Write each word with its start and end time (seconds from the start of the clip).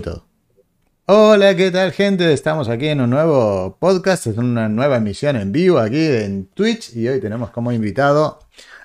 todo. 0.00 0.26
Hola, 1.06 1.54
¿qué 1.56 1.70
tal 1.70 1.92
gente? 1.92 2.32
Estamos 2.32 2.68
aquí 2.68 2.88
en 2.88 3.00
un 3.00 3.10
nuevo 3.10 3.76
podcast, 3.78 4.28
es 4.28 4.38
una 4.38 4.68
nueva 4.68 4.96
emisión 4.96 5.36
en 5.36 5.52
vivo 5.52 5.78
aquí 5.78 6.06
en 6.06 6.46
Twitch 6.46 6.96
y 6.96 7.08
hoy 7.08 7.20
tenemos 7.20 7.50
como 7.50 7.72
invitado 7.72 8.38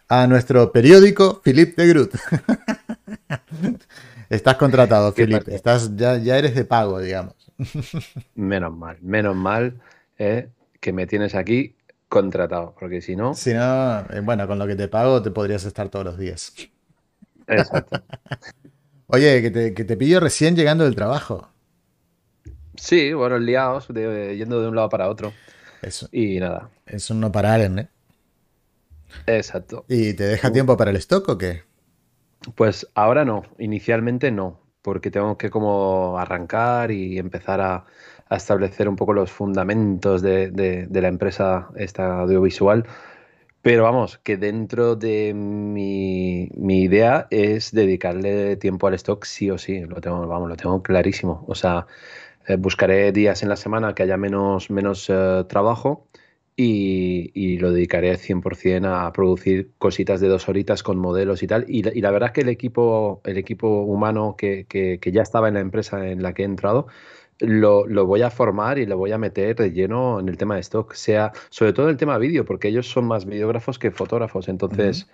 a 0.10 0.28
nuestro 0.28 0.72
periódico 0.72 1.42
Philip 1.42 1.78
de 1.78 1.88
Groot. 1.88 2.16
Estás 4.30 4.58
contratado, 4.58 5.14
Philip, 5.14 5.48
Estás, 5.48 5.96
ya, 5.96 6.18
ya 6.18 6.38
eres 6.38 6.56
de 6.56 6.66
pago, 6.66 7.00
digamos. 7.00 7.36
Menos 8.36 8.76
mal, 8.76 8.98
menos 9.02 9.36
mal 9.36 9.80
eh, 10.18 10.50
que 10.82 10.92
me 10.92 11.08
tienes 11.08 11.36
aquí 11.36 11.76
contratado, 12.10 12.76
porque 12.80 13.02
si 13.02 13.16
no... 13.16 13.36
Si 13.36 13.54
no, 13.54 14.00
eh, 14.10 14.22
bueno, 14.22 14.48
con 14.48 14.60
lo 14.60 14.68
que 14.68 14.76
te 14.76 14.88
pago 14.88 15.22
te 15.22 15.32
podrías 15.32 15.64
estar 15.64 15.90
todos 15.90 16.04
los 16.04 16.18
días. 16.18 16.54
Exacto. 17.48 18.02
Oye, 19.08 19.42
que 19.42 19.52
te, 19.52 19.74
que 19.74 19.86
te 19.86 19.96
pillo 19.96 20.20
recién 20.20 20.56
llegando 20.56 20.84
del 20.84 20.96
trabajo. 20.96 21.50
Sí, 22.76 23.14
bueno, 23.14 23.40
liados, 23.40 23.88
yendo 23.88 24.62
de 24.62 24.68
un 24.68 24.76
lado 24.76 24.90
para 24.90 25.10
otro. 25.10 25.34
Eso. 25.82 26.10
Y 26.12 26.40
nada. 26.40 26.70
Es 26.86 27.10
un 27.10 27.22
no 27.22 27.32
parar, 27.32 27.62
¿eh? 27.62 27.88
Exacto. 29.26 29.86
¿Y 29.88 30.14
te 30.14 30.26
deja 30.26 30.52
tiempo 30.52 30.76
para 30.76 30.92
el 30.92 30.98
stock 30.98 31.30
o 31.30 31.38
qué? 31.38 31.64
Pues 32.56 32.88
ahora 32.96 33.24
no, 33.24 33.44
inicialmente 33.58 34.30
no, 34.32 34.60
porque 34.82 35.10
tengo 35.10 35.38
que 35.38 35.50
como 35.50 36.20
arrancar 36.20 36.92
y 36.92 37.18
empezar 37.18 37.62
a, 37.62 37.86
establecer 38.30 38.90
un 38.90 38.98
poco 38.98 39.14
los 39.14 39.32
fundamentos 39.32 40.22
de, 40.22 40.52
de 40.52 41.02
la 41.02 41.08
empresa 41.08 41.70
esta 41.78 42.20
audiovisual 42.20 42.86
pero 43.62 43.84
vamos, 43.84 44.18
que 44.20 44.38
dentro 44.38 44.96
de 44.96 45.34
mi, 45.34 46.50
idea 46.84 47.28
es 47.32 47.72
dedicarle 47.72 48.56
tiempo 48.58 48.88
al 48.88 48.94
stock 48.96 49.26
sí 49.26 49.50
o 49.52 49.58
sí, 49.58 49.82
lo 49.82 50.00
tengo, 50.02 50.26
vamos, 50.28 50.50
lo 50.50 50.56
tengo 50.56 50.82
clarísimo. 50.84 51.44
O 51.48 51.56
sea, 51.56 51.88
eh, 52.48 52.56
buscaré 52.58 53.12
días 53.12 53.44
en 53.44 53.50
la 53.50 53.58
semana 53.58 53.94
que 53.94 54.04
haya 54.04 54.18
menos, 54.18 54.70
menos 54.70 55.10
eh, 55.10 55.44
trabajo 55.50 56.08
y, 56.56 57.58
lo 57.60 57.72
dedicaré 57.72 58.18
100% 58.18 58.86
a 58.86 59.12
producir 59.14 59.72
cositas 59.78 60.22
de 60.22 60.28
dos 60.28 60.48
horitas 60.50 60.84
con 60.84 60.98
modelos 60.98 61.44
y 61.44 61.48
tal. 61.48 61.66
Y, 61.68 61.84
la 62.02 62.12
verdad 62.12 62.30
es 62.30 62.34
que 62.34 62.42
el 62.42 62.50
equipo, 62.50 63.22
el 63.26 63.38
equipo 63.38 63.82
humano 63.84 64.36
que, 64.38 64.66
que 64.68 65.12
ya 65.12 65.22
estaba 65.24 65.48
en 65.50 65.56
la 65.56 65.60
empresa 65.62 66.08
en 66.08 66.24
la 66.24 66.34
que 66.34 66.44
he 66.44 66.46
entrado, 66.46 66.88
lo, 67.40 67.86
voy 68.06 68.22
a 68.22 68.30
formar 68.30 68.78
y 68.78 68.86
lo 68.86 68.98
voy 68.98 69.12
a 69.12 69.18
meter 69.18 69.56
de 69.56 69.72
lleno 69.72 70.20
en 70.20 70.30
el 70.30 70.38
tema 70.38 70.56
de 70.56 70.62
stock, 70.62 70.94
sea 70.94 71.32
sobre 71.50 71.74
todo 71.74 71.88
en 71.88 71.92
el 71.92 71.98
tema 71.98 72.18
vídeo, 72.18 72.46
porque 72.46 72.70
ellos 72.70 72.90
son 72.90 73.06
más 73.06 73.26
videógrafos 73.26 73.80
que 73.80 73.92
fotógrafos, 73.92 74.48
entonces 74.48 75.08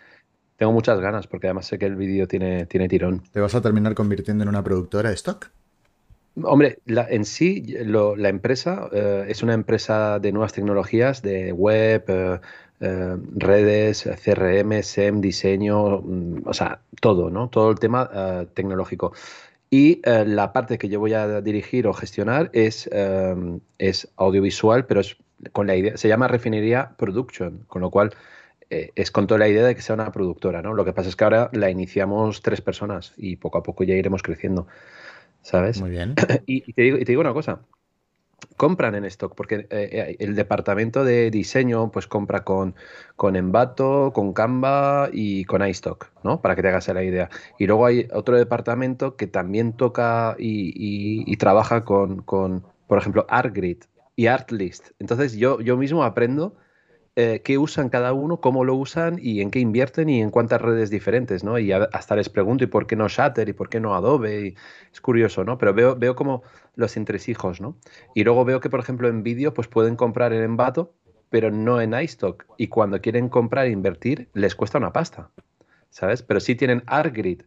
tengo 0.57 0.71
muchas 0.71 0.99
ganas, 0.99 1.27
porque 1.27 1.47
además 1.47 1.65
sé 1.65 1.77
que 1.77 1.85
el 1.85 1.95
vídeo 1.95 2.27
tiene, 2.27 2.65
tiene 2.65 2.88
tirón. 2.88 3.23
¿Te 3.31 3.39
vas 3.39 3.55
a 3.55 3.61
terminar 3.61 3.95
convirtiendo 3.95 4.43
en 4.43 4.49
una 4.49 4.63
productora 4.63 5.09
de 5.09 5.15
stock? 5.15 5.49
Hombre, 6.41 6.80
en 6.88 7.25
sí, 7.25 7.75
la 7.85 8.30
empresa 8.30 8.89
eh, 8.91 9.25
es 9.27 9.43
una 9.43 9.53
empresa 9.53 10.17
de 10.17 10.31
nuevas 10.31 10.52
tecnologías, 10.52 11.21
de 11.21 11.52
web, 11.52 12.05
eh, 12.08 12.39
eh, 12.80 13.17
redes, 13.35 14.09
CRM, 14.23 14.81
SEM, 14.81 15.21
diseño, 15.21 16.02
mm, 16.02 16.41
o 16.45 16.53
sea, 16.53 16.81
todo, 16.99 17.30
¿no? 17.30 17.49
Todo 17.49 17.69
el 17.69 17.80
tema 17.80 18.09
tecnológico. 18.55 19.13
Y 19.73 20.02
eh, 20.03 20.23
la 20.27 20.53
parte 20.53 20.77
que 20.77 20.88
yo 20.88 20.99
voy 20.99 21.13
a 21.13 21.41
dirigir 21.41 21.88
o 21.88 21.93
gestionar 21.93 22.52
es, 22.53 22.88
em, 22.91 23.59
es 23.80 24.07
audiovisual, 24.17 24.85
pero 24.85 24.99
es 24.99 25.17
con 25.52 25.65
la 25.65 25.75
idea, 25.75 25.97
se 25.97 26.07
llama 26.07 26.27
Refinería 26.27 26.91
Production, 26.95 27.63
con 27.65 27.81
lo 27.81 27.89
cual 27.89 28.11
eh, 28.69 28.91
es 28.93 29.09
con 29.09 29.25
toda 29.25 29.39
la 29.39 29.47
idea 29.47 29.65
de 29.65 29.73
que 29.73 29.81
sea 29.81 29.95
una 29.95 30.11
productora, 30.11 30.61
¿no? 30.61 30.75
Lo 30.75 30.85
que 30.85 30.93
pasa 30.93 31.09
es 31.09 31.15
que 31.15 31.23
ahora 31.23 31.49
la 31.53 31.71
iniciamos 31.71 32.43
tres 32.43 32.61
personas 32.61 33.15
y 33.17 33.38
poco 33.38 33.57
a 33.57 33.63
poco 33.63 33.83
ya 33.83 33.95
iremos 33.95 34.21
creciendo, 34.21 34.67
¿sabes? 35.41 35.81
Muy 35.81 35.89
bien. 35.89 36.13
y, 36.45 36.71
te 36.71 36.81
digo, 36.83 36.97
y 36.97 37.03
te 37.03 37.11
digo 37.11 37.21
una 37.21 37.33
cosa, 37.33 37.61
compran 38.58 38.95
en 38.95 39.05
stock, 39.05 39.36
porque 39.36 39.55
eh, 39.55 39.67
eh, 39.69 40.16
el 40.19 40.36
departamento 40.36 41.03
de 41.03 41.31
diseño 41.31 41.91
pues 41.91 42.08
compra 42.08 42.44
con, 42.44 42.75
con 43.16 43.33
con 44.11 44.33
Canva 44.33 45.09
y 45.11 45.45
con 45.45 45.65
iStock, 45.67 46.08
¿no? 46.23 46.42
Para 46.42 46.55
que 46.55 46.61
te 46.61 46.70
hagas 46.70 46.87
la 46.87 47.04
idea. 47.04 47.30
Y 47.59 47.67
luego 47.67 47.86
hay 47.86 48.08
otro 48.14 48.37
departamento 48.37 49.15
que 49.15 49.27
también 49.27 49.73
toca 49.73 50.36
y, 50.37 51.36
trabaja 51.37 51.83
con, 51.83 52.21
con, 52.21 52.64
por 52.87 52.98
ejemplo, 52.98 53.26
ArtGrid 53.30 53.83
y 54.15 54.27
ArtList. 54.27 54.92
Entonces 54.99 55.33
yo, 55.36 55.60
yo 55.60 55.77
mismo 55.77 56.04
aprendo 56.04 56.55
eh, 57.15 57.42
qué 57.43 57.60
usan 57.60 57.89
cada 57.89 58.11
uno, 58.14 58.42
cómo 58.42 58.65
lo 58.65 58.73
usan 58.73 59.20
y 59.21 59.42
en 59.42 59.52
qué 59.52 59.60
invierten 59.60 60.10
y 60.10 60.20
en 60.20 60.31
cuántas 60.31 60.60
redes 60.60 60.89
diferentes, 60.89 61.43
¿no? 61.43 61.60
Y 61.60 61.71
hasta 61.71 62.15
les 62.15 62.27
pregunto, 62.30 62.64
¿y 62.64 62.67
por 62.67 62.87
qué 62.87 62.95
no 62.95 63.08
Shutter? 63.08 63.48
¿Y 63.48 63.54
por 63.54 63.70
qué 63.70 63.80
no 63.80 63.93
Adobe? 63.93 64.48
Y 64.48 64.55
es 64.92 64.99
curioso, 64.99 65.43
¿no? 65.43 65.60
Pero 65.60 65.75
veo, 65.75 65.95
veo 65.95 66.15
como 66.15 66.42
los 66.76 66.98
entresijos, 66.98 67.61
¿no? 67.61 67.78
Y 68.14 68.23
luego 68.23 68.45
veo 68.45 68.60
que, 68.60 68.70
por 68.70 68.80
ejemplo, 68.80 69.08
en 69.08 69.23
vídeo, 69.23 69.54
pues 69.54 69.67
pueden 69.67 69.95
comprar 69.95 70.34
en 70.34 70.44
Envato, 70.44 70.94
pero 71.30 71.52
no 71.52 71.82
en 71.82 71.94
iStock. 71.94 72.45
Y 72.58 72.67
cuando 72.67 73.02
quieren 73.02 73.30
comprar 73.30 73.66
e 73.66 73.72
invertir, 73.72 74.30
les 74.34 74.56
cuesta 74.56 74.78
una 74.78 74.94
pasta, 74.94 75.30
¿sabes? 75.89 76.23
Pero 76.23 76.39
sí 76.39 76.56
tienen 76.56 76.84
ArtGrid. 76.88 77.44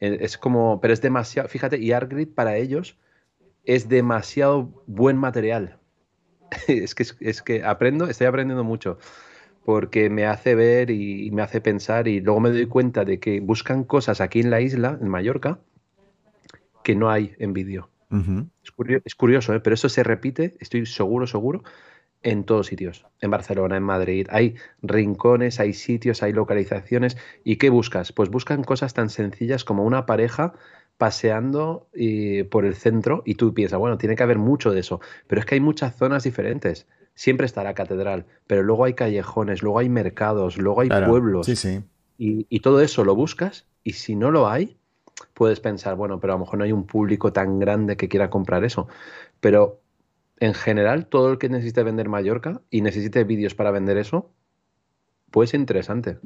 Eh, 0.00 0.18
es 0.20 0.38
como, 0.38 0.80
pero 0.80 0.94
es 0.94 1.00
demasiado, 1.00 1.48
fíjate, 1.48 1.78
y 1.78 1.92
ArtGrid 1.92 2.28
para 2.28 2.56
ellos 2.56 2.98
es 3.64 3.88
demasiado 3.88 4.82
buen 4.86 5.16
material 5.16 5.78
es, 6.68 6.94
que, 6.94 7.04
es 7.20 7.42
que 7.42 7.64
aprendo, 7.64 8.06
estoy 8.06 8.26
aprendiendo 8.26 8.64
mucho 8.64 8.98
porque 9.64 10.10
me 10.10 10.26
hace 10.26 10.54
ver 10.54 10.90
y, 10.90 11.30
me 11.30 11.40
hace 11.40 11.60
pensar 11.60 12.06
y 12.06 12.20
luego 12.20 12.40
me 12.40 12.50
doy 12.50 12.66
cuenta 12.66 13.04
de 13.04 13.18
que 13.18 13.40
buscan 13.40 13.84
cosas 13.84 14.20
aquí 14.20 14.40
en 14.40 14.50
la 14.50 14.60
isla, 14.60 14.98
en 15.00 15.08
Mallorca, 15.08 15.58
que 16.82 16.94
no 16.94 17.10
hay 17.10 17.34
en 17.38 17.54
vídeo. 17.54 17.88
Es, 19.04 19.14
curioso, 19.14 19.54
¿eh? 19.54 19.60
pero 19.60 19.74
eso 19.74 19.88
se 19.88 20.02
repite, 20.02 20.56
estoy 20.60 20.86
seguro, 20.86 21.26
seguro, 21.26 21.62
en 22.22 22.44
todos 22.44 22.68
sitios. 22.68 23.06
En 23.20 23.30
Barcelona, 23.30 23.76
en 23.76 23.82
Madrid. 23.82 24.26
Hay 24.30 24.56
rincones, 24.82 25.60
hay 25.60 25.74
sitios, 25.74 26.22
hay 26.22 26.32
localizaciones. 26.32 27.16
¿Y 27.44 27.56
qué 27.56 27.70
buscas? 27.70 28.12
Pues 28.12 28.30
buscan 28.30 28.64
cosas 28.64 28.94
tan 28.94 29.10
sencillas 29.10 29.64
como 29.64 29.84
una 29.84 30.06
pareja 30.06 30.54
paseando 30.96 31.88
y, 31.94 32.44
por 32.44 32.64
el 32.64 32.74
centro 32.74 33.22
y 33.26 33.34
tú 33.34 33.52
piensas, 33.52 33.78
bueno, 33.78 33.98
tiene 33.98 34.16
que 34.16 34.22
haber 34.22 34.38
mucho 34.38 34.70
de 34.70 34.80
eso, 34.80 35.00
pero 35.26 35.40
es 35.40 35.46
que 35.46 35.56
hay 35.56 35.60
muchas 35.60 35.96
zonas 35.96 36.22
diferentes. 36.22 36.86
Siempre 37.14 37.46
está 37.46 37.62
la 37.62 37.74
catedral, 37.74 38.26
pero 38.46 38.62
luego 38.62 38.84
hay 38.84 38.94
callejones, 38.94 39.62
luego 39.62 39.78
hay 39.78 39.88
mercados, 39.88 40.56
luego 40.56 40.80
hay 40.80 40.88
pueblos. 40.88 41.46
Sí, 41.46 41.56
sí. 41.56 41.80
Y, 42.16 42.46
y, 42.48 42.60
todo 42.60 42.80
eso 42.80 43.04
lo 43.04 43.16
buscas 43.16 43.66
y 43.82 43.94
si 43.94 44.14
no 44.14 44.30
lo 44.30 44.48
hay, 44.48 44.76
puedes 45.34 45.60
pensar, 45.60 45.96
bueno, 45.96 46.20
pero 46.20 46.32
a 46.34 46.36
lo 46.36 46.40
mejor 46.40 46.58
no 46.58 46.64
hay 46.64 46.72
un 46.72 46.86
público 46.86 47.32
tan 47.32 47.58
grande 47.58 47.96
que 47.96 48.08
quiera 48.08 48.30
comprar 48.30 48.64
eso. 48.64 48.88
Pero 49.40 49.80
en 50.40 50.54
general, 50.54 51.06
todo 51.06 51.30
el 51.30 51.38
que 51.38 51.48
necesite 51.48 51.82
vender 51.82 52.08
Mallorca 52.08 52.60
y 52.70 52.82
necesite 52.82 53.24
vídeos 53.24 53.54
para 53.54 53.70
vender 53.70 53.96
eso, 53.98 54.30
puede 55.30 55.48
ser 55.48 55.60
interesante. 55.60 56.18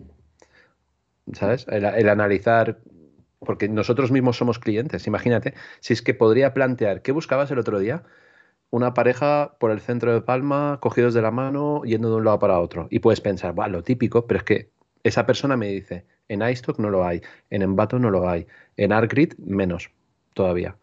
¿Sabes? 1.32 1.66
el 1.68 2.08
analizar 2.08 2.78
porque 3.40 3.68
nosotros 3.68 4.10
mismos 4.10 4.36
somos 4.36 4.58
clientes. 4.58 5.06
Imagínate, 5.06 5.54
si 5.80 5.92
es 5.92 6.02
que 6.02 6.14
podría 6.14 6.54
plantear, 6.54 7.02
¿qué 7.02 7.12
buscabas 7.12 7.50
el 7.50 7.58
otro 7.58 7.78
día? 7.78 8.02
Una 8.70 8.94
pareja 8.94 9.56
por 9.58 9.70
el 9.70 9.80
centro 9.80 10.12
de 10.12 10.20
Palma, 10.20 10.78
cogidos 10.80 11.14
de 11.14 11.22
la 11.22 11.30
mano, 11.30 11.82
yendo 11.84 12.10
de 12.10 12.16
un 12.16 12.24
lado 12.24 12.38
para 12.38 12.60
otro. 12.60 12.88
Y 12.90 12.98
puedes 12.98 13.20
pensar, 13.20 13.54
bueno, 13.54 13.78
lo 13.78 13.82
típico, 13.82 14.26
pero 14.26 14.38
es 14.38 14.44
que 14.44 14.70
esa 15.04 15.26
persona 15.26 15.56
me 15.56 15.68
dice, 15.68 16.06
en 16.28 16.42
iStock 16.42 16.78
no 16.78 16.90
lo 16.90 17.06
hay, 17.06 17.22
en 17.50 17.62
Envato 17.62 17.98
no 17.98 18.10
lo 18.10 18.28
hay, 18.28 18.46
en 18.76 18.92
ArtGrid 18.92 19.34
menos 19.38 19.90
todavía. 20.34 20.76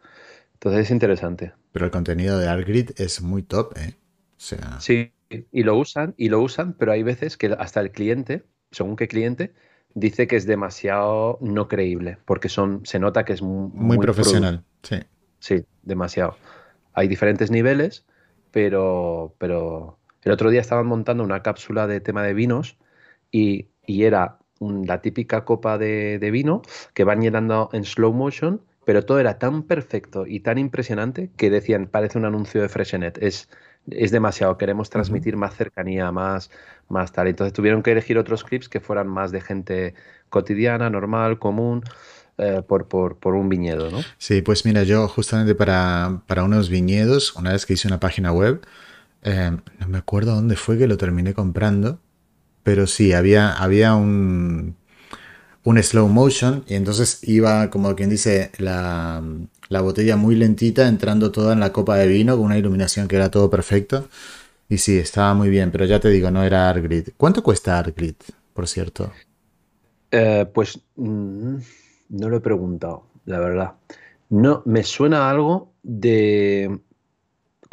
Entonces 0.53 0.85
es 0.85 0.91
interesante. 0.91 1.53
Pero 1.71 1.85
el 1.85 1.91
contenido 1.91 2.39
de 2.39 2.47
ArtGrid 2.47 2.91
es 2.97 3.21
muy 3.21 3.43
top, 3.43 3.77
¿eh? 3.77 3.95
O 4.37 4.39
sea... 4.39 4.79
Sí, 4.79 5.11
y 5.29 5.63
lo 5.63 5.75
usan, 5.77 6.13
y 6.17 6.29
lo 6.29 6.41
usan, 6.41 6.73
pero 6.73 6.91
hay 6.91 7.03
veces 7.03 7.37
que 7.37 7.47
hasta 7.57 7.81
el 7.81 7.91
cliente, 7.91 8.43
según 8.71 8.95
qué 8.95 9.07
cliente, 9.07 9.53
dice 9.93 10.27
que 10.27 10.35
es 10.35 10.45
demasiado 10.45 11.37
no 11.41 11.67
creíble, 11.67 12.17
porque 12.25 12.49
son, 12.49 12.85
se 12.85 12.99
nota 12.99 13.25
que 13.25 13.33
es 13.33 13.41
muy, 13.41 13.97
profesional. 13.97 14.63
Sí. 14.83 14.97
Sí, 15.39 15.65
demasiado. 15.83 16.37
Hay 16.93 17.07
diferentes 17.07 17.51
niveles, 17.51 18.05
pero, 18.51 19.35
pero 19.37 19.99
el 20.23 20.31
otro 20.31 20.49
día 20.49 20.61
estaban 20.61 20.87
montando 20.87 21.23
una 21.23 21.43
cápsula 21.43 21.87
de 21.87 22.01
tema 22.01 22.23
de 22.23 22.33
vinos 22.33 22.77
y, 23.31 23.69
era 23.87 24.39
la 24.59 25.01
típica 25.01 25.45
copa 25.45 25.77
de, 25.77 26.29
vino 26.31 26.61
que 26.93 27.03
van 27.03 27.21
llenando 27.21 27.69
en 27.73 27.83
slow 27.83 28.13
motion, 28.13 28.61
pero 28.85 29.03
todo 29.03 29.19
era 29.19 29.37
tan 29.37 29.63
perfecto 29.63 30.25
y 30.27 30.39
tan 30.41 30.57
impresionante 30.57 31.29
que 31.35 31.49
decían, 31.49 31.87
parece 31.87 32.17
un 32.17 32.25
anuncio 32.25 32.61
de 32.61 32.69
Freshenet. 32.69 33.17
Es, 33.21 33.49
es 33.89 34.11
demasiado, 34.11 34.57
queremos 34.57 34.89
transmitir 34.89 35.37
más 35.37 35.55
cercanía, 35.55 36.11
más, 36.11 36.51
más 36.87 37.11
tal. 37.11 37.27
Entonces 37.27 37.53
tuvieron 37.53 37.83
que 37.83 37.91
elegir 37.91 38.17
otros 38.17 38.43
clips 38.43 38.69
que 38.69 38.79
fueran 38.79 39.07
más 39.07 39.31
de 39.31 39.41
gente 39.41 39.95
cotidiana, 40.29 40.89
normal, 40.89 41.39
común. 41.39 41.83
Eh, 42.37 42.61
por, 42.67 42.89
por, 42.89 43.33
un 43.33 43.47
viñedo, 43.47 43.89
¿no? 43.89 44.01
Sí, 44.17 44.41
pues 44.41 44.65
mira, 44.65 44.83
yo 44.83 45.07
justamente 45.07 45.55
para, 45.55 46.21
unos 46.43 46.69
viñedos, 46.69 47.33
una 47.37 47.53
vez 47.53 47.65
que 47.65 47.75
hice 47.75 47.87
una 47.87 48.01
página 48.01 48.33
web, 48.33 48.59
eh, 49.23 49.57
no 49.79 49.87
me 49.87 49.97
acuerdo 49.97 50.35
dónde 50.35 50.57
fue 50.57 50.77
que 50.77 50.85
lo 50.85 50.97
terminé 50.97 51.33
comprando, 51.33 52.01
pero 52.65 52.87
sí, 52.87 53.13
había, 53.13 53.53
había 53.53 53.95
un, 53.95 54.75
un 55.63 55.83
slow 55.83 56.07
motion 56.09 56.63
y 56.67 56.75
entonces 56.75 57.19
iba, 57.23 57.69
como 57.69 57.95
quien 57.95 58.09
dice, 58.09 58.51
la, 58.59 59.23
la 59.69 59.81
botella 59.81 60.17
muy 60.17 60.35
lentita 60.35 60.87
entrando 60.87 61.31
toda 61.31 61.53
en 61.53 61.59
la 61.61 61.73
copa 61.73 61.97
de 61.97 62.07
vino 62.07 62.37
con 62.37 62.45
una 62.47 62.57
iluminación 62.57 63.07
que 63.07 63.17
era 63.17 63.31
todo 63.31 63.49
perfecto. 63.49 64.09
Y 64.69 64.79
sí, 64.79 64.97
estaba 64.99 65.33
muy 65.35 65.49
bien, 65.49 65.71
pero 65.71 65.85
ya 65.85 65.99
te 65.99 66.09
digo, 66.09 66.31
no 66.31 66.43
era 66.43 66.69
ArtGrid. 66.69 67.09
¿Cuánto 67.17 67.43
cuesta 67.43 67.79
ArtGrid, 67.79 68.15
por 68.53 68.67
cierto? 68.67 69.13
Eh, 70.11 70.45
pues 70.53 70.79
mm, 70.95 71.57
no 72.09 72.29
lo 72.29 72.37
he 72.37 72.41
preguntado, 72.41 73.07
la 73.25 73.39
verdad. 73.39 73.75
No, 74.29 74.61
me 74.65 74.83
suena 74.83 75.29
algo 75.29 75.73
de 75.83 76.81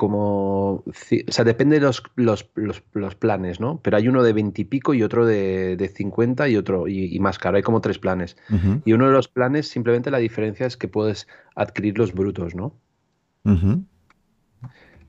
como, 0.03 0.83
o 0.85 0.93
sea, 1.29 1.45
depende 1.45 1.77
de 1.77 1.83
los, 1.83 2.03
los, 2.17 2.51
los, 2.57 3.15
planes, 3.15 3.61
¿no? 3.61 3.79
Pero 3.85 3.97
hay 3.97 4.09
uno 4.09 4.25
de 4.25 4.33
20 4.33 4.61
y 4.61 4.65
pico 4.65 4.95
y 4.95 5.05
otro 5.05 5.25
de, 5.25 5.77
de 5.77 5.89
50 5.89 6.49
y 6.49 6.57
otro 6.57 6.89
y, 6.89 7.17
más 7.21 7.39
caro. 7.39 7.57
Hay 7.57 7.63
como 7.63 7.81
tres 7.81 8.01
planes. 8.01 8.37
Y 8.85 8.95
uno 8.95 9.07
de 9.07 9.13
los 9.13 9.29
planes, 9.29 9.69
simplemente 9.69 10.11
la 10.11 10.19
diferencia 10.19 10.67
es 10.67 10.77
que 10.77 10.89
puedes 10.89 11.29
adquirir 11.55 11.99
los 11.99 12.15
brutos, 12.15 12.57
¿no? 12.57 12.75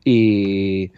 Y 0.05 0.91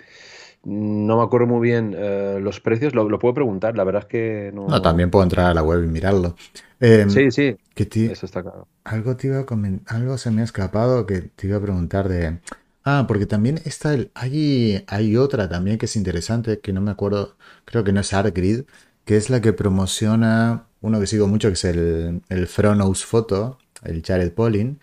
no 0.65 1.15
me 1.15 1.23
acuerdo 1.23 1.47
muy 1.47 1.65
bien 1.65 1.95
eh, 1.97 2.39
los 2.41 2.59
precios, 2.59 2.93
lo, 2.93 3.07
puedo 3.17 3.33
preguntar, 3.33 3.77
la 3.77 3.85
verdad 3.85 4.01
es 4.01 4.07
que 4.07 4.51
no... 4.53 4.67
no 4.67 4.81
también 4.81 5.09
puedo 5.09 5.23
entrar 5.23 5.45
a 5.45 5.53
la 5.53 5.63
web 5.63 5.85
y 5.85 5.87
mirarlo. 5.87 6.35
Em, 6.81 7.09
sí, 7.09 7.31
sí, 7.31 7.55
eso 7.77 8.25
está 8.25 8.41
claro. 8.41 8.67
Algo, 8.83 9.15
te 9.15 9.27
iba 9.27 9.37
a 9.37 9.95
algo 9.95 10.17
se 10.17 10.31
me 10.31 10.41
ha 10.41 10.43
escapado 10.43 11.05
que 11.05 11.21
te 11.21 11.47
iba 11.47 11.55
a 11.55 11.61
preguntar 11.61 12.09
de... 12.09 12.39
Ah, 12.85 13.05
porque 13.07 13.25
también 13.25 13.59
está 13.65 13.93
el... 13.93 14.11
Hay, 14.13 14.83
hay 14.87 15.17
otra 15.17 15.49
también 15.49 15.77
que 15.79 15.87
es 15.87 15.95
interesante, 15.95 16.59
que 16.59 16.71
no 16.73 16.81
me 16.81 16.91
acuerdo, 16.91 17.35
creo 17.65 17.83
que 17.83 17.91
no 17.91 18.01
es 18.01 18.13
ArtGrid, 18.13 18.65
que 19.05 19.17
es 19.17 19.29
la 19.31 19.41
que 19.41 19.53
promociona 19.53 20.67
uno 20.81 20.99
que 20.99 21.07
sigo 21.07 21.27
mucho, 21.27 21.47
que 21.49 21.55
es 21.55 21.65
el, 21.65 22.21
el 22.29 22.47
Fronos 22.47 23.03
Photo, 23.05 23.57
el 23.83 24.03
Jared 24.03 24.33
Polin. 24.33 24.79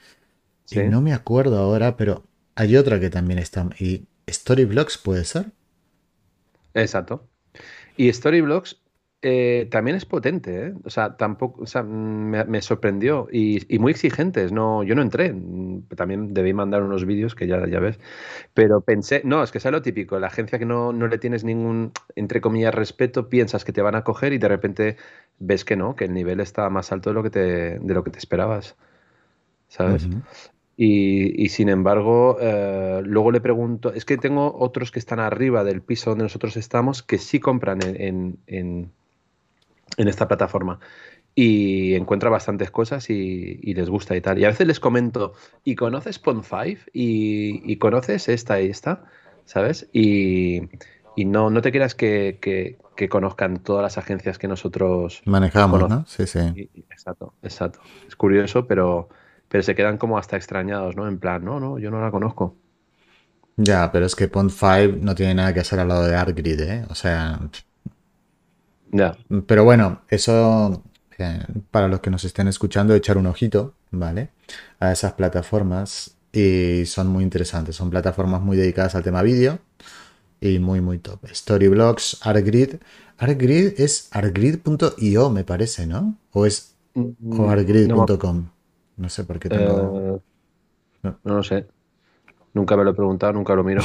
¿Sí? 0.64 0.80
Y 0.80 0.84
no 0.84 1.02
me 1.02 1.14
acuerdo 1.14 1.58
ahora, 1.58 1.96
pero 1.96 2.24
hay 2.56 2.76
otra 2.76 3.00
que 3.00 3.10
también 3.10 3.38
está... 3.40 3.68
¿Y 3.78 4.08
Storyblocks 4.28 4.98
puede 4.98 5.24
ser? 5.24 5.52
Exacto. 6.74 7.30
Y 7.96 8.12
Storyblocks 8.12 8.81
eh, 9.24 9.68
también 9.70 9.96
es 9.96 10.04
potente, 10.04 10.66
¿eh? 10.66 10.74
O 10.84 10.90
sea, 10.90 11.16
tampoco, 11.16 11.62
o 11.62 11.66
sea, 11.66 11.84
me, 11.84 12.60
sorprendió 12.60 13.28
y, 13.30 13.64
muy 13.78 13.92
exigentes. 13.92 14.50
No, 14.50 14.82
yo 14.82 14.96
no 14.96 15.02
entré. 15.02 15.32
También 15.96 16.34
debí 16.34 16.52
mandar 16.52 16.82
unos 16.82 17.06
vídeos 17.06 17.36
que 17.36 17.46
ya, 17.46 17.64
ya 17.68 17.78
ves. 17.78 18.00
Pero 18.52 18.80
pensé, 18.80 19.22
no, 19.24 19.42
es 19.42 19.52
que 19.52 19.58
es 19.58 19.64
lo 19.64 19.80
típico. 19.80 20.18
La 20.18 20.26
agencia 20.26 20.58
que 20.58 20.66
no, 20.66 20.92
no, 20.92 21.06
le 21.06 21.18
tienes 21.18 21.44
ningún, 21.44 21.92
entre 22.16 22.40
comillas, 22.40 22.74
respeto, 22.74 23.28
piensas 23.28 23.64
que 23.64 23.72
te 23.72 23.80
van 23.80 23.94
a 23.94 24.02
coger 24.02 24.32
y 24.32 24.38
de 24.38 24.48
repente 24.48 24.96
ves 25.38 25.64
que 25.64 25.76
no, 25.76 25.94
que 25.94 26.06
el 26.06 26.14
nivel 26.14 26.40
está 26.40 26.68
más 26.68 26.90
alto 26.90 27.10
de 27.10 27.14
lo 27.14 27.22
que 27.22 27.30
te, 27.30 27.78
de 27.78 27.94
lo 27.94 28.02
que 28.02 28.10
te 28.10 28.18
esperabas. 28.18 28.76
¿Sabes? 29.68 30.08
Y, 30.76 31.48
sin 31.50 31.68
embargo, 31.68 32.38
eh, 32.40 33.02
luego 33.04 33.30
le 33.30 33.40
pregunto, 33.40 33.92
es 33.92 34.04
que 34.04 34.16
tengo 34.16 34.52
otros 34.58 34.90
que 34.90 34.98
están 34.98 35.20
arriba 35.20 35.62
del 35.62 35.80
piso 35.80 36.10
donde 36.10 36.24
nosotros 36.24 36.56
estamos 36.56 37.02
que 37.02 37.18
sí 37.18 37.38
compran 37.38 37.78
en, 37.82 38.38
en, 38.46 38.90
esta 39.96 40.28
plataforma 40.28 40.80
y 41.34 41.94
encuentra 41.94 42.30
bastantes 42.30 42.70
cosas 42.70 43.08
y, 43.10 43.74
les 43.74 43.88
gusta 43.88 44.16
y 44.16 44.20
tal. 44.20 44.38
Y 44.38 44.44
a 44.44 44.48
veces 44.48 44.66
les 44.66 44.80
comento, 44.80 45.34
¿y 45.64 45.74
conoces 45.74 46.22
Pond5? 46.22 46.90
¿Y, 46.92 47.76
conoces 47.76 48.28
esta 48.28 48.60
y 48.60 48.68
esta? 48.68 49.04
¿Sabes? 49.44 49.88
Y, 49.92 50.68
no, 51.16 51.50
no 51.50 51.62
te 51.62 51.70
quieras 51.70 51.94
que, 51.94 52.38
que, 52.40 53.08
conozcan 53.08 53.58
todas 53.64 53.82
las 53.82 53.98
agencias 53.98 54.38
que 54.38 54.46
nosotros 54.46 55.22
manejamos, 55.24 55.88
¿no? 55.88 56.04
Sí, 56.06 56.26
sí. 56.26 56.70
exacto, 56.88 57.34
exacto. 57.42 57.80
Es 58.06 58.14
curioso, 58.14 58.68
pero 58.68 59.08
pero 59.52 59.62
se 59.62 59.74
quedan 59.74 59.98
como 59.98 60.16
hasta 60.16 60.38
extrañados, 60.38 60.96
¿no? 60.96 61.06
En 61.06 61.18
plan, 61.18 61.44
no, 61.44 61.60
no, 61.60 61.78
yo 61.78 61.90
no 61.90 62.00
la 62.00 62.10
conozco. 62.10 62.56
Ya, 63.58 63.92
pero 63.92 64.06
es 64.06 64.16
que 64.16 64.26
Pond 64.26 64.50
5 64.50 64.96
no 65.02 65.14
tiene 65.14 65.34
nada 65.34 65.52
que 65.52 65.60
hacer 65.60 65.78
al 65.78 65.88
lado 65.88 66.06
de 66.06 66.16
ArtGrid, 66.16 66.60
¿eh? 66.60 66.86
O 66.88 66.94
sea. 66.94 67.38
Pero 69.46 69.64
bueno, 69.64 70.02
eso 70.08 70.82
eh, 71.18 71.44
para 71.70 71.88
los 71.88 72.00
que 72.00 72.10
nos 72.10 72.24
estén 72.24 72.48
escuchando, 72.48 72.94
echar 72.94 73.18
un 73.18 73.26
ojito, 73.26 73.74
¿vale? 73.90 74.30
A 74.80 74.92
esas 74.92 75.12
plataformas. 75.12 76.16
Y 76.32 76.86
son 76.86 77.08
muy 77.08 77.24
interesantes. 77.24 77.76
Son 77.76 77.90
plataformas 77.90 78.40
muy 78.40 78.56
dedicadas 78.56 78.94
al 78.94 79.02
tema 79.02 79.22
vídeo. 79.22 79.58
Y 80.40 80.58
muy, 80.58 80.80
muy 80.80 80.98
top. 80.98 81.20
Storyblocks, 81.26 82.26
ArtGrid. 82.26 82.76
ArtGrid 83.18 83.80
es 83.80 84.08
artgrid.io, 84.10 85.30
me 85.30 85.44
parece, 85.44 85.86
¿no? 85.86 86.16
O 86.32 86.46
es 86.46 86.74
o 86.94 87.00
mm, 87.20 87.48
artgrid.com. 87.48 88.48
No 88.96 89.08
sé 89.08 89.24
por 89.24 89.38
qué 89.38 89.48
tengo. 89.48 90.18
Eh, 90.18 90.20
no. 91.02 91.18
lo 91.24 91.42
sé. 91.42 91.66
Nunca 92.54 92.76
me 92.76 92.84
lo 92.84 92.90
he 92.90 92.94
preguntado, 92.94 93.32
nunca 93.32 93.54
lo 93.54 93.62
miro. 93.62 93.82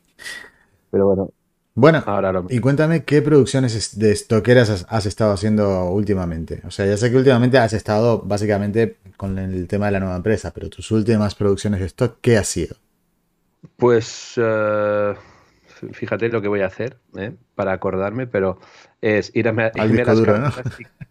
Pero 0.90 1.06
bueno. 1.06 1.30
Bueno, 1.74 2.02
Ahora 2.06 2.42
y 2.48 2.58
cuéntame 2.58 3.04
qué 3.04 3.22
producciones 3.22 3.98
de 3.98 4.10
estoqueras 4.12 4.86
has, 4.88 5.06
estado 5.06 5.32
haciendo 5.32 5.90
últimamente. 5.90 6.62
O 6.66 6.70
sea, 6.70 6.84
ya 6.86 6.96
sé 6.96 7.10
que 7.10 7.16
últimamente 7.16 7.58
has 7.58 7.72
estado 7.72 8.20
básicamente 8.22 8.96
con 9.16 9.38
el 9.38 9.68
tema 9.68 9.86
de 9.86 9.92
la 9.92 10.00
nueva 10.00 10.16
empresa, 10.16 10.52
pero 10.52 10.68
tus 10.68 10.90
últimas 10.90 11.34
producciones 11.34 11.80
de 11.80 11.86
stock, 11.86 12.18
¿qué 12.20 12.36
ha 12.36 12.44
sido? 12.44 12.76
Pues 13.76 14.34
eh, 14.36 15.14
fíjate 15.92 16.28
lo 16.28 16.42
que 16.42 16.48
voy 16.48 16.60
a 16.60 16.66
hacer 16.66 16.96
¿eh? 17.16 17.32
para 17.54 17.72
acordarme, 17.72 18.26
pero 18.26 18.58
es 19.00 19.30
irme, 19.34 19.64
a, 19.64 19.86
irme 19.86 20.02
a 20.02 20.06
las 20.06 20.20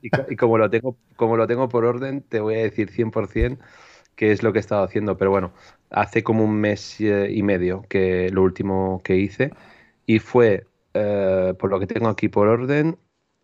y, 0.02 0.36
como, 0.36 0.58
lo 0.58 0.70
tengo, 0.70 0.98
como 1.16 1.38
lo 1.38 1.48
tengo 1.48 1.70
por 1.70 1.86
orden, 1.86 2.22
te 2.22 2.42
voy 2.42 2.56
a 2.56 2.64
decir 2.64 2.92
100% 2.92 3.58
qué 4.16 4.32
es 4.34 4.44
lo 4.44 4.52
que 4.52 4.60
he 4.60 4.62
estado 4.62 4.84
haciendo. 4.84 5.18
Pero 5.18 5.32
bueno, 5.32 5.54
hace 5.90 6.22
como 6.22 6.44
un 6.44 6.60
mes 6.60 7.00
eh, 7.00 7.30
y 7.32 7.44
medio 7.44 7.86
que 7.88 8.30
lo 8.30 8.44
último 8.44 9.02
que 9.04 9.16
hice 9.16 9.52
y 10.10 10.18
fue, 10.18 10.66
eh, 10.96 11.54
por 11.60 11.70
lo 11.70 11.80
que 11.80 11.86
tengo 11.86 12.10
aquí 12.10 12.30
por 12.30 12.48
orden, 12.48 12.98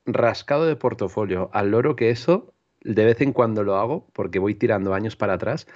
rascado 0.07 0.65
de 0.65 0.75
portafolio. 0.75 1.51
Al 1.53 1.69
loro 1.69 1.95
que 1.95 2.09
eso 2.09 2.56
de 2.81 3.06
vez 3.06 3.21
en 3.21 3.33
cuando 3.33 3.63
lo 3.63 3.75
hago 3.75 4.07
porque 4.13 4.39
voy 4.39 4.56
tirando 4.56 4.95
años 4.95 5.15
para 5.15 5.33
atrás 5.33 5.67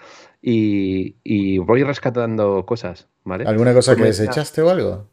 y, 0.42 1.60
voy 1.60 1.84
rescatando 1.84 2.66
cosas, 2.66 3.08
¿vale? 3.24 3.44
¿Alguna 3.46 3.76
cosa 3.76 3.96
que 3.96 4.06
desechaste 4.06 4.64
o 4.64 4.72
algo? 4.72 5.08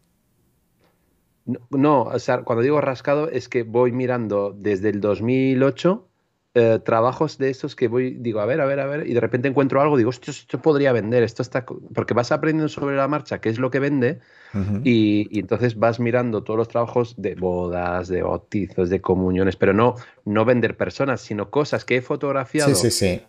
No, 1.68 2.04
o 2.04 2.18
sea, 2.20 2.38
cuando 2.42 2.62
digo 2.62 2.80
rascado 2.80 3.28
es 3.28 3.50
que 3.50 3.62
voy 3.62 3.92
mirando 3.92 4.56
desde 4.56 4.88
el 4.88 5.02
2008 5.02 6.08
eh, 6.58 6.78
trabajos 6.82 7.36
de 7.36 7.50
estos 7.50 7.76
que 7.76 7.86
voy, 7.86 8.16
digo, 8.18 8.40
a 8.40 8.46
ver, 8.46 8.62
a 8.62 8.64
ver, 8.64 8.80
a 8.80 8.86
ver, 8.86 9.06
y 9.06 9.12
de 9.12 9.20
repente 9.20 9.46
encuentro 9.46 9.82
algo, 9.82 9.98
digo, 9.98 10.08
esto, 10.08 10.30
esto 10.30 10.62
podría 10.62 10.90
vender, 10.90 11.22
esto 11.22 11.42
está. 11.42 11.66
Porque 11.66 12.14
vas 12.14 12.32
aprendiendo 12.32 12.70
sobre 12.70 12.96
la 12.96 13.06
marcha 13.08 13.42
qué 13.42 13.50
es 13.50 13.58
lo 13.58 13.70
que 13.70 13.78
vende, 13.78 14.20
y, 14.82 15.38
entonces 15.38 15.78
vas 15.78 16.00
mirando 16.00 16.44
todos 16.44 16.56
los 16.56 16.68
trabajos 16.68 17.14
de 17.18 17.34
bodas, 17.34 18.08
de 18.08 18.22
bautizos, 18.22 18.88
de 18.88 19.02
comuniones, 19.02 19.54
pero 19.54 19.74
no, 19.74 19.96
no 20.24 20.46
vender 20.46 20.78
personas, 20.78 21.20
sino 21.20 21.50
cosas 21.50 21.84
que 21.84 21.96
he 21.96 22.00
fotografiado 22.00 22.72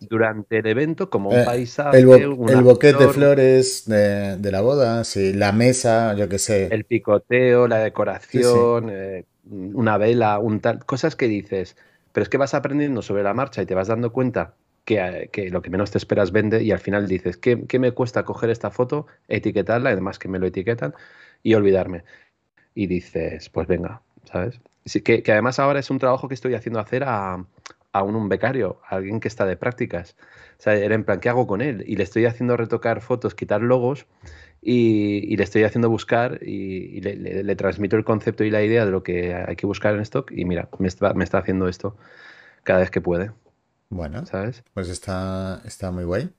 durante 0.08 0.60
el 0.60 0.66
evento, 0.66 1.10
como 1.10 1.28
un 1.28 1.40
eh, 1.40 1.44
paisaje. 1.44 1.98
El, 1.98 2.08
el 2.08 2.62
boquete 2.62 3.04
de 3.04 3.08
flores 3.10 3.84
de, 3.84 4.50
la 4.50 4.62
boda, 4.62 5.04
sí, 5.04 5.34
la 5.34 5.52
mesa, 5.52 6.14
yo 6.14 6.30
qué 6.30 6.38
sé. 6.38 6.68
El 6.70 6.84
picoteo, 6.84 7.68
la 7.68 7.80
decoración, 7.80 8.88
eh, 8.90 9.26
una 9.50 9.98
vela, 9.98 10.38
un 10.38 10.60
tal. 10.60 10.82
Cosas 10.86 11.14
que 11.14 11.28
dices 11.28 11.76
pero 12.12 12.22
es 12.22 12.28
que 12.28 12.38
vas 12.38 12.54
aprendiendo 12.54 13.02
sobre 13.02 13.22
la 13.22 13.34
marcha 13.34 13.62
y 13.62 13.66
te 13.66 13.74
vas 13.74 13.88
dando 13.88 14.12
cuenta 14.12 14.54
que, 14.84 15.48
lo 15.50 15.62
que 15.62 15.70
menos 15.70 15.90
te 15.90 15.98
esperas 15.98 16.32
vende 16.32 16.62
y 16.62 16.72
al 16.72 16.78
final 16.78 17.06
dices, 17.08 17.36
¿qué, 17.36 17.78
me 17.78 17.92
cuesta 17.92 18.24
coger 18.24 18.50
esta 18.50 18.70
foto, 18.70 19.06
etiquetarla, 19.28 19.90
además 19.90 20.18
que 20.18 20.28
me 20.28 20.38
lo 20.38 20.46
etiquetan, 20.46 20.94
y 21.42 21.54
olvidarme? 21.54 22.04
Y 22.74 22.86
dices, 22.86 23.50
pues 23.50 23.66
venga, 23.68 24.02
¿sabes? 24.24 24.60
que, 25.04 25.22
que, 25.22 25.32
además 25.32 25.58
ahora 25.58 25.80
es 25.80 25.90
un 25.90 25.98
trabajo 25.98 26.28
que 26.28 26.34
estoy 26.34 26.54
haciendo 26.54 26.80
hacer 26.80 27.04
a, 27.04 27.44
a 27.98 28.02
un, 28.02 28.28
becario, 28.28 28.80
a 28.88 28.96
alguien 28.96 29.20
que 29.20 29.28
está 29.28 29.46
de 29.46 29.56
prácticas. 29.56 30.16
O 30.58 30.62
sea, 30.62 30.74
era 30.74 30.94
en 30.94 31.04
plan, 31.04 31.20
¿qué 31.20 31.28
hago 31.28 31.46
con 31.46 31.60
él? 31.60 31.84
Y 31.86 31.96
le 31.96 32.04
estoy 32.04 32.26
haciendo 32.26 32.56
retocar 32.56 33.00
fotos, 33.00 33.34
quitar 33.34 33.62
logos 33.62 34.06
y, 34.60 35.36
le 35.36 35.44
estoy 35.44 35.64
haciendo 35.64 35.88
buscar 35.88 36.40
y, 36.42 37.00
le, 37.00 37.56
transmito 37.56 37.96
el 37.96 38.04
concepto 38.04 38.44
y 38.44 38.50
la 38.50 38.62
idea 38.62 38.84
de 38.84 38.90
lo 38.90 39.02
que 39.02 39.34
hay 39.34 39.56
que 39.56 39.66
buscar 39.66 39.94
en 39.94 40.00
stock 40.00 40.30
y 40.32 40.44
mira, 40.44 40.68
me 40.78 40.88
está, 40.88 41.14
me 41.14 41.24
está 41.24 41.38
haciendo 41.38 41.68
esto 41.68 41.96
cada 42.64 42.80
vez 42.80 42.90
que 42.90 43.00
puede. 43.00 43.32
Bueno, 43.90 44.26
¿sabes? 44.26 44.64
Pues 44.74 44.88
está, 44.88 45.62
está 45.64 45.90
muy 45.90 46.04
guay. 46.04 46.30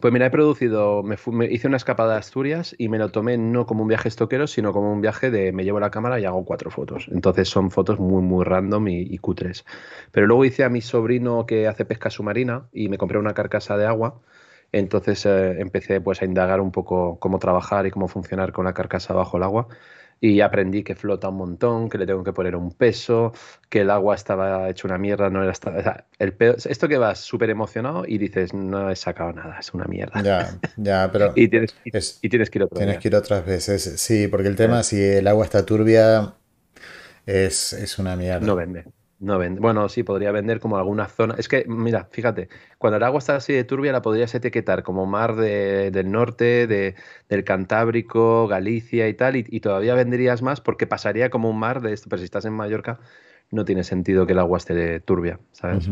Pues 0.00 0.12
mira, 0.12 0.26
he 0.26 0.30
producido, 0.30 1.02
me, 1.02 1.16
hice 1.50 1.68
una 1.68 1.76
escapada 1.76 2.14
a 2.14 2.18
Asturias 2.18 2.74
y 2.78 2.88
me 2.88 2.98
lo 2.98 3.10
tomé 3.10 3.36
no 3.36 3.66
como 3.66 3.82
un 3.82 3.88
viaje 3.88 4.08
estoquero, 4.08 4.46
sino 4.46 4.72
como 4.72 4.90
un 4.90 5.02
viaje 5.02 5.30
de 5.30 5.52
me 5.52 5.64
llevo 5.64 5.80
la 5.80 5.90
cámara 5.90 6.18
y 6.18 6.24
hago 6.24 6.44
cuatro 6.46 6.70
fotos. 6.70 7.08
Entonces 7.12 7.48
son 7.48 7.70
fotos 7.70 7.98
muy, 7.98 8.22
muy 8.22 8.44
random 8.44 8.88
y, 8.88 9.18
cutres. 9.18 9.66
Pero 10.10 10.26
luego 10.26 10.46
hice 10.46 10.64
a 10.64 10.70
mi 10.70 10.80
sobrino 10.80 11.44
que 11.44 11.68
hace 11.68 11.84
pesca 11.84 12.08
submarina 12.08 12.68
y 12.72 12.88
me 12.88 12.96
compré 12.96 13.18
una 13.18 13.34
carcasa 13.34 13.76
de 13.76 13.86
agua. 13.86 14.20
Entonces 14.72 15.26
eh, 15.26 15.60
empecé 15.60 16.00
pues 16.00 16.22
a 16.22 16.24
indagar 16.24 16.62
un 16.62 16.72
poco 16.72 17.18
cómo 17.18 17.38
trabajar 17.38 17.86
y 17.86 17.90
cómo 17.90 18.08
funcionar 18.08 18.52
con 18.52 18.64
la 18.64 18.72
carcasa 18.72 19.12
bajo 19.12 19.36
el 19.36 19.42
agua. 19.42 19.68
Y 20.24 20.40
aprendí 20.40 20.84
que 20.84 20.94
flota 20.94 21.30
un 21.30 21.36
montón, 21.36 21.88
que 21.88 21.98
le 21.98 22.06
tengo 22.06 22.22
que 22.22 22.32
poner 22.32 22.54
un 22.54 22.70
peso, 22.70 23.32
que 23.68 23.80
el 23.80 23.90
agua 23.90 24.14
estaba 24.14 24.70
hecho 24.70 24.86
una 24.86 24.96
mierda, 24.96 25.28
no 25.30 25.42
era... 25.42 25.52
el 26.20 26.36
esto 26.38 26.86
que 26.86 26.96
vas 26.96 27.18
súper 27.18 27.50
emocionado 27.50 28.04
y 28.06 28.18
dices, 28.18 28.54
no 28.54 28.88
he 28.88 28.94
sacado 28.94 29.32
nada, 29.32 29.58
es 29.58 29.74
una 29.74 29.86
mierda. 29.86 30.22
Ya, 30.22 30.60
ya, 30.76 31.10
pero... 31.12 31.32
y, 31.34 31.48
tienes, 31.48 31.74
y, 32.22 32.28
tienes 32.28 32.50
que 32.50 32.58
ir 32.58 32.62
otra 32.62 32.78
Tienes 32.78 32.98
que 32.98 33.08
ir 33.08 33.16
otras 33.16 33.44
veces, 33.44 33.82
sí, 34.00 34.28
porque 34.28 34.46
el 34.46 34.54
tema, 34.54 34.84
si 34.84 35.02
el 35.02 35.26
agua 35.26 35.44
está 35.44 35.66
turbia, 35.66 36.34
es, 37.26 37.72
es 37.72 37.98
una 37.98 38.14
mierda. 38.14 38.46
No 38.46 38.54
vende. 38.54 38.84
No 39.22 39.38
vende. 39.38 39.60
Bueno, 39.60 39.88
sí, 39.88 40.02
podría 40.02 40.32
vender 40.32 40.58
como 40.58 40.76
alguna 40.76 41.06
zona. 41.06 41.36
Es 41.38 41.46
que, 41.46 41.64
mira, 41.68 42.08
fíjate, 42.10 42.48
cuando 42.76 42.96
el 42.96 43.04
agua 43.04 43.20
está 43.20 43.36
así 43.36 43.52
de 43.52 43.62
turbia, 43.62 43.92
la 43.92 44.02
podrías 44.02 44.34
etiquetar 44.34 44.82
como 44.82 45.06
mar 45.06 45.36
del 45.36 46.10
norte, 46.10 46.66
de, 46.66 46.96
del 47.28 47.44
Cantábrico, 47.44 48.48
Galicia 48.48 49.06
y 49.06 49.14
tal, 49.14 49.36
y, 49.36 49.60
todavía 49.60 49.94
venderías 49.94 50.42
más 50.42 50.60
porque 50.60 50.88
pasaría 50.88 51.30
como 51.30 51.48
un 51.48 51.58
mar 51.60 51.82
de 51.82 51.92
esto. 51.92 52.08
Pero 52.08 52.18
si 52.18 52.24
estás 52.24 52.46
en 52.46 52.52
Mallorca, 52.52 52.98
no 53.52 53.64
tiene 53.64 53.84
sentido 53.84 54.26
que 54.26 54.32
el 54.32 54.40
agua 54.40 54.58
esté 54.58 54.98
turbia, 54.98 55.38
¿sabes? 55.52 55.88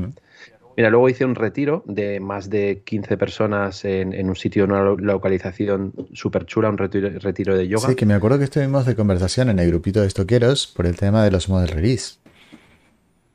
Mira, 0.76 0.90
luego 0.90 1.08
hice 1.08 1.24
un 1.24 1.36
retiro 1.36 1.84
de 1.86 2.18
más 2.18 2.50
de 2.50 2.82
15 2.84 3.16
personas 3.16 3.84
en, 3.84 4.28
un 4.28 4.34
sitio, 4.34 4.64
en 4.64 4.72
una 4.72 4.82
localización 4.82 5.92
súper 6.14 6.46
chula, 6.46 6.68
un 6.68 6.78
retiro, 6.78 7.56
de 7.56 7.68
yoga. 7.68 7.88
Sí, 7.88 7.94
que 7.94 8.06
me 8.06 8.14
acuerdo 8.14 8.38
que 8.38 8.44
estuvimos 8.44 8.86
de 8.86 8.96
conversación 8.96 9.50
en 9.50 9.60
el 9.60 9.68
grupito 9.68 10.00
de 10.00 10.08
estoqueros 10.08 10.66
por 10.66 10.86
el 10.86 10.96
tema 10.96 11.22
de 11.22 11.30
los 11.30 11.48
model 11.48 11.68
release. 11.68 12.18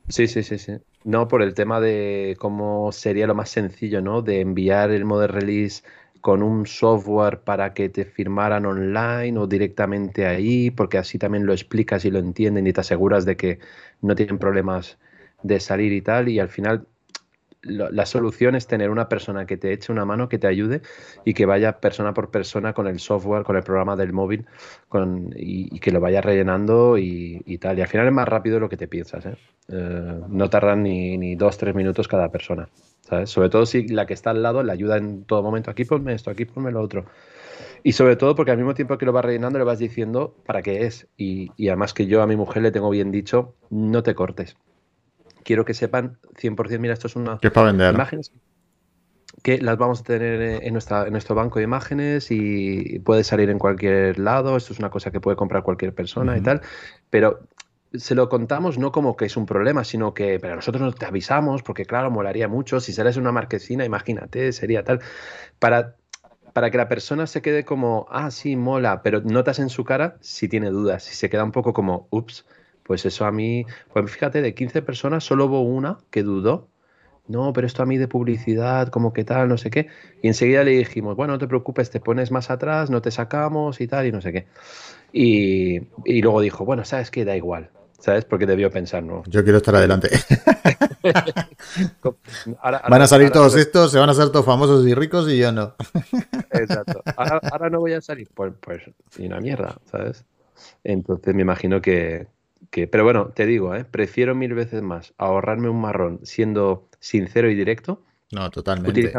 Sí, 0.08 0.28
sí, 0.28 0.42
sí, 0.44 0.58
sí. 0.58 0.72
No, 1.04 1.26
por 1.28 1.42
el 1.42 1.54
tema 1.54 1.80
de 1.80 2.36
cómo 2.38 2.92
sería 2.92 3.26
lo 3.26 3.34
más 3.34 3.50
sencillo, 3.50 4.00
¿no? 4.00 4.22
De 4.22 4.40
enviar 4.40 4.90
el 4.92 5.04
model 5.04 5.28
release 5.30 5.82
con 6.20 6.42
un 6.42 6.66
software 6.66 7.40
para 7.42 7.74
que 7.74 7.88
te 7.88 8.04
firmaran 8.04 8.66
online 8.66 9.36
o 9.38 9.46
directamente 9.46 10.26
ahí, 10.26 10.70
porque 10.70 10.98
así 10.98 11.18
también 11.18 11.44
lo 11.46 11.52
explicas 11.52 12.04
y 12.04 12.10
lo 12.10 12.18
entienden 12.20 12.66
y 12.66 12.72
te 12.72 12.80
aseguras 12.80 13.24
de 13.24 13.36
que 13.36 13.58
no 14.00 14.14
tienen 14.14 14.38
problemas 14.38 14.98
de 15.42 15.58
salir 15.60 15.92
y 15.92 16.02
tal. 16.02 16.28
Y 16.28 16.38
al 16.38 16.48
final 16.48 16.86
la 17.62 18.06
solución 18.06 18.54
es 18.54 18.66
tener 18.66 18.90
una 18.90 19.08
persona 19.08 19.46
que 19.46 19.56
te 19.56 19.72
eche 19.72 19.92
una 19.92 20.04
mano, 20.04 20.28
que 20.28 20.38
te 20.38 20.46
ayude 20.46 20.82
y 21.24 21.34
que 21.34 21.46
vaya 21.46 21.80
persona 21.80 22.14
por 22.14 22.30
persona 22.30 22.72
con 22.72 22.86
el 22.86 23.00
software, 23.00 23.42
con 23.42 23.56
el 23.56 23.62
programa 23.62 23.96
del 23.96 24.12
móvil 24.12 24.46
y, 25.34 25.78
que 25.80 25.90
lo 25.90 26.00
vaya 26.00 26.20
rellenando 26.20 26.96
y, 26.98 27.58
tal. 27.60 27.78
Y 27.78 27.82
al 27.82 27.88
final 27.88 28.06
es 28.06 28.12
más 28.12 28.28
rápido 28.28 28.54
de 28.56 28.60
lo 28.60 28.68
que 28.68 28.76
te 28.76 28.88
piensas. 28.88 29.26
¿eh? 29.26 29.36
Eh, 29.68 30.20
no 30.28 30.50
tardan 30.50 30.82
ni, 30.82 31.18
ni 31.18 31.34
dos, 31.34 31.58
tres 31.58 31.74
minutos 31.74 32.08
cada 32.08 32.30
persona. 32.30 32.68
Sobre 33.24 33.48
todo 33.48 33.66
si 33.66 33.86
la 33.86 34.04
que 34.04 34.14
está 34.14 34.30
al 34.30 34.42
lado 34.42 34.62
le 34.62 34.72
ayuda 34.72 34.96
en 34.96 35.24
todo 35.24 35.42
momento. 35.42 35.70
Aquí 35.70 35.84
ponme 35.84 36.14
esto, 36.14 36.30
aquí 36.30 36.44
ponme 36.44 36.72
lo 36.72 36.80
otro. 36.80 37.04
Y 37.82 37.92
sobre 37.92 38.16
todo 38.16 38.34
porque 38.34 38.50
al 38.50 38.56
mismo 38.56 38.74
tiempo 38.74 38.98
que 38.98 39.06
lo 39.06 39.12
vas 39.12 39.24
rellenando 39.24 39.58
le 39.58 39.64
vas 39.64 39.78
diciendo 39.78 40.34
para 40.44 40.62
qué 40.62 40.86
es. 40.86 41.08
Y, 41.16 41.52
y 41.56 41.68
además 41.68 41.94
que 41.94 42.06
yo 42.06 42.22
a 42.22 42.26
mi 42.26 42.36
mujer 42.36 42.62
le 42.62 42.72
tengo 42.72 42.90
bien 42.90 43.12
dicho, 43.12 43.54
no 43.70 44.02
te 44.02 44.14
cortes 44.14 44.56
quiero 45.46 45.64
que 45.64 45.72
sepan 45.72 46.18
100%, 46.34 46.78
mira, 46.80 46.92
esto 46.92 47.06
es 47.06 47.16
una... 47.16 47.38
Que 47.38 47.50
para 47.50 47.68
vender. 47.68 47.94
Imágenes 47.94 48.32
que 49.42 49.58
las 49.58 49.76
vamos 49.76 50.00
a 50.00 50.02
tener 50.02 50.64
en, 50.64 50.72
nuestra, 50.72 51.06
en 51.06 51.12
nuestro 51.12 51.36
banco 51.36 51.58
de 51.58 51.64
imágenes 51.64 52.30
y 52.30 52.98
puede 53.00 53.22
salir 53.22 53.48
en 53.50 53.58
cualquier 53.58 54.18
lado, 54.18 54.56
esto 54.56 54.72
es 54.72 54.78
una 54.78 54.90
cosa 54.90 55.10
que 55.10 55.20
puede 55.20 55.36
comprar 55.36 55.62
cualquier 55.62 55.94
persona 55.94 56.36
y 56.36 56.40
tal, 56.40 56.62
pero 57.10 57.40
se 57.94 58.14
lo 58.14 58.28
contamos 58.28 58.78
no 58.78 58.90
como 58.92 59.16
que 59.16 59.26
es 59.26 59.36
un 59.36 59.46
problema, 59.46 59.84
sino 59.84 60.14
que 60.14 60.40
pero 60.40 60.56
nosotros 60.56 60.82
no 60.82 60.92
te 60.92 61.06
avisamos 61.06 61.62
porque 61.62 61.84
claro, 61.84 62.10
molaría 62.10 62.48
mucho, 62.48 62.80
si 62.80 62.92
sales 62.92 63.16
una 63.16 63.30
marquesina, 63.30 63.84
imagínate, 63.84 64.52
sería 64.52 64.82
tal, 64.82 65.00
para, 65.58 65.96
para 66.52 66.70
que 66.70 66.78
la 66.78 66.88
persona 66.88 67.26
se 67.26 67.42
quede 67.42 67.64
como, 67.64 68.06
ah, 68.10 68.30
sí, 68.30 68.56
mola, 68.56 69.02
pero 69.02 69.20
notas 69.20 69.58
en 69.58 69.68
su 69.68 69.84
cara 69.84 70.16
si 70.20 70.48
tiene 70.48 70.70
dudas, 70.70 71.04
si 71.04 71.14
se 71.14 71.30
queda 71.30 71.44
un 71.44 71.52
poco 71.52 71.72
como, 71.72 72.08
ups, 72.10 72.46
pues 72.86 73.04
eso 73.04 73.24
a 73.26 73.32
mí, 73.32 73.66
pues 73.92 74.10
fíjate, 74.10 74.40
de 74.40 74.54
15 74.54 74.82
personas 74.82 75.24
solo 75.24 75.46
hubo 75.46 75.62
una 75.62 75.98
que 76.10 76.22
dudó. 76.22 76.68
No, 77.28 77.52
pero 77.52 77.66
esto 77.66 77.82
a 77.82 77.86
mí 77.86 77.98
de 77.98 78.06
publicidad, 78.06 78.86
como 78.88 79.12
que 79.12 79.24
tal, 79.24 79.48
no 79.48 79.58
sé 79.58 79.68
qué. 79.68 79.88
Y 80.22 80.28
enseguida 80.28 80.62
le 80.62 80.70
dijimos, 80.70 81.16
bueno, 81.16 81.32
no 81.32 81.38
te 81.40 81.48
preocupes, 81.48 81.90
te 81.90 81.98
pones 81.98 82.30
más 82.30 82.50
atrás, 82.50 82.88
no 82.88 83.02
te 83.02 83.10
sacamos 83.10 83.80
y 83.80 83.88
tal, 83.88 84.06
y 84.06 84.12
no 84.12 84.20
sé 84.20 84.32
qué. 84.32 84.46
Y, 85.12 85.80
luego 86.22 86.40
dijo, 86.40 86.64
bueno, 86.64 86.84
¿sabes 86.84 87.10
qué? 87.10 87.24
Da 87.24 87.36
igual. 87.36 87.70
¿Sabes? 87.98 88.24
Porque 88.24 88.46
debió 88.46 88.70
pensar, 88.70 89.02
¿no? 89.02 89.24
Yo 89.26 89.42
quiero 89.42 89.58
estar 89.58 89.74
adelante. 89.74 90.10
van 92.62 93.02
a 93.02 93.06
salir 93.08 93.30
todos 93.30 93.56
estos, 93.56 93.90
se 93.90 93.98
van 93.98 94.08
a 94.08 94.12
hacer 94.12 94.28
todos 94.30 94.46
famosos 94.46 94.86
y 94.86 94.94
ricos 94.94 95.28
y 95.28 95.38
yo 95.38 95.50
no. 95.50 95.74
Exacto. 96.50 97.02
Ahora, 97.16 97.70
no 97.70 97.80
voy 97.80 97.94
a 97.94 98.00
salir. 98.00 98.28
Pues, 98.32 98.52
pues, 98.60 98.82
y 99.18 99.26
una 99.26 99.40
mierda, 99.40 99.78
¿sabes? 99.90 100.24
Entonces 100.84 101.34
me 101.34 101.42
imagino 101.42 101.80
que, 101.80 102.28
pero 102.70 103.04
bueno, 103.04 103.30
te 103.34 103.46
digo, 103.46 103.74
¿eh? 103.74 103.84
prefiero 103.84 104.34
mil 104.34 104.54
veces 104.54 104.82
más 104.82 105.14
ahorrarme 105.18 105.68
un 105.68 105.80
marrón 105.80 106.20
siendo 106.24 106.88
sincero 107.00 107.50
y 107.50 107.54
directo. 107.54 108.02
No, 108.32 108.50
totalmente. 108.50 109.10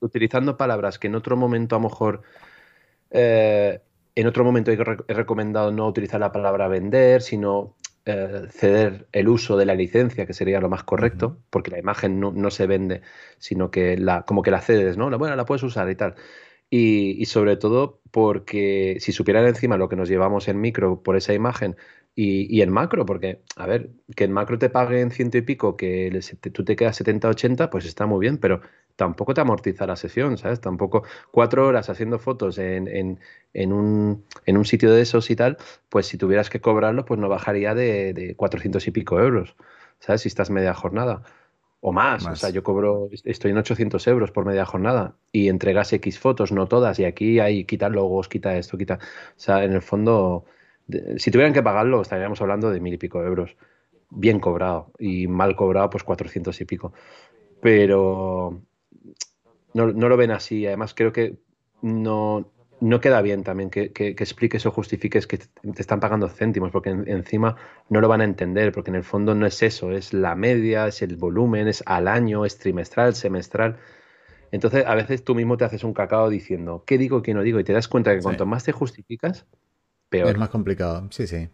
Utilizando, 0.00 0.56
palabras 0.56 0.98
que 0.98 1.06
en 1.06 1.14
otro 1.14 1.36
momento 1.36 1.76
a 1.76 1.78
lo 1.78 1.88
mejor... 1.88 2.22
Eh, 3.10 3.80
en 4.16 4.26
otro 4.26 4.44
momento 4.44 4.72
he, 4.72 4.76
recomendado 5.14 5.70
no 5.70 5.86
utilizar 5.86 6.18
la 6.18 6.32
palabra 6.32 6.68
vender, 6.68 7.20
sino 7.20 7.76
eh, 8.06 8.46
ceder 8.50 9.06
el 9.12 9.28
uso 9.28 9.58
de 9.58 9.66
la 9.66 9.74
licencia, 9.74 10.26
que 10.26 10.32
sería 10.32 10.58
lo 10.58 10.70
más 10.70 10.84
correcto, 10.84 11.38
porque 11.50 11.70
la 11.70 11.78
imagen 11.78 12.18
no, 12.18 12.50
se 12.50 12.66
vende, 12.66 13.02
sino 13.38 13.70
que 13.70 13.98
la, 13.98 14.22
como 14.22 14.42
que 14.42 14.50
la 14.50 14.62
cedes, 14.62 14.96
¿no? 14.96 15.10
Bueno, 15.18 15.36
la 15.36 15.44
puedes 15.44 15.62
usar 15.62 15.90
y 15.90 15.96
tal. 15.96 16.14
Y, 16.70 17.20
y, 17.20 17.26
sobre 17.26 17.56
todo 17.56 18.00
porque 18.10 18.96
si 19.00 19.12
supieran 19.12 19.46
encima 19.46 19.76
lo 19.76 19.88
que 19.88 19.96
nos 19.96 20.08
llevamos 20.08 20.48
en 20.48 20.60
micro 20.60 21.02
por 21.02 21.16
esa 21.16 21.34
imagen, 21.34 21.76
y, 22.18 22.62
el 22.62 22.70
macro, 22.70 23.04
porque, 23.04 23.42
a 23.56 23.66
ver, 23.66 23.90
que 24.16 24.24
el 24.24 24.30
macro 24.30 24.58
te 24.58 24.70
pague 24.70 25.02
en 25.02 25.10
ciento 25.10 25.36
y 25.36 25.42
pico, 25.42 25.76
que 25.76 26.18
tú 26.50 26.64
te 26.64 26.74
quedas 26.74 26.98
70-80, 26.98 27.68
pues 27.68 27.84
está 27.84 28.06
muy 28.06 28.20
bien, 28.20 28.38
pero 28.38 28.62
tampoco 28.96 29.34
te 29.34 29.42
amortiza 29.42 29.86
la 29.86 29.96
sesión, 29.96 30.38
¿sabes? 30.38 30.62
Tampoco 30.62 31.04
cuatro 31.30 31.66
horas 31.66 31.90
haciendo 31.90 32.18
fotos 32.18 32.56
en, 32.56 32.88
en, 32.88 33.20
en, 33.52 33.72
un, 33.74 34.24
en 34.46 34.56
un 34.56 34.64
sitio 34.64 34.90
de 34.92 35.02
esos 35.02 35.30
y 35.30 35.36
tal, 35.36 35.58
pues 35.90 36.06
si 36.06 36.16
tuvieras 36.16 36.48
que 36.48 36.62
cobrarlo, 36.62 37.04
pues 37.04 37.20
no 37.20 37.28
bajaría 37.28 37.74
de, 37.74 38.14
de 38.14 38.34
400 38.34 38.86
y 38.88 38.90
pico 38.92 39.20
euros, 39.20 39.54
¿sabes? 40.00 40.22
Si 40.22 40.28
estás 40.28 40.48
media 40.48 40.72
jornada. 40.72 41.22
O 41.80 41.92
más. 41.92 42.26
o 42.26 42.34
sea, 42.34 42.48
yo 42.50 42.62
cobro, 42.62 43.10
estoy 43.24 43.50
en 43.50 43.58
800 43.58 44.04
euros 44.08 44.30
por 44.32 44.46
media 44.46 44.64
jornada 44.64 45.14
y 45.30 45.48
entregas 45.48 45.92
X 45.92 46.18
fotos, 46.18 46.50
no 46.50 46.66
todas, 46.66 46.98
y 46.98 47.04
aquí 47.04 47.38
hay 47.38 47.64
quita 47.64 47.90
logos, 47.90 48.28
quita 48.28 48.56
esto, 48.56 48.78
quita. 48.78 48.94
O 48.94 49.38
sea, 49.38 49.62
en 49.62 49.72
el 49.72 49.82
fondo, 49.82 50.46
si 51.16 51.30
tuvieran 51.30 51.52
que 51.52 51.62
pagarlo, 51.62 52.02
estaríamos 52.02 52.40
hablando 52.40 52.70
de 52.70 52.80
mil 52.80 52.94
y 52.94 52.98
pico 52.98 53.22
euros. 53.22 53.56
Bien 54.08 54.38
cobrado 54.38 54.92
y 54.98 55.26
mal 55.26 55.56
cobrado, 55.56 55.90
pues 55.90 56.04
cuatrocientos 56.04 56.60
y 56.60 56.64
pico. 56.64 56.92
Pero 57.60 58.60
no, 59.74 59.86
lo 59.92 60.16
ven 60.16 60.30
así. 60.30 60.66
Además, 60.66 60.94
creo 60.94 61.12
que 61.12 61.38
no, 61.82 62.48
no 62.80 63.00
queda 63.00 63.20
bien 63.20 63.42
también 63.42 63.68
que, 63.70 63.90
expliques 63.96 64.64
o 64.64 64.70
justifiques 64.70 65.26
que 65.26 65.38
te 65.38 65.80
están 65.80 65.98
pagando 65.98 66.28
céntimos, 66.28 66.70
porque 66.70 66.90
encima 66.90 67.56
no 67.88 68.00
lo 68.00 68.08
van 68.08 68.20
a 68.20 68.24
entender, 68.24 68.70
porque 68.70 68.90
en 68.90 68.96
el 68.96 69.04
fondo 69.04 69.34
no 69.34 69.44
es 69.44 69.62
eso, 69.62 69.90
es 69.90 70.12
la 70.12 70.36
media, 70.36 70.86
es 70.86 71.02
el 71.02 71.16
volumen, 71.16 71.66
es 71.66 71.82
al 71.86 72.06
año, 72.06 72.44
es 72.44 72.58
trimestral, 72.58 73.14
semestral. 73.14 73.76
Entonces, 74.52 74.86
a 74.86 74.94
veces 74.94 75.24
tú 75.24 75.34
mismo 75.34 75.56
te 75.56 75.64
haces 75.64 75.82
un 75.82 75.92
cacao 75.92 76.30
diciendo, 76.30 76.84
¿qué 76.86 76.96
digo, 76.96 77.22
qué 77.22 77.34
no 77.34 77.42
digo? 77.42 77.58
Y 77.58 77.64
te 77.64 77.72
das 77.72 77.88
cuenta 77.88 78.14
que 78.14 78.22
cuanto 78.22 78.46
más 78.46 78.62
te 78.62 78.70
justificas, 78.70 79.46
es 80.10 80.38
más 80.38 80.48
complicado, 80.48 81.08
sí, 81.10 81.26
sí. 81.26 81.48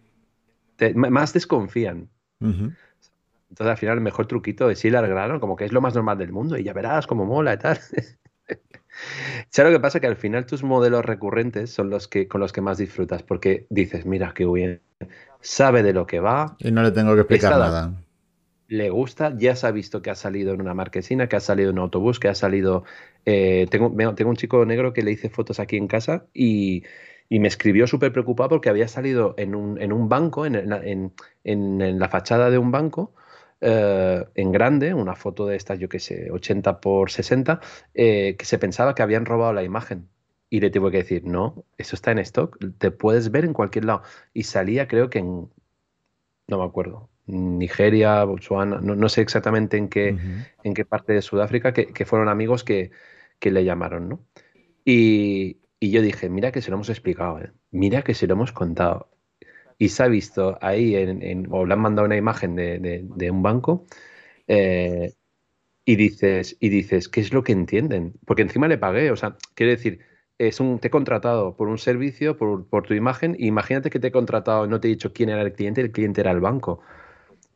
más 0.95 1.33
desconfían. 1.33 2.09
Entonces, 2.41 3.71
al 3.71 3.77
final, 3.77 3.99
el 3.99 4.03
mejor 4.03 4.27
truquito 4.27 4.71
es 4.71 4.85
ir 4.85 4.97
al 4.97 5.07
grano, 5.07 5.39
como 5.39 5.57
que 5.57 5.65
es 5.65 5.73
lo 5.73 5.81
más 5.81 5.95
normal 5.95 6.19
del 6.19 6.33
mundo, 6.33 6.57
y 6.57 6.65
ya 6.65 6.73
verás 6.73 7.07
cómo 7.07 7.27
mola 7.27 7.55
y 7.55 7.59
tal. 7.59 7.79
¿Sabes 9.51 9.73
lo 9.73 9.79
que 9.79 9.83
pasa? 9.83 10.01
Que 10.01 10.07
al 10.07 10.17
final 10.17 10.47
tus 10.47 10.63
modelos 10.63 11.05
recurrentes 11.05 11.71
son 11.71 11.91
los 11.91 12.09
que 12.09 12.29
con 12.29 12.41
los 12.41 12.53
que 12.53 12.61
más 12.61 12.79
disfrutas, 12.79 13.23
porque 13.23 13.67
dices, 13.71 14.07
mira 14.07 14.33
qué 14.35 14.47
bien, 14.47 14.81
sabe 15.41 15.83
de 15.83 15.93
lo 15.93 16.07
que 16.07 16.21
va. 16.21 16.57
Y 16.59 16.71
no 16.71 16.83
le 16.83 16.93
tengo 16.93 17.15
que 17.15 17.21
explicar 17.21 17.59
nada. 17.59 17.93
Le 18.69 18.89
gusta, 18.89 19.35
ya 19.37 19.55
se 19.55 19.67
ha 19.67 19.71
visto 19.71 20.01
que 20.01 20.11
ha 20.11 20.15
salido 20.15 20.55
en 20.55 20.63
una 20.63 20.73
marquesina, 20.73 21.29
que 21.29 21.37
ha 21.37 21.41
salido 21.41 21.71
en 21.71 21.79
un 21.79 21.83
autobús, 21.83 22.19
que 22.19 22.29
ha 22.29 22.35
salido. 22.35 22.85
Eh, 23.27 23.67
tengo, 23.71 23.95
tengo 24.15 24.31
un 24.31 24.37
chico 24.37 24.65
negro 24.65 24.95
que 24.95 25.03
le 25.03 25.13
hice 25.13 25.29
fotos 25.29 25.61
aquí 25.61 25.77
en 25.77 25.89
casa 25.89 26.25
y 26.33 26.85
y 27.29 27.39
me 27.39 27.49
escribió 27.49 27.87
súper 27.87 28.13
preocupado 28.13 28.51
porque 28.51 28.69
había 28.69 28.89
salido 28.89 29.35
en 29.39 29.55
un, 29.55 29.81
en 29.81 29.93
un 29.93 30.09
banco, 30.09 30.47
en, 30.47 30.55
en, 30.55 31.13
en, 31.45 31.99
la 31.99 32.09
fachada 32.09 32.51
de 32.51 32.59
un 32.59 32.71
banco, 32.71 33.15
eh, 33.61 34.25
en 34.35 34.53
grande, 34.53 34.93
una 34.93 35.15
foto 35.15 35.47
de 35.47 35.57
estas, 35.57 35.79
yo 35.79 35.89
qué 35.89 36.01
sé, 36.01 36.31
80 36.31 36.81
por 36.81 37.11
60, 37.11 37.61
eh, 37.95 38.37
que 38.37 38.45
se 38.45 38.59
pensaba 38.59 38.95
que 38.95 39.03
habían 39.03 39.25
robado 39.25 39.53
la 39.53 39.63
imagen. 39.63 40.09
Y 40.51 40.61
le 40.61 40.71
tuve 40.71 40.91
que 40.91 40.99
decir, 40.99 41.25
no, 41.25 41.65
eso 41.79 41.97
está 41.97 42.11
en 42.11 42.19
stock, 42.19 42.59
te 42.79 42.91
puedes 42.91 43.31
ver 43.31 43.45
en 43.45 43.55
cualquier 43.55 43.87
lado. 43.87 44.03
Y 44.35 44.43
salía, 44.43 44.89
creo 44.89 45.09
que 45.09 45.21
en, 45.21 45.49
no 46.49 46.59
me 46.59 46.65
acuerdo, 46.65 47.09
Nigeria, 47.27 48.25
Botswana, 48.25 48.81
no, 48.81 49.09
sé 49.09 49.23
exactamente 49.23 49.77
en 49.77 49.89
qué, 49.89 50.17
en 50.65 50.75
qué 50.75 50.85
parte 50.85 51.13
de 51.13 51.23
Sudáfrica, 51.23 51.73
que, 51.73 51.87
que 51.87 52.05
fueron 52.05 52.29
amigos 52.29 52.65
que, 52.65 52.91
que, 53.39 53.51
le 53.51 53.65
llamaron, 53.65 54.09
¿no? 54.09 54.27
Y, 54.85 55.62
y 55.83 55.91
yo 55.91 56.01
dije, 56.01 56.29
mira 56.29 56.53
que 56.53 56.63
se 56.63 56.71
lo 56.71 56.77
hemos 56.77 56.91
explicado, 56.91 57.41
¿eh? 57.41 57.51
mira 57.73 58.03
que 58.03 58.15
se 58.15 58.29
lo 58.29 58.35
hemos 58.35 58.53
contado. 58.53 59.11
y 59.79 59.89
se 59.89 60.05
ha 60.05 60.07
visto 60.07 60.57
ahí, 60.61 60.95
en, 60.95 61.49
o 61.51 61.67
le 61.67 61.75
han 61.75 61.81
mandado 61.81 62.07
una 62.07 62.17
imagen 62.17 62.55
de, 62.55 63.31
un 63.33 63.43
banco, 63.43 63.87
eh, 64.47 65.15
y 65.85 65.97
dices, 65.97 66.57
y 66.61 66.69
dices, 66.69 67.09
¿qué 67.09 67.21
es 67.21 67.33
lo 67.33 67.43
que 67.43 67.51
entienden? 67.51 68.15
Porque 68.25 68.43
encima 68.43 68.69
le 68.69 68.79
pagué, 68.79 69.11
o 69.11 69.17
sea, 69.17 69.37
quiere 69.55 69.73
decir, 69.73 69.99
es 70.39 70.61
un, 70.61 70.79
te 70.79 70.87
he 70.87 70.91
contratado 70.93 71.57
por 71.57 71.67
un 71.67 71.79
servicio, 71.79 72.37
por, 72.37 72.87
tu 72.87 72.95
imagen, 72.95 73.35
y 73.37 73.49
imagínate 73.49 73.91
que 73.91 73.99
te 73.99 74.09
he 74.09 74.13
contratado, 74.13 74.69
no 74.69 74.79
te 74.79 74.87
he 74.87 74.91
dicho 74.91 75.13
quién 75.13 75.31
era 75.31 75.43
el 75.43 75.53
cliente, 75.53 75.81
el 75.81 75.91
cliente 75.91 76.21
era 76.21 76.31
el 76.31 76.41
banco. 76.41 76.81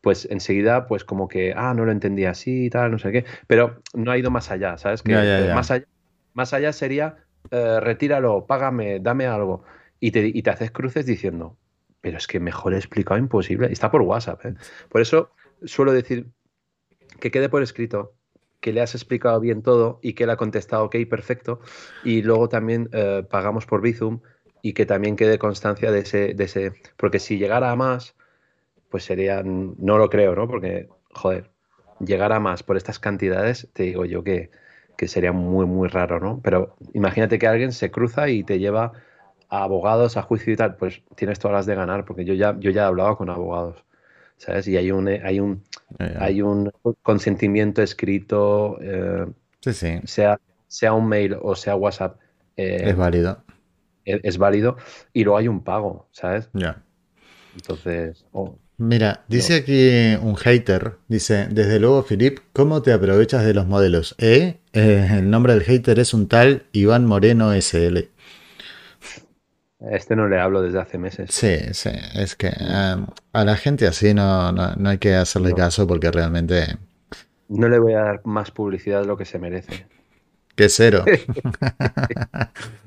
Pues 0.00 0.26
enseguida, 0.32 0.88
pues 0.88 1.04
como 1.04 1.28
que, 1.28 1.54
ah, 1.56 1.74
no 1.74 1.84
lo 1.84 1.92
entendía 1.92 2.30
así 2.30 2.66
y 2.66 2.70
tal, 2.70 2.90
no 2.90 2.98
sé 2.98 3.12
qué. 3.12 3.24
Pero 3.46 3.82
no 3.94 4.10
ha 4.10 4.18
ido 4.18 4.32
más 4.32 4.50
allá, 4.50 4.78
¿sabes? 4.78 5.02
Que 5.04 5.12
Más, 5.54 5.70
allá, 5.70 5.86
más 6.34 6.52
allá 6.52 6.72
sería, 6.72 7.25
eh, 7.50 7.80
retíralo, 7.80 8.46
págame, 8.46 9.00
dame 9.00 9.26
algo. 9.26 9.64
Y 10.00 10.10
te, 10.10 10.26
y 10.26 10.42
te 10.42 10.50
haces 10.50 10.70
cruces 10.70 11.06
diciendo, 11.06 11.56
pero 12.00 12.18
es 12.18 12.26
que 12.26 12.40
mejor 12.40 12.74
explicado 12.74 13.18
imposible. 13.18 13.72
Está 13.72 13.90
por 13.90 14.02
WhatsApp. 14.02 14.44
¿eh? 14.44 14.54
Por 14.88 15.00
eso 15.00 15.30
suelo 15.64 15.92
decir 15.92 16.26
que 17.20 17.30
quede 17.30 17.48
por 17.48 17.62
escrito 17.62 18.14
que 18.60 18.72
le 18.72 18.80
has 18.80 18.94
explicado 18.94 19.40
bien 19.40 19.62
todo 19.62 19.98
y 20.02 20.14
que 20.14 20.24
él 20.24 20.30
ha 20.30 20.36
contestado 20.36 20.84
ok, 20.84 20.96
perfecto. 21.08 21.60
Y 22.04 22.22
luego 22.22 22.48
también 22.48 22.88
eh, 22.92 23.24
pagamos 23.28 23.66
por 23.66 23.80
Bizum 23.80 24.20
y 24.62 24.72
que 24.72 24.86
también 24.86 25.16
quede 25.16 25.38
constancia 25.38 25.90
de 25.90 26.00
ese, 26.00 26.34
de 26.34 26.44
ese. 26.44 26.72
Porque 26.96 27.18
si 27.18 27.38
llegara 27.38 27.70
a 27.70 27.76
más, 27.76 28.16
pues 28.90 29.04
sería. 29.04 29.42
No 29.44 29.98
lo 29.98 30.08
creo, 30.10 30.34
¿no? 30.34 30.48
Porque, 30.48 30.88
joder, 31.12 31.50
llegar 32.00 32.32
a 32.32 32.40
más 32.40 32.62
por 32.62 32.76
estas 32.76 32.98
cantidades, 32.98 33.68
te 33.72 33.84
digo 33.84 34.04
yo 34.04 34.24
que, 34.24 34.50
que 34.96 35.08
sería 35.08 35.32
muy, 35.32 35.66
muy 35.66 35.88
raro, 35.88 36.20
¿no? 36.20 36.40
Pero 36.42 36.76
imagínate 36.94 37.38
que 37.38 37.46
alguien 37.46 37.72
se 37.72 37.90
cruza 37.90 38.28
y 38.28 38.44
te 38.44 38.58
lleva 38.58 38.92
a 39.48 39.62
abogados, 39.62 40.16
a 40.16 40.22
juicio 40.22 40.52
y 40.52 40.56
tal, 40.56 40.76
pues 40.76 41.02
tienes 41.14 41.38
todas 41.38 41.54
las 41.56 41.66
de 41.66 41.74
ganar, 41.74 42.04
porque 42.04 42.24
yo 42.24 42.34
ya, 42.34 42.56
yo 42.58 42.70
ya 42.70 42.82
he 42.82 42.86
hablado 42.86 43.16
con 43.16 43.30
abogados, 43.30 43.84
¿sabes? 44.36 44.66
Y 44.68 44.76
hay 44.76 44.90
un, 44.90 45.08
hay 45.08 45.40
un, 45.40 45.62
hay 46.18 46.42
un 46.42 46.72
consentimiento 47.02 47.82
escrito, 47.82 48.78
eh, 48.80 49.26
Sea, 50.04 50.40
sea 50.68 50.92
un 50.92 51.08
mail 51.08 51.36
o 51.40 51.54
sea 51.54 51.76
WhatsApp. 51.76 52.18
Eh, 52.56 52.90
es 52.90 52.96
válido. 52.96 53.42
Es, 54.04 54.38
válido 54.38 54.76
y 55.12 55.24
luego 55.24 55.38
hay 55.38 55.48
un 55.48 55.64
pago, 55.64 56.06
¿sabes? 56.12 56.48
Ya. 56.52 56.82
Entonces... 57.56 58.24
Oh, 58.32 58.56
Mira, 58.78 59.24
dice 59.28 59.56
aquí 59.56 60.22
un 60.22 60.36
hater, 60.36 60.98
dice, 61.08 61.48
desde 61.50 61.80
luego 61.80 62.02
Filip, 62.02 62.40
¿cómo 62.52 62.82
te 62.82 62.92
aprovechas 62.92 63.44
de 63.44 63.54
los 63.54 63.66
modelos? 63.66 64.14
¿Eh? 64.18 64.58
eh 64.74 65.08
el 65.12 65.30
nombre 65.30 65.54
del 65.54 65.62
hater 65.62 65.98
es 65.98 66.12
un 66.12 66.28
tal 66.28 66.66
Iván 66.72 67.06
Moreno 67.06 67.52
SL. 67.54 68.10
Este 69.80 70.14
no 70.14 70.28
le 70.28 70.38
hablo 70.38 70.60
desde 70.60 70.78
hace 70.80 70.98
meses. 70.98 71.30
Sí, 71.32 71.56
sí, 71.72 71.90
es 72.14 72.36
que 72.36 72.48
um, 72.48 73.06
a 73.32 73.44
la 73.44 73.56
gente 73.56 73.86
así 73.86 74.12
no, 74.12 74.52
no, 74.52 74.88
hay 74.90 74.98
que 74.98 75.14
hacerle 75.14 75.54
caso 75.54 75.86
porque 75.86 76.10
realmente... 76.10 76.76
No 77.48 77.68
le 77.68 77.78
voy 77.78 77.94
a 77.94 78.00
dar 78.00 78.20
más 78.24 78.50
publicidad 78.50 79.00
de 79.00 79.06
lo 79.06 79.16
que 79.16 79.24
se 79.24 79.38
merece. 79.38 79.86
Que 80.54 80.68
cero. 80.68 81.04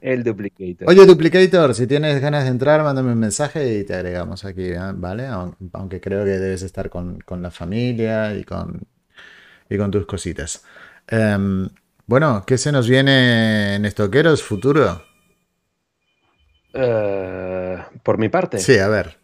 el 0.00 0.22
Duplicator. 0.24 0.88
Oye, 0.88 1.06
Duplicator, 1.06 1.74
si 1.74 1.86
tienes 1.86 2.20
ganas 2.20 2.44
de 2.44 2.50
entrar, 2.50 2.82
mándame 2.82 3.12
un 3.12 3.18
mensaje 3.18 3.78
y 3.78 3.84
te 3.84 3.94
agregamos 3.94 4.44
aquí, 4.44 4.64
¿eh? 4.64 4.78
¿vale? 4.94 5.26
Aunque 5.26 6.00
creo 6.00 6.24
que 6.24 6.30
debes 6.30 6.62
estar 6.62 6.90
con, 6.90 7.22
la 7.40 7.50
familia 7.50 8.34
y 8.34 8.44
con, 8.44 8.80
y 9.68 9.76
con 9.76 9.90
tus 9.90 10.06
cositas. 10.06 10.64
Em, 11.06 11.68
bueno, 12.06 12.44
¿qué 12.46 12.58
se 12.58 12.72
nos 12.72 12.88
viene 12.88 13.74
en 13.74 13.84
Estoqueros 13.84 14.42
futuro? 14.42 15.02
Eh, 16.72 17.78
por 18.02 18.18
mi 18.18 18.28
parte. 18.28 18.58
Sí, 18.58 18.78
a 18.78 18.88
ver. 18.88 19.18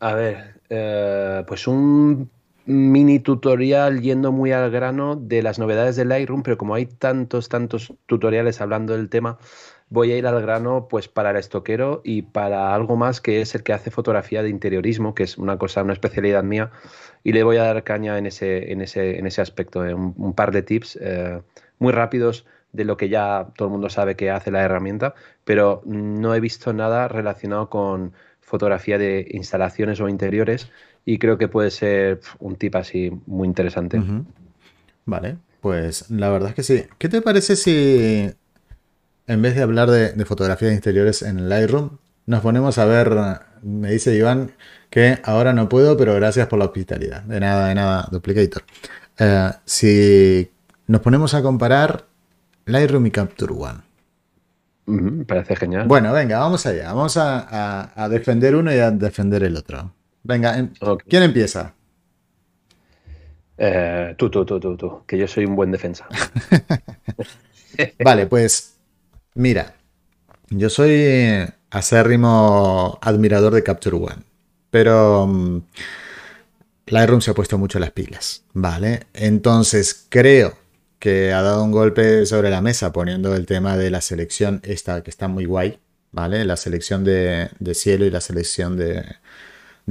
A 0.00 0.14
ver, 0.14 0.60
eh, 0.68 1.44
pues 1.46 1.66
un 1.66 2.30
mini 2.66 3.20
tutorial 3.20 4.00
yendo 4.02 4.32
muy 4.32 4.52
al 4.52 4.70
grano 4.70 5.16
de 5.16 5.42
las 5.42 5.58
novedades 5.58 5.96
de 5.96 6.04
Lightroom, 6.04 6.42
pero 6.42 6.58
como 6.58 6.74
hay 6.74 6.86
tantos, 6.86 7.48
tantos 7.48 7.94
tutoriales 8.06 8.60
hablando 8.60 8.92
del 8.96 9.08
tema, 9.08 9.38
voy 9.88 10.12
a 10.12 10.18
ir 10.18 10.26
al 10.26 10.42
grano 10.42 10.88
pues 10.88 11.08
para 11.08 11.30
el 11.30 11.36
estoquero 11.36 12.02
y 12.04 12.22
para 12.22 12.74
algo 12.74 12.96
más 12.96 13.20
que 13.20 13.40
es 13.40 13.54
el 13.54 13.62
que 13.62 13.72
hace 13.72 13.90
fotografía 13.90 14.42
de 14.42 14.48
interiorismo, 14.48 15.14
que 15.14 15.22
es 15.22 15.38
una 15.38 15.58
cosa, 15.58 15.82
una 15.82 15.92
especialidad 15.92 16.42
mía, 16.42 16.72
y 17.22 17.32
le 17.32 17.44
voy 17.44 17.56
a 17.56 17.62
dar 17.64 17.84
caña 17.84 18.18
en 18.18 18.26
ese, 18.26 18.72
en 18.72 18.80
ese, 18.80 19.18
en 19.18 19.26
ese 19.26 19.40
aspecto, 19.40 19.86
eh, 19.86 19.94
un, 19.94 20.34
par 20.34 20.50
de 20.50 20.62
tips 20.62 20.98
muy 21.78 21.92
rápidos 21.92 22.46
de 22.72 22.84
lo 22.84 22.96
que 22.96 23.08
ya 23.08 23.48
todo 23.56 23.68
el 23.68 23.72
mundo 23.72 23.88
sabe 23.88 24.16
que 24.16 24.30
hace 24.30 24.50
la 24.50 24.62
herramienta, 24.62 25.14
pero 25.44 25.82
no 25.86 26.34
he 26.34 26.40
visto 26.40 26.72
nada 26.72 27.08
relacionado 27.08 27.70
con 27.70 28.12
fotografía 28.40 28.98
de 28.98 29.26
instalaciones 29.30 30.00
o 30.00 30.08
interiores 30.08 30.70
y 31.06 31.18
creo 31.18 31.38
que 31.38 31.48
puede 31.48 31.70
ser 31.70 32.20
un 32.38 32.56
tip 32.56 32.76
así 32.76 33.10
muy 33.26 33.48
interesante. 33.48 33.98
Vale, 35.06 35.38
pues 35.62 36.10
la 36.10 36.28
verdad 36.28 36.50
es 36.50 36.54
que 36.56 36.62
sí. 36.62 36.84
¿Qué 36.98 37.08
te 37.08 37.22
parece 37.22 37.56
si 37.56 38.30
en 39.26 39.42
vez 39.42 39.54
de 39.54 39.62
hablar 39.62 39.90
de, 39.90 40.24
fotografía 40.24 40.68
de 40.68 40.74
interiores 40.74 41.22
en 41.22 41.48
Lightroom, 41.48 41.98
nos 42.26 42.40
ponemos 42.40 42.78
a 42.78 42.84
ver, 42.84 43.14
me 43.62 43.90
dice 43.90 44.14
Iván 44.14 44.52
que 44.90 45.18
ahora 45.24 45.52
no 45.52 45.68
puedo, 45.68 45.96
pero 45.96 46.14
gracias 46.14 46.46
por 46.48 46.58
la 46.58 46.66
hospitalidad. 46.66 47.22
De 47.22 47.40
nada, 47.40 47.68
de 47.68 47.74
nada, 47.74 48.08
Duplicator. 48.10 48.62
Eh, 49.18 49.50
si 49.64 50.50
nos 50.86 51.00
ponemos 51.00 51.34
a 51.34 51.42
comparar 51.42 52.06
Lightroom 52.66 53.06
y 53.06 53.10
Capture 53.10 53.52
One. 53.52 55.24
parece 55.24 55.56
genial. 55.56 55.86
Bueno, 55.86 56.12
venga, 56.12 56.38
vamos 56.38 56.66
allá. 56.66 56.92
Vamos 56.92 57.16
a, 57.16 58.08
defender 58.10 58.54
uno 58.54 58.72
y 58.72 58.78
a 58.78 58.90
defender 58.90 59.42
el 59.42 59.56
otro. 59.56 59.92
Venga, 60.26 60.58
em, 60.58 60.70
¿quién 61.08 61.22
empieza? 61.22 61.72
Eh, 63.56 64.14
tú, 64.18 64.28
tú, 64.28 64.44
tú, 64.44 64.58
tú, 64.58 64.76
tú, 64.76 65.02
que 65.06 65.16
yo 65.16 65.28
soy 65.28 65.46
un 65.46 65.54
buen 65.54 65.70
defensa. 65.70 66.06
vale, 68.04 68.26
pues 68.26 68.74
mira, 69.34 69.74
yo 70.50 70.68
soy 70.68 71.46
acérrimo 71.70 72.98
admirador 73.00 73.54
de 73.54 73.62
Capture 73.62 73.96
One, 73.96 74.22
pero 74.70 75.24
um, 75.24 75.62
Lightroom 76.86 77.20
se 77.20 77.30
ha 77.30 77.34
puesto 77.34 77.56
mucho 77.56 77.78
las 77.78 77.92
pilas, 77.92 78.44
¿vale? 78.52 79.06
Entonces 79.14 80.06
creo 80.08 80.58
que 80.98 81.32
ha 81.32 81.42
dado 81.42 81.62
un 81.62 81.70
golpe 81.70 82.26
sobre 82.26 82.50
la 82.50 82.60
mesa 82.60 82.92
poniendo 82.92 83.36
el 83.36 83.46
tema 83.46 83.76
de 83.76 83.90
la 83.90 84.00
selección 84.00 84.60
esta 84.64 85.02
que 85.02 85.10
está 85.10 85.28
muy 85.28 85.44
guay, 85.44 85.78
¿vale? 86.10 86.44
La 86.44 86.56
selección 86.56 87.04
de, 87.04 87.48
cielo 87.74 88.04
y 88.04 88.10
la 88.10 88.20
selección 88.20 88.76
de, 88.76 89.04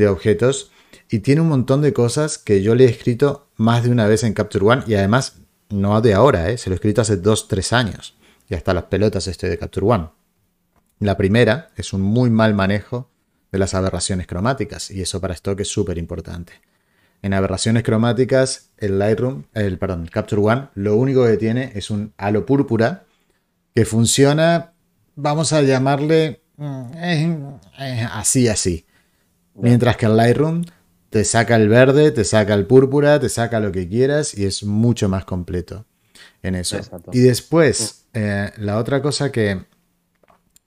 objetos. 0.07 0.71
Y 1.09 1.19
tiene 1.19 1.41
un 1.41 1.49
montón 1.49 1.81
de 1.81 1.93
cosas 1.93 2.37
que 2.37 2.61
yo 2.61 2.75
le 2.75 2.85
he 2.85 2.89
escrito 2.89 3.47
más 3.55 3.83
de 3.83 3.91
una 3.91 4.07
vez 4.07 4.23
en 4.23 4.33
Capture 4.33 4.65
One 4.65 4.83
y 4.87 4.95
además 4.95 5.37
no 5.69 5.99
de 6.01 6.13
ahora, 6.13 6.49
¿eh? 6.49 6.57
se 6.57 6.69
lo 6.69 6.73
he 6.73 6.77
escrito 6.77 7.01
hace 7.01 7.21
2-3 7.21 7.73
años. 7.73 8.15
Y 8.49 8.55
hasta 8.55 8.73
las 8.73 8.85
pelotas 8.85 9.27
estoy 9.27 9.49
de 9.49 9.57
Capture 9.57 9.85
One. 9.85 10.09
La 10.99 11.17
primera 11.17 11.69
es 11.75 11.93
un 11.93 12.01
muy 12.01 12.29
mal 12.29 12.53
manejo 12.53 13.09
de 13.51 13.59
las 13.59 13.73
aberraciones 13.73 14.27
cromáticas 14.27 14.91
y 14.91 15.01
eso 15.01 15.19
para 15.19 15.33
stock 15.33 15.59
es 15.59 15.67
súper 15.67 15.97
importante. 15.97 16.53
En 17.21 17.33
aberraciones 17.33 17.83
cromáticas, 17.83 18.71
el 18.77 18.99
Lightroom, 18.99 19.43
el, 19.53 19.77
perdón, 19.79 20.07
Capture 20.11 20.41
One, 20.41 20.67
lo 20.75 20.95
único 20.95 21.25
que 21.25 21.37
tiene 21.37 21.71
es 21.75 21.89
un 21.89 22.13
halo 22.17 22.45
púrpura 22.45 23.05
que 23.73 23.85
funciona, 23.85 24.73
vamos 25.15 25.51
a 25.51 25.61
llamarle 25.61 26.41
mm, 26.57 26.91
así, 28.11 28.47
así. 28.47 28.85
Mientras 29.55 29.97
que 29.97 30.05
el 30.05 30.17
Lightroom 30.17 30.63
te 31.09 31.23
saca 31.23 31.55
el 31.55 31.69
verde, 31.69 32.11
te 32.11 32.23
saca 32.23 32.53
el 32.53 32.65
púrpura, 32.65 33.19
te 33.19 33.29
saca 33.29 33.59
lo 33.59 33.71
que 33.71 33.87
quieras 33.87 34.37
y 34.37 34.45
es 34.45 34.63
mucho 34.63 35.07
más 35.07 35.25
completo 35.25 35.85
en 36.43 36.55
eso. 36.55 36.77
Y 37.11 37.19
después, 37.21 38.05
eh, 38.13 38.51
la 38.57 38.77
otra 38.77 39.01
cosa 39.01 39.31
que, 39.31 39.65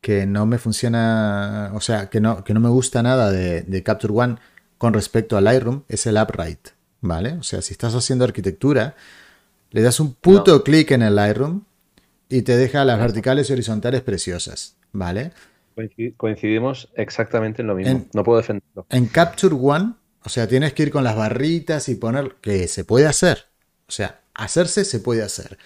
que 0.00 0.26
no 0.26 0.46
me 0.46 0.58
funciona, 0.58 1.70
o 1.74 1.80
sea, 1.80 2.08
que 2.08 2.20
no, 2.20 2.44
que 2.44 2.54
no 2.54 2.60
me 2.60 2.68
gusta 2.68 3.02
nada 3.02 3.30
de, 3.30 3.62
de 3.62 3.82
Capture 3.82 4.14
One 4.14 4.36
con 4.78 4.94
respecto 4.94 5.36
a 5.36 5.40
Lightroom 5.40 5.82
es 5.88 6.06
el 6.06 6.16
upright, 6.16 6.68
¿vale? 7.00 7.32
O 7.34 7.42
sea, 7.42 7.60
si 7.62 7.72
estás 7.72 7.94
haciendo 7.94 8.24
arquitectura, 8.24 8.94
le 9.70 9.82
das 9.82 10.00
un 10.00 10.14
puto 10.14 10.64
clic 10.64 10.92
en 10.92 11.02
el 11.02 11.16
Lightroom 11.16 11.64
y 12.28 12.42
te 12.42 12.56
deja 12.56 12.84
las 12.84 12.98
verticales 12.98 13.50
y 13.50 13.52
horizontales 13.52 14.02
preciosas, 14.02 14.76
¿vale? 14.92 15.32
Coincidimos 16.16 16.90
exactamente 16.94 17.62
en 17.62 17.68
lo 17.68 17.74
mismo. 17.74 18.06
no 18.12 18.24
puedo 18.24 18.38
defenderlo. 18.38 18.86
En 18.90 19.06
Capture 19.06 19.54
One, 19.54 19.94
o 20.24 20.28
sea, 20.28 20.46
tienes 20.46 20.72
que 20.72 20.84
ir 20.84 20.90
con 20.90 21.04
las 21.04 21.16
barritas 21.16 21.88
y 21.88 21.94
poner 21.94 22.36
que 22.40 22.68
se 22.68 22.84
puede 22.84 23.06
hacer. 23.06 23.46
O 23.88 23.92
sea, 23.92 24.20
hacerse 24.34 24.84
se 24.84 25.00
puede 25.00 25.22
hacer. 25.22 25.58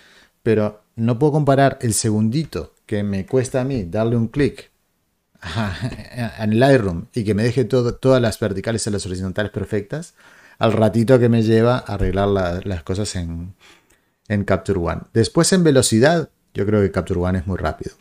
Pero 0.42 0.83
no 0.96 1.18
puedo 1.18 1.33
comparar 1.33 1.79
el 1.81 1.94
segundito 1.94 2.75
que 2.87 3.03
me 3.03 3.27
cuesta 3.27 3.61
a 3.61 3.64
mí 3.64 3.85
darle 3.85 4.16
un 4.16 4.29
clic 4.29 4.70
en 6.38 6.59
Lightroom 6.59 7.07
y 7.14 7.25
que 7.25 7.35
me 7.35 7.42
deje 7.42 7.64
todas 7.64 8.22
las 8.22 8.38
verticales 8.38 8.87
y 8.87 8.90
las 8.90 9.07
horizontales 9.07 9.51
perfectas, 9.51 10.14
al 10.59 10.72
ratito 10.72 11.18
que 11.18 11.29
me 11.29 11.42
lleva 11.42 11.79
a 11.79 11.94
arreglar 11.94 12.29
las 12.64 12.83
cosas 12.83 13.16
en, 13.16 13.55
Capture 14.46 14.79
One. 14.79 15.03
Después 15.12 15.53
en 15.53 15.62
velocidad, 15.64 16.31
yo 16.55 16.64
creo 16.64 16.81
que 16.81 16.90
Capture 16.90 17.20
One 17.20 17.38
es 17.38 17.46
muy 17.46 17.59
rápido. 17.59 17.96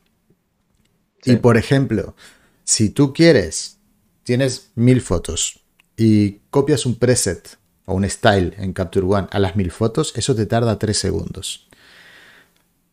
Y 1.26 1.36
por 1.38 1.58
ejemplo, 1.58 2.16
si 2.64 2.90
tú 2.90 3.14
quieres 3.14 3.78
tienes 4.24 4.72
mil 4.76 5.02
fotos 5.02 5.60
y 5.98 6.40
copias 6.50 6.86
un 6.86 6.96
preset 6.96 7.58
o 7.86 7.94
un 7.94 8.10
style 8.10 8.54
en 8.58 8.74
Capture 8.74 9.06
One 9.06 9.28
a 9.32 9.40
las 9.40 9.56
mil 9.56 9.72
fotos, 9.72 10.14
eso 10.16 10.36
te 10.36 10.46
tarda 10.46 10.80
3 10.80 10.98
segundos. 10.98 11.68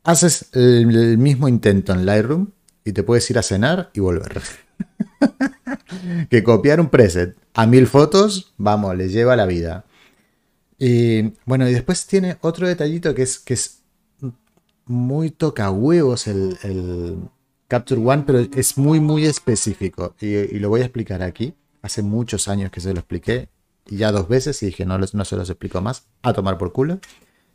Haces 0.04 0.48
el, 0.52 1.18
mismo 1.18 1.48
intento 1.48 1.92
en 1.92 2.06
Lightroom 2.06 2.50
y 2.84 2.92
te 2.92 3.02
puedes 3.02 3.28
ir 3.30 3.38
a 3.38 3.42
cenar 3.42 3.90
y 3.92 4.00
volver. 4.00 4.42
que 6.30 6.42
copiar 6.42 6.80
un 6.80 6.88
preset 6.88 7.36
a 7.54 7.66
mil 7.66 7.86
fotos, 7.86 8.54
vamos, 8.56 8.96
le 8.96 9.08
lleva 9.08 9.36
la 9.36 9.46
vida. 9.46 9.84
Y 10.78 11.34
bueno, 11.44 11.68
y 11.68 11.72
después 11.72 12.06
tiene 12.06 12.38
otro 12.40 12.66
detallito 12.66 13.14
que 13.14 13.22
es, 13.22 13.38
que 13.38 13.54
es 13.54 13.82
muy 14.86 15.30
toca 15.30 15.70
huevos 15.70 16.26
el 16.26 16.56
Capture 17.68 18.00
One, 18.00 18.24
pero 18.26 18.40
es 18.40 18.78
muy, 18.78 18.98
muy 18.98 19.26
específico. 19.26 20.16
Y, 20.20 20.58
lo 20.58 20.70
voy 20.70 20.80
a 20.80 20.84
explicar 20.84 21.22
aquí. 21.22 21.54
Hace 21.82 22.02
muchos 22.02 22.48
años 22.48 22.70
que 22.70 22.80
se 22.80 22.92
lo 22.92 22.98
expliqué. 22.98 23.50
Y 23.86 23.98
ya 23.98 24.10
dos 24.10 24.28
veces 24.28 24.62
y 24.62 24.66
dije, 24.66 24.84
no, 24.86 24.98
no 24.98 25.24
se 25.24 25.36
los 25.36 25.50
explico 25.50 25.80
más. 25.80 26.06
A 26.22 26.32
tomar 26.32 26.56
por 26.58 26.72
culo. 26.72 26.98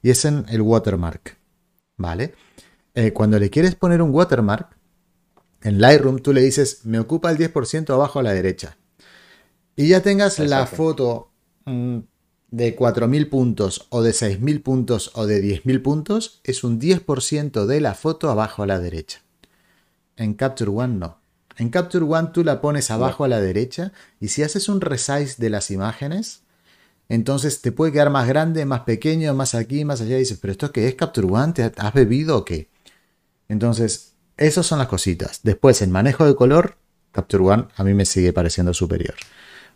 Y 0.03 0.11
es 0.11 0.23
en 0.25 0.45
el 0.49 0.61
watermark. 0.61 1.37
¿Vale? 1.97 2.35
Eh, 2.93 3.11
cuando 3.11 3.39
le 3.39 3.49
quieres 3.49 3.75
poner 3.75 4.01
un 4.01 4.11
watermark, 4.11 4.77
en 5.63 5.81
Lightroom 5.81 6.19
tú 6.19 6.31
le 6.31 6.41
dices, 6.41 6.85
me 6.85 6.99
ocupa 6.99 7.31
el 7.31 7.37
10% 7.37 7.89
abajo 7.91 8.19
a 8.19 8.23
la 8.23 8.33
derecha. 8.33 8.77
Y 9.75 9.87
ya 9.87 10.01
tengas 10.01 10.37
la 10.39 10.67
foto 10.67 11.31
mm, 11.65 11.99
de 12.51 12.77
4.000 12.77 13.29
puntos 13.29 13.87
o 13.89 14.03
de 14.03 14.11
6.000 14.11 14.61
puntos 14.61 15.11
o 15.15 15.25
de 15.25 15.41
10.000 15.41 15.81
puntos, 15.81 16.41
es 16.43 16.63
un 16.63 16.79
10% 16.79 17.65
de 17.65 17.81
la 17.81 17.95
foto 17.95 18.29
abajo 18.29 18.61
a 18.61 18.67
la 18.67 18.79
derecha. 18.79 19.23
En 20.17 20.33
Capture 20.33 20.71
One 20.71 20.95
no. 20.95 21.19
En 21.57 21.69
Capture 21.69 22.05
One 22.05 22.29
tú 22.33 22.43
la 22.43 22.61
pones 22.61 22.91
abajo 22.91 23.23
a 23.23 23.27
la 23.27 23.39
derecha 23.39 23.91
y 24.19 24.29
si 24.29 24.43
haces 24.43 24.69
un 24.69 24.81
resize 24.81 25.35
de 25.37 25.49
las 25.49 25.71
imágenes, 25.71 26.41
entonces 27.09 27.61
te 27.61 27.71
puede 27.71 27.91
quedar 27.91 28.09
más 28.09 28.27
grande, 28.27 28.65
más 28.65 28.81
pequeño, 28.81 29.33
más 29.33 29.55
aquí, 29.55 29.85
más 29.85 30.01
allá. 30.01 30.15
Y 30.15 30.19
dices, 30.19 30.39
pero 30.41 30.51
esto 30.51 30.71
qué 30.71 30.87
es 30.87 30.95
Capture 30.95 31.27
One, 31.27 31.53
¿te 31.53 31.71
has 31.77 31.93
bebido 31.93 32.37
o 32.37 32.45
qué? 32.45 32.69
Entonces, 33.49 34.13
esas 34.37 34.65
son 34.65 34.79
las 34.79 34.87
cositas. 34.87 35.41
Después, 35.43 35.81
el 35.81 35.89
manejo 35.89 36.25
de 36.25 36.35
color, 36.35 36.77
Capture 37.11 37.43
One 37.43 37.65
a 37.75 37.83
mí 37.83 37.93
me 37.93 38.05
sigue 38.05 38.33
pareciendo 38.33 38.73
superior. 38.73 39.15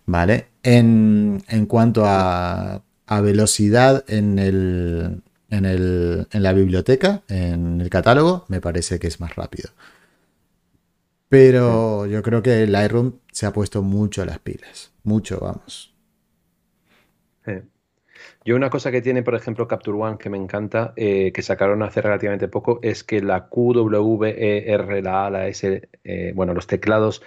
¿Vale? 0.05 0.47
En, 0.63 1.43
en 1.49 1.65
cuanto 1.65 2.05
a, 2.05 2.81
a 3.07 3.21
velocidad 3.21 4.05
en 4.07 4.39
el, 4.39 5.21
en, 5.49 5.65
el, 5.65 6.27
en 6.31 6.43
la 6.43 6.53
biblioteca, 6.53 7.23
en 7.27 7.81
el 7.81 7.89
catálogo, 7.89 8.45
me 8.47 8.61
parece 8.61 8.99
que 8.99 9.07
es 9.07 9.19
más 9.19 9.35
rápido. 9.35 9.69
Pero 11.29 12.05
yo 12.05 12.21
creo 12.23 12.41
que 12.41 12.65
Lightroom 12.67 13.19
se 13.31 13.45
ha 13.45 13.53
puesto 13.53 13.81
mucho 13.81 14.21
a 14.21 14.25
las 14.25 14.39
pilas. 14.39 14.93
Mucho, 15.03 15.39
vamos. 15.39 15.93
Yo 18.45 18.55
una 18.55 18.69
cosa 18.69 18.91
que 18.91 19.01
tiene, 19.01 19.23
por 19.23 19.35
ejemplo, 19.35 19.67
Capture 19.67 19.97
One 19.97 20.17
que 20.17 20.29
me 20.29 20.37
encanta, 20.37 20.93
eh, 20.95 21.31
que 21.33 21.41
sacaron 21.41 21.83
hace 21.83 22.01
relativamente 22.01 22.47
poco, 22.47 22.79
es 22.81 23.03
que 23.03 23.21
la 23.21 23.47
Q, 23.47 23.73
W, 23.73 24.29
E, 24.29 24.71
R, 24.71 25.01
la 25.01 25.27
A, 25.27 25.29
la 25.29 25.47
S, 25.47 25.89
eh, 26.03 26.31
bueno, 26.33 26.53
los 26.53 26.65
teclados 26.67 27.21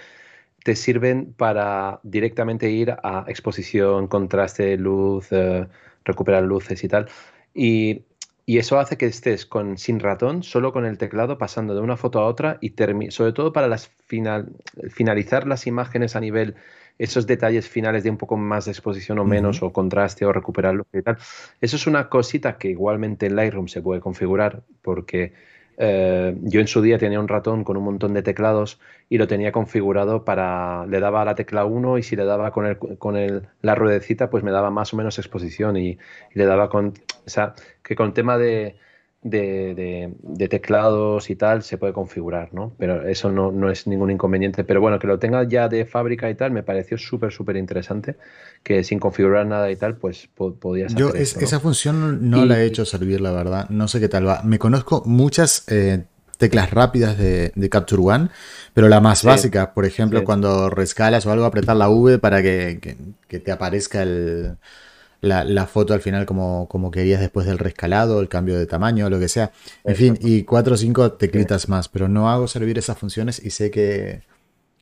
te 0.63 0.75
sirven 0.75 1.33
para 1.33 1.99
directamente 2.03 2.69
ir 2.71 2.91
a 3.03 3.25
exposición, 3.27 4.07
contraste, 4.07 4.77
luz, 4.77 5.27
eh, 5.31 5.67
recuperar 6.05 6.43
luces 6.43 6.83
y 6.83 6.87
tal. 6.87 7.07
Y 7.53 8.05
y 8.51 8.57
eso 8.57 8.79
hace 8.79 8.97
que 8.97 9.05
estés 9.05 9.45
con, 9.45 9.77
sin 9.77 10.01
ratón, 10.01 10.43
solo 10.43 10.73
con 10.73 10.85
el 10.85 10.97
teclado, 10.97 11.37
pasando 11.37 11.73
de 11.73 11.79
una 11.79 11.95
foto 11.95 12.19
a 12.19 12.25
otra 12.25 12.57
y 12.59 12.73
sobre 13.09 13.31
todo 13.31 13.53
para 13.53 13.69
las 13.69 13.87
final, 14.07 14.57
finalizar 14.89 15.47
las 15.47 15.67
imágenes 15.67 16.17
a 16.17 16.19
nivel, 16.19 16.55
esos 16.99 17.25
detalles 17.27 17.69
finales 17.69 18.03
de 18.03 18.09
un 18.09 18.17
poco 18.17 18.35
más 18.35 18.65
de 18.65 18.71
exposición 18.71 19.19
o 19.19 19.23
menos, 19.23 19.63
o 19.63 19.71
contraste 19.71 20.25
o 20.25 20.33
recuperarlo 20.33 20.85
y 20.91 21.01
tal. 21.01 21.17
Eso 21.61 21.77
es 21.77 21.87
una 21.87 22.09
cosita 22.09 22.57
que 22.57 22.67
igualmente 22.67 23.27
en 23.27 23.37
Lightroom 23.37 23.69
se 23.69 23.81
puede 23.81 24.01
configurar 24.01 24.63
porque 24.81 25.31
eh, 25.77 26.35
yo 26.41 26.59
en 26.59 26.67
su 26.67 26.81
día 26.81 26.97
tenía 26.97 27.19
un 27.19 27.27
ratón 27.27 27.63
con 27.63 27.77
un 27.77 27.83
montón 27.83 28.13
de 28.13 28.23
teclados 28.23 28.79
y 29.09 29.17
lo 29.17 29.27
tenía 29.27 29.51
configurado 29.51 30.23
para, 30.25 30.85
le 30.85 30.99
daba 30.99 31.25
la 31.25 31.35
tecla 31.35 31.65
1 31.65 31.97
y 31.97 32.03
si 32.03 32.15
le 32.15 32.25
daba 32.25 32.51
con, 32.51 32.65
el, 32.65 32.77
con 32.77 33.17
el, 33.17 33.47
la 33.61 33.75
ruedecita, 33.75 34.29
pues 34.29 34.43
me 34.43 34.51
daba 34.51 34.69
más 34.69 34.93
o 34.93 34.97
menos 34.97 35.17
exposición 35.17 35.77
y, 35.77 35.97
le 36.33 36.45
daba 36.45 36.69
con, 36.69 36.93
o 37.25 37.29
sea, 37.29 37.53
que 37.83 37.95
con 37.95 38.13
tema 38.13 38.37
de, 38.37 38.75
de, 39.23 40.47
teclados 40.49 41.29
y 41.29 41.35
tal 41.35 41.61
se 41.61 41.77
puede 41.77 41.93
configurar, 41.93 42.53
¿no? 42.53 42.73
Pero 42.77 43.07
eso 43.07 43.31
no, 43.31 43.51
no, 43.51 43.69
es 43.69 43.85
ningún 43.87 44.11
inconveniente. 44.11 44.63
Pero 44.63 44.81
bueno, 44.81 44.99
que 44.99 45.07
lo 45.07 45.19
tenga 45.19 45.43
ya 45.43 45.67
de 45.67 45.85
fábrica 45.85 46.29
y 46.29 46.35
tal, 46.35 46.51
me 46.51 46.63
pareció 46.63 46.97
súper, 46.97 47.31
súper 47.31 47.55
interesante. 47.55 48.15
Que 48.63 48.83
sin 48.83 48.99
configurar 48.99 49.45
nada 49.45 49.69
y 49.71 49.75
tal, 49.75 49.95
pues 49.95 50.27
podías 50.59 50.95
Yo 50.95 51.13
esa 51.13 51.59
función 51.59 52.29
no 52.29 52.45
la 52.45 52.59
he 52.59 52.65
hecho 52.65 52.85
servir, 52.85 53.21
la 53.21 53.31
verdad. 53.31 53.69
No 53.69 53.87
sé 53.87 53.99
qué 53.99 54.09
tal 54.09 54.27
va. 54.27 54.41
Me 54.43 54.59
conozco 54.59 55.03
muchas 55.05 55.65
eh, 55.67 56.03
teclas 56.37 56.71
rápidas 56.71 57.17
de, 57.17 57.69
Capture 57.69 58.01
One, 58.01 58.29
pero 58.73 58.89
la 58.89 59.01
más 59.01 59.23
básica, 59.23 59.73
por 59.73 59.85
ejemplo, 59.85 60.23
cuando 60.23 60.69
rescalas 60.69 61.25
o 61.25 61.31
algo, 61.31 61.45
apretar 61.45 61.75
la 61.75 61.89
V 61.89 62.17
para 62.17 62.41
que 62.41 62.97
te 63.27 63.51
aparezca 63.51 64.01
el 64.01 64.57
la, 65.21 65.67
foto 65.67 65.93
al 65.93 66.01
final 66.01 66.25
como, 66.25 66.67
como 66.67 66.89
querías 66.89 67.21
después 67.21 67.45
del 67.45 67.59
rescalado, 67.59 68.19
el 68.19 68.27
cambio 68.27 68.57
de 68.57 68.65
tamaño, 68.65 69.09
lo 69.09 69.19
que 69.19 69.27
sea. 69.27 69.51
En 69.83 69.95
fin, 69.95 70.17
y 70.19 70.43
cuatro 70.43 70.73
o 70.73 70.77
cinco 70.77 71.13
teclitas 71.13 71.69
más, 71.69 71.89
pero 71.89 72.07
no 72.07 72.29
hago 72.29 72.47
servir 72.47 72.77
esas 72.77 72.97
funciones 72.97 73.43
y 73.43 73.51
sé 73.51 73.69
que, 73.69 74.21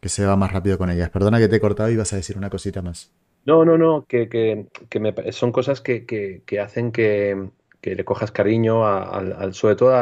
se 0.02 0.25
va 0.25 0.38
más 0.38 0.54
rápido 0.54 0.78
con 0.78 0.89
ellas. 0.89 1.10
Perdona 1.10 1.39
que 1.39 1.49
te 1.49 1.58
he 1.58 1.60
cortado 1.60 1.89
y 1.89 1.97
vas 1.97 2.13
a 2.13 2.15
decir 2.15 2.38
una 2.38 2.49
cosita 2.49 2.82
más. 2.82 3.12
No, 3.45 3.65
no, 3.65 3.78
no, 3.78 4.06
que, 4.08 4.30
que, 4.30 4.99
me, 4.99 5.13
son 5.32 5.52
cosas 5.52 5.82
que, 5.82 6.43
hacen 6.62 6.91
que, 6.91 7.49
le 7.82 8.06
cojas 8.06 8.32
cariño, 8.32 8.88
al, 8.88 9.54
sobre 9.54 9.75
todo 9.75 9.93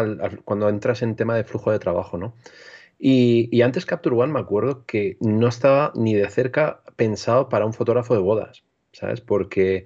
cuando 0.45 0.69
entras 0.69 1.02
en 1.02 1.15
tema 1.15 1.36
de 1.36 1.43
flujo 1.45 1.71
de 1.71 1.80
trabajo, 1.80 2.17
¿no? 2.17 2.34
Y, 3.00 3.47
y, 3.52 3.62
antes 3.62 3.86
Capture 3.86 4.15
One 4.15 4.34
me 4.34 4.39
acuerdo 4.39 4.84
que 4.88 5.17
no 5.19 5.47
estaba 5.47 5.91
ni 5.93 6.15
de 6.15 6.28
cerca 6.32 6.82
pensado 6.95 7.47
para 7.47 7.67
un 7.67 7.73
fotógrafo 7.73 8.15
de 8.15 8.21
bodas, 8.21 8.63
¿sabes? 8.91 9.21
Porque 9.21 9.86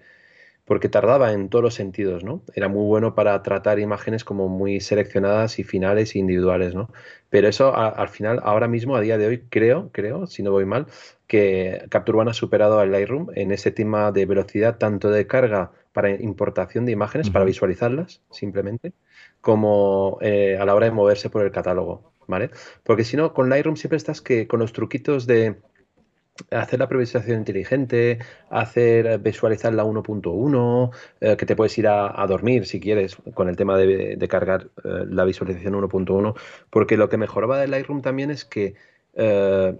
porque 0.71 0.87
tardaba 0.87 1.33
en 1.33 1.49
todos 1.49 1.61
los 1.61 1.73
sentidos, 1.73 2.23
¿no? 2.23 2.43
Era 2.55 2.69
muy 2.69 2.85
bueno 2.85 3.13
para 3.13 3.43
tratar 3.43 3.77
imágenes 3.79 4.23
como 4.23 4.47
muy 4.47 4.79
seleccionadas 4.79 5.59
y 5.59 5.65
finales 5.65 6.15
e 6.15 6.19
individuales, 6.19 6.73
¿no? 6.73 6.89
Pero 7.29 7.49
eso 7.49 7.75
al 7.75 8.07
final, 8.07 8.39
ahora 8.41 8.69
mismo, 8.69 8.95
a 8.95 9.01
día 9.01 9.17
de 9.17 9.27
hoy, 9.27 9.43
creo, 9.49 9.89
creo, 9.91 10.27
si 10.27 10.43
no 10.43 10.51
voy 10.51 10.63
mal, 10.63 10.87
que 11.27 11.85
Capture 11.89 12.19
One 12.19 12.31
ha 12.31 12.33
superado 12.33 12.79
al 12.79 12.89
Lightroom 12.89 13.31
en 13.35 13.51
ese 13.51 13.71
tema 13.71 14.13
de 14.13 14.25
velocidad, 14.25 14.77
tanto 14.77 15.11
de 15.11 15.27
carga 15.27 15.73
para 15.91 16.09
importación 16.09 16.85
de 16.85 16.93
imágenes, 16.93 17.29
para 17.29 17.43
visualizarlas, 17.43 18.21
simplemente, 18.31 18.93
como 19.41 20.19
eh, 20.21 20.57
a 20.57 20.63
la 20.63 20.73
hora 20.73 20.85
de 20.85 20.93
moverse 20.93 21.29
por 21.29 21.43
el 21.43 21.51
catálogo, 21.51 22.13
¿vale? 22.27 22.49
Porque 22.83 23.03
si 23.03 23.17
no, 23.17 23.33
con 23.33 23.49
Lightroom 23.49 23.75
siempre 23.75 23.97
estás 23.97 24.21
que 24.21 24.47
con 24.47 24.61
los 24.61 24.71
truquitos 24.71 25.27
de 25.27 25.57
hacer 26.49 26.79
la 26.79 26.87
previsualización 26.87 27.39
inteligente, 27.39 28.19
hacer 28.49 29.19
visualizar 29.19 29.73
la 29.73 29.83
1.1, 29.83 30.91
eh, 31.21 31.37
que 31.37 31.45
te 31.45 31.55
puedes 31.55 31.77
ir 31.77 31.87
a, 31.87 32.25
dormir 32.27 32.65
si 32.65 32.79
quieres 32.79 33.17
con 33.33 33.49
el 33.49 33.55
tema 33.55 33.77
de, 33.77 34.27
cargar 34.29 34.69
eh, 34.83 35.05
la 35.07 35.25
visualización 35.25 35.75
1.1, 35.75 36.35
porque 36.69 36.97
lo 36.97 37.09
que 37.09 37.17
mejoraba 37.17 37.59
de 37.59 37.67
Lightroom 37.67 38.01
también 38.01 38.31
es 38.31 38.45
que 38.45 38.75
eh, 39.13 39.75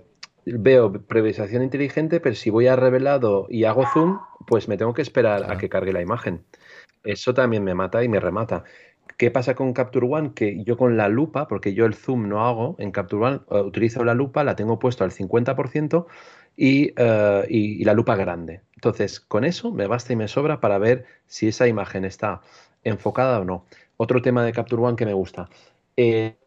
veo 0.45 0.93
previsualización 0.93 1.63
inteligente, 1.63 2.19
pero 2.19 2.35
si 2.35 2.49
voy 2.49 2.67
a 2.67 2.75
revelado 2.75 3.47
y 3.49 3.63
hago 3.65 3.85
zoom, 3.93 4.19
pues 4.47 4.67
me 4.67 4.77
tengo 4.77 4.93
que 4.93 5.01
esperar 5.01 5.51
a 5.51 5.57
que 5.57 5.69
cargue 5.69 5.93
la 5.93 6.01
imagen. 6.01 6.43
Eso 7.03 7.33
también 7.33 7.63
me 7.63 7.73
mata 7.73 8.03
y 8.03 8.07
me 8.07 8.19
remata. 8.19 8.63
¿Qué 9.17 9.29
pasa 9.29 9.55
con 9.55 9.73
Capture 9.73 10.07
One? 10.07 10.33
Que 10.33 10.63
yo 10.63 10.77
con 10.77 10.97
la 10.97 11.07
lupa, 11.07 11.47
porque 11.47 11.73
yo 11.73 11.85
el 11.85 11.93
zoom 11.93 12.27
no 12.27 12.45
hago 12.45 12.75
en 12.79 12.91
Capture 12.91 13.23
One, 13.23 13.39
utilizo 13.65 14.03
la 14.03 14.13
lupa, 14.13 14.43
la 14.43 14.55
tengo 14.55 14.79
puesto 14.79 15.03
al 15.03 15.11
50% 15.11 16.07
eh, 16.63 17.45
y, 17.49 17.83
la 17.83 17.93
lupa 17.93 18.15
grande. 18.15 18.61
Entonces, 18.75 19.19
con 19.19 19.45
eso 19.45 19.71
me 19.71 19.87
basta 19.87 20.13
y 20.13 20.15
me 20.15 20.27
sobra 20.27 20.59
para 20.59 20.77
ver 20.77 21.05
si 21.25 21.47
esa 21.47 21.67
imagen 21.67 22.05
está 22.05 22.41
enfocada 22.83 23.39
o 23.39 23.45
no. 23.45 23.65
Otro 23.97 24.21
tema 24.21 24.45
de 24.45 24.53
Capture 24.53 24.81
One 24.81 24.95
que 24.95 25.05
me 25.05 25.13
gusta. 25.13 25.49
Eh, 25.97 26.37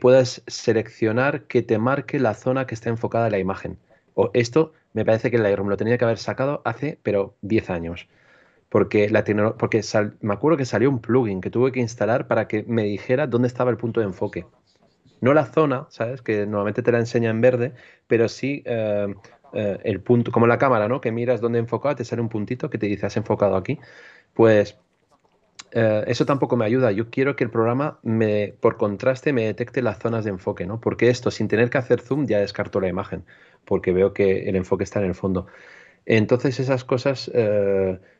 puedes 0.00 0.42
seleccionar 0.46 1.44
que 1.46 1.62
te 1.62 1.78
marque 1.78 2.18
la 2.18 2.34
zona 2.34 2.66
que 2.66 2.74
está 2.74 2.90
enfocada 2.90 3.26
en 3.26 3.32
la 3.32 3.38
imagen. 3.38 3.78
O 4.14 4.30
esto 4.34 4.72
me 4.92 5.04
parece 5.04 5.30
que 5.30 5.36
el 5.36 5.42
Lightroom 5.42 5.68
lo 5.68 5.76
tenía 5.76 5.98
que 5.98 6.04
haber 6.04 6.18
sacado 6.18 6.62
hace, 6.64 6.98
pero 7.02 7.36
10 7.42 7.70
años. 7.70 8.08
Porque, 8.68 9.08
la 9.10 9.24
porque 9.58 9.82
me 10.20 10.34
acuerdo 10.34 10.58
que 10.58 10.64
salió 10.66 10.90
un 10.90 11.00
plugin 11.00 11.40
que 11.40 11.50
tuve 11.50 11.72
que 11.72 11.80
instalar 11.80 12.26
para 12.26 12.48
que 12.48 12.64
me 12.64 12.84
dijera 12.84 13.26
dónde 13.26 13.48
estaba 13.48 13.70
el 13.70 13.76
punto 13.78 14.00
de 14.00 14.06
enfoque 14.06 14.46
no 15.20 15.34
la 15.34 15.46
zona, 15.46 15.86
¿sabes? 15.90 16.22
Que 16.22 16.46
normalmente 16.46 16.82
te 16.82 16.92
la 16.92 16.98
enseña 16.98 17.30
en 17.30 17.40
verde, 17.40 17.72
pero 18.06 18.28
sí 18.28 18.62
eh, 18.66 19.14
eh, 19.52 19.78
el 19.84 20.00
punto, 20.00 20.30
como 20.32 20.46
la 20.46 20.58
cámara, 20.58 20.88
¿no? 20.88 21.00
Que 21.00 21.12
miras 21.12 21.40
dónde 21.40 21.58
enfocar, 21.58 21.96
te 21.96 22.04
sale 22.04 22.22
un 22.22 22.28
puntito 22.28 22.70
que 22.70 22.78
te 22.78 22.86
dice 22.86 23.06
has 23.06 23.16
enfocado 23.16 23.56
aquí. 23.56 23.78
Pues 24.34 24.78
eh, 25.72 26.04
eso 26.06 26.26
tampoco 26.26 26.56
me 26.56 26.64
ayuda. 26.64 26.92
Yo 26.92 27.10
quiero 27.10 27.36
que 27.36 27.44
el 27.44 27.50
programa, 27.50 27.98
me, 28.02 28.54
por 28.60 28.76
contraste, 28.76 29.32
me 29.32 29.44
detecte 29.44 29.82
las 29.82 29.98
zonas 29.98 30.24
de 30.24 30.30
enfoque, 30.30 30.66
¿no? 30.66 30.80
Porque 30.80 31.08
esto, 31.08 31.30
sin 31.30 31.48
tener 31.48 31.70
que 31.70 31.78
hacer 31.78 32.00
zoom, 32.00 32.26
ya 32.26 32.38
descarto 32.38 32.80
la 32.80 32.88
imagen, 32.88 33.24
porque 33.64 33.92
veo 33.92 34.12
que 34.12 34.48
el 34.48 34.56
enfoque 34.56 34.84
está 34.84 35.00
en 35.00 35.06
el 35.06 35.14
fondo. 35.14 35.46
Entonces, 36.04 36.60
esas 36.60 36.84
cosas 36.84 37.30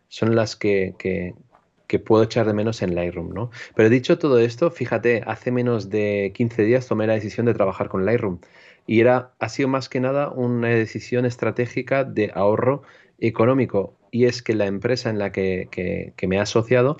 son 0.08 0.34
las 0.34 0.56
que, 0.56 1.34
puedo 2.04 2.24
echar 2.24 2.46
de 2.46 2.52
menos 2.52 2.82
en 2.82 2.94
Lightroom, 2.94 3.32
¿no? 3.32 3.50
Pero 3.74 3.88
dicho 3.88 4.18
todo 4.18 4.38
esto, 4.38 4.70
fíjate, 4.70 5.22
hace 5.26 5.50
menos 5.50 5.88
de 5.90 6.32
15 6.34 6.62
días 6.62 6.86
tomé 6.86 7.06
la 7.06 7.14
decisión 7.14 7.46
de 7.46 7.54
trabajar 7.54 7.88
con 7.88 8.04
Lightroom. 8.04 8.38
Y 8.86 9.00
era, 9.00 9.32
ha 9.40 9.48
sido 9.48 9.68
más 9.68 9.88
que 9.88 10.00
nada 10.00 10.30
una 10.30 10.68
decisión 10.68 11.24
estratégica 11.24 12.04
de 12.04 12.30
ahorro 12.34 12.82
económico. 13.18 13.94
Y 14.10 14.26
es 14.26 14.42
que 14.42 14.54
la 14.54 14.66
empresa 14.66 15.10
en 15.10 15.18
la 15.18 15.32
que, 15.32 15.68
que 16.16 16.26
me 16.28 16.36
he 16.36 16.40
asociado 16.40 16.96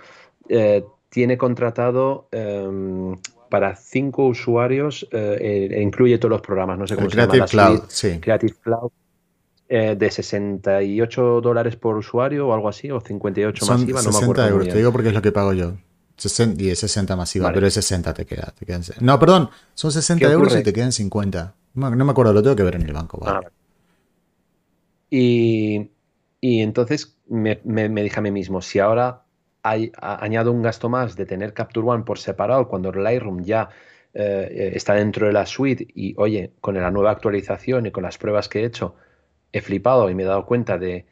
eh, 0.49 0.85
tiene 1.09 1.39
contratado 1.39 2.29
em, 2.33 3.17
para 3.49 3.77
cinco 3.77 4.27
usuarios, 4.27 5.09
eh, 5.13 5.69
e 5.71 5.81
incluye 5.81 6.19
todos 6.19 6.31
los 6.31 6.41
programas, 6.43 6.79
no 6.79 6.87
sé 6.87 6.95
cómo 6.95 7.09
se 7.09 7.17
Creative 7.17 7.39
llama. 7.39 7.49
Cloud, 7.49 7.85
sí. 7.89 8.19
Creative 8.21 8.55
Cloud. 8.63 8.91
Eh, 9.69 9.97
de 9.99 10.11
68 10.13 11.41
dólares 11.41 11.75
por 11.75 11.97
usuario 11.97 12.47
o 12.47 12.55
algo 12.55 12.69
así, 12.69 12.89
o 12.91 13.01
58 13.01 13.65
Son 13.65 13.81
masiva, 13.81 14.01
no 14.01 14.13
60 14.13 14.19
me 14.19 14.25
acuerdo. 14.25 14.49
euros, 14.49 14.69
te 14.69 14.79
digo 14.79 14.93
porque 14.93 15.09
es 15.09 15.15
lo 15.15 15.23
que 15.23 15.33
pago 15.33 15.53
yo. 15.53 15.75
60, 16.17 16.63
y 16.63 16.71
es 16.71 16.79
60 16.79 17.17
masiva, 17.17 17.53
pero 17.53 17.67
es 17.67 17.75
60 17.75 18.15
te 18.15 18.25
queda. 18.25 18.55
Te 18.57 18.65
quedan, 18.65 18.83
no, 19.01 19.19
perdón, 19.19 19.51
son 19.75 19.91
60 19.91 20.31
euros 20.31 20.57
y 20.57 20.63
te 20.63 20.73
quedan 20.73 20.93
50. 20.93 21.55
No, 21.75 21.91
me 21.91 22.11
acuerdo, 22.11 22.33
lo 22.33 22.43
tengo 22.43 22.57
que 22.57 22.63
ver 22.63 22.77
en 22.77 22.83
el 22.83 22.93
banco. 22.93 23.19
Vale. 23.19 23.47
Ah. 23.47 23.51
Y, 25.11 25.91
y, 26.41 26.61
entonces 26.61 27.17
me, 27.29 27.61
me, 27.65 27.89
me 27.89 28.03
dije 28.03 28.19
a 28.19 28.23
mí 28.23 28.31
mismo, 28.31 28.63
si 28.63 28.79
ahora 28.79 29.25
añado 30.01 30.53
un 30.53 30.63
gasto 30.63 30.89
más 30.89 31.17
de 31.17 31.27
tener 31.27 31.53
Capture 31.53 31.87
One 31.87 32.05
por 32.05 32.19
separado 32.19 32.69
cuando 32.69 32.93
Lightroom 32.93 33.43
ya 33.43 33.69
eh, 34.15 34.73
está 34.75 34.95
dentro 34.95 35.27
de 35.27 35.33
la 35.33 35.47
suite 35.47 35.87
y 35.95 36.15
oye, 36.17 36.53
con 36.61 36.75
la 36.75 36.91
nueva 36.91 37.11
actualización 37.11 37.87
y 37.87 37.91
con 37.91 38.03
las 38.03 38.19
pruebas 38.19 38.49
que 38.49 38.61
he 38.61 38.65
hecho, 38.65 38.95
he 39.53 39.61
flipado 39.61 40.11
y 40.11 40.15
me 40.15 40.25
he 40.25 40.27
dado 40.27 40.47
cuenta 40.47 40.79
de, 40.79 41.07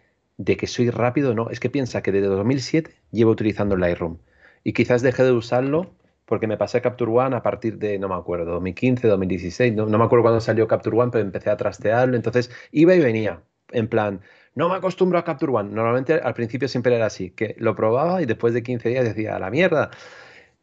que 0.45 0.67
soy 0.67 0.91
rápido, 0.91 1.35
no, 1.35 1.51
es 1.51 1.61
que 1.61 1.71
piensa 1.71 2.03
que 2.03 2.13
desde 2.13 2.29
2007 2.29 2.95
llevo 3.11 3.31
utilizando 3.31 3.77
Lightroom 3.77 4.19
y 4.65 4.73
quizás 4.73 5.03
dejé 5.03 5.25
de 5.25 5.33
usarlo 5.33 5.95
porque 6.25 6.47
me 6.47 6.57
pasé 6.57 6.79
a 6.79 6.83
Capture 6.83 7.11
One 7.11 7.37
a 7.37 7.43
partir 7.43 7.79
de, 7.79 7.99
no 7.99 8.09
me 8.09 8.15
acuerdo, 8.15 8.53
2015, 8.53 9.09
2016, 9.09 9.75
no, 9.75 9.87
no 9.87 9.99
me 9.99 10.05
acuerdo 10.05 10.23
cuándo 10.23 10.41
salió 10.41 10.67
Capture 10.67 10.97
One, 10.97 11.11
pero 11.13 11.25
empecé 11.25 11.51
a 11.51 11.57
trastearlo, 11.57 12.17
entonces 12.17 12.51
iba 12.73 12.95
y 12.95 13.01
venía, 13.01 13.43
en 13.73 13.89
plan, 13.89 14.21
no 14.55 14.69
me 14.69 14.77
acostumbro 14.77 15.19
a 15.19 15.25
Capture 15.25 15.53
One. 15.53 15.71
Normalmente 15.73 16.15
al 16.15 16.35
principio 16.35 16.69
siempre 16.69 16.95
era 16.95 17.07
así, 17.07 17.31
que 17.31 17.57
lo 17.59 17.75
probaba 17.75 18.23
y 18.23 18.27
después 18.27 18.55
de 18.55 18.63
15 18.63 18.89
días 18.89 19.05
decía, 19.05 19.37
a 19.37 19.39
la 19.39 19.51
mierda. 19.51 19.91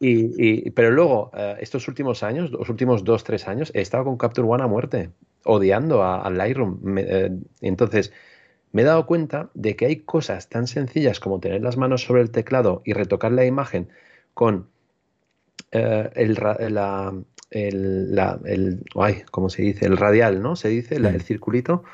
Y, 0.04 0.68
pero 0.72 0.90
luego, 0.90 1.30
eh, 1.32 1.58
estos 1.60 1.86
últimos 1.86 2.24
años, 2.24 2.50
los 2.50 2.68
últimos 2.68 3.04
dos, 3.04 3.22
tres 3.22 3.46
años, 3.46 3.70
he 3.72 3.80
estado 3.80 4.02
con 4.02 4.16
Capture 4.16 4.48
One 4.48 4.64
a 4.64 4.66
muerte, 4.66 5.10
odiando 5.44 6.02
a, 6.02 6.28
Lightroom. 6.28 6.98
Eh, 6.98 7.30
entonces, 7.60 8.12
me 8.72 8.82
he 8.82 8.84
dado 8.84 9.06
cuenta 9.06 9.50
de 9.54 9.76
que 9.76 9.86
hay 9.86 9.96
cosas 10.00 10.48
tan 10.48 10.66
sencillas 10.66 11.20
como 11.20 11.38
tener 11.38 11.62
las 11.62 11.76
manos 11.76 12.02
sobre 12.02 12.20
el 12.22 12.32
teclado 12.32 12.82
y 12.84 12.94
retocar 12.94 13.30
la 13.30 13.44
imagen 13.46 13.90
con 14.34 14.66
eh, 15.70 16.10
el, 16.16 16.34
la, 16.74 17.14
el, 17.52 18.84
¿cómo 19.30 19.50
se 19.50 19.62
dice? 19.62 19.86
El 19.86 19.96
radial, 19.96 20.42
¿no? 20.42 20.56
Se 20.56 20.68
dice, 20.68 20.96
el 20.96 21.22
circulito 21.22 21.84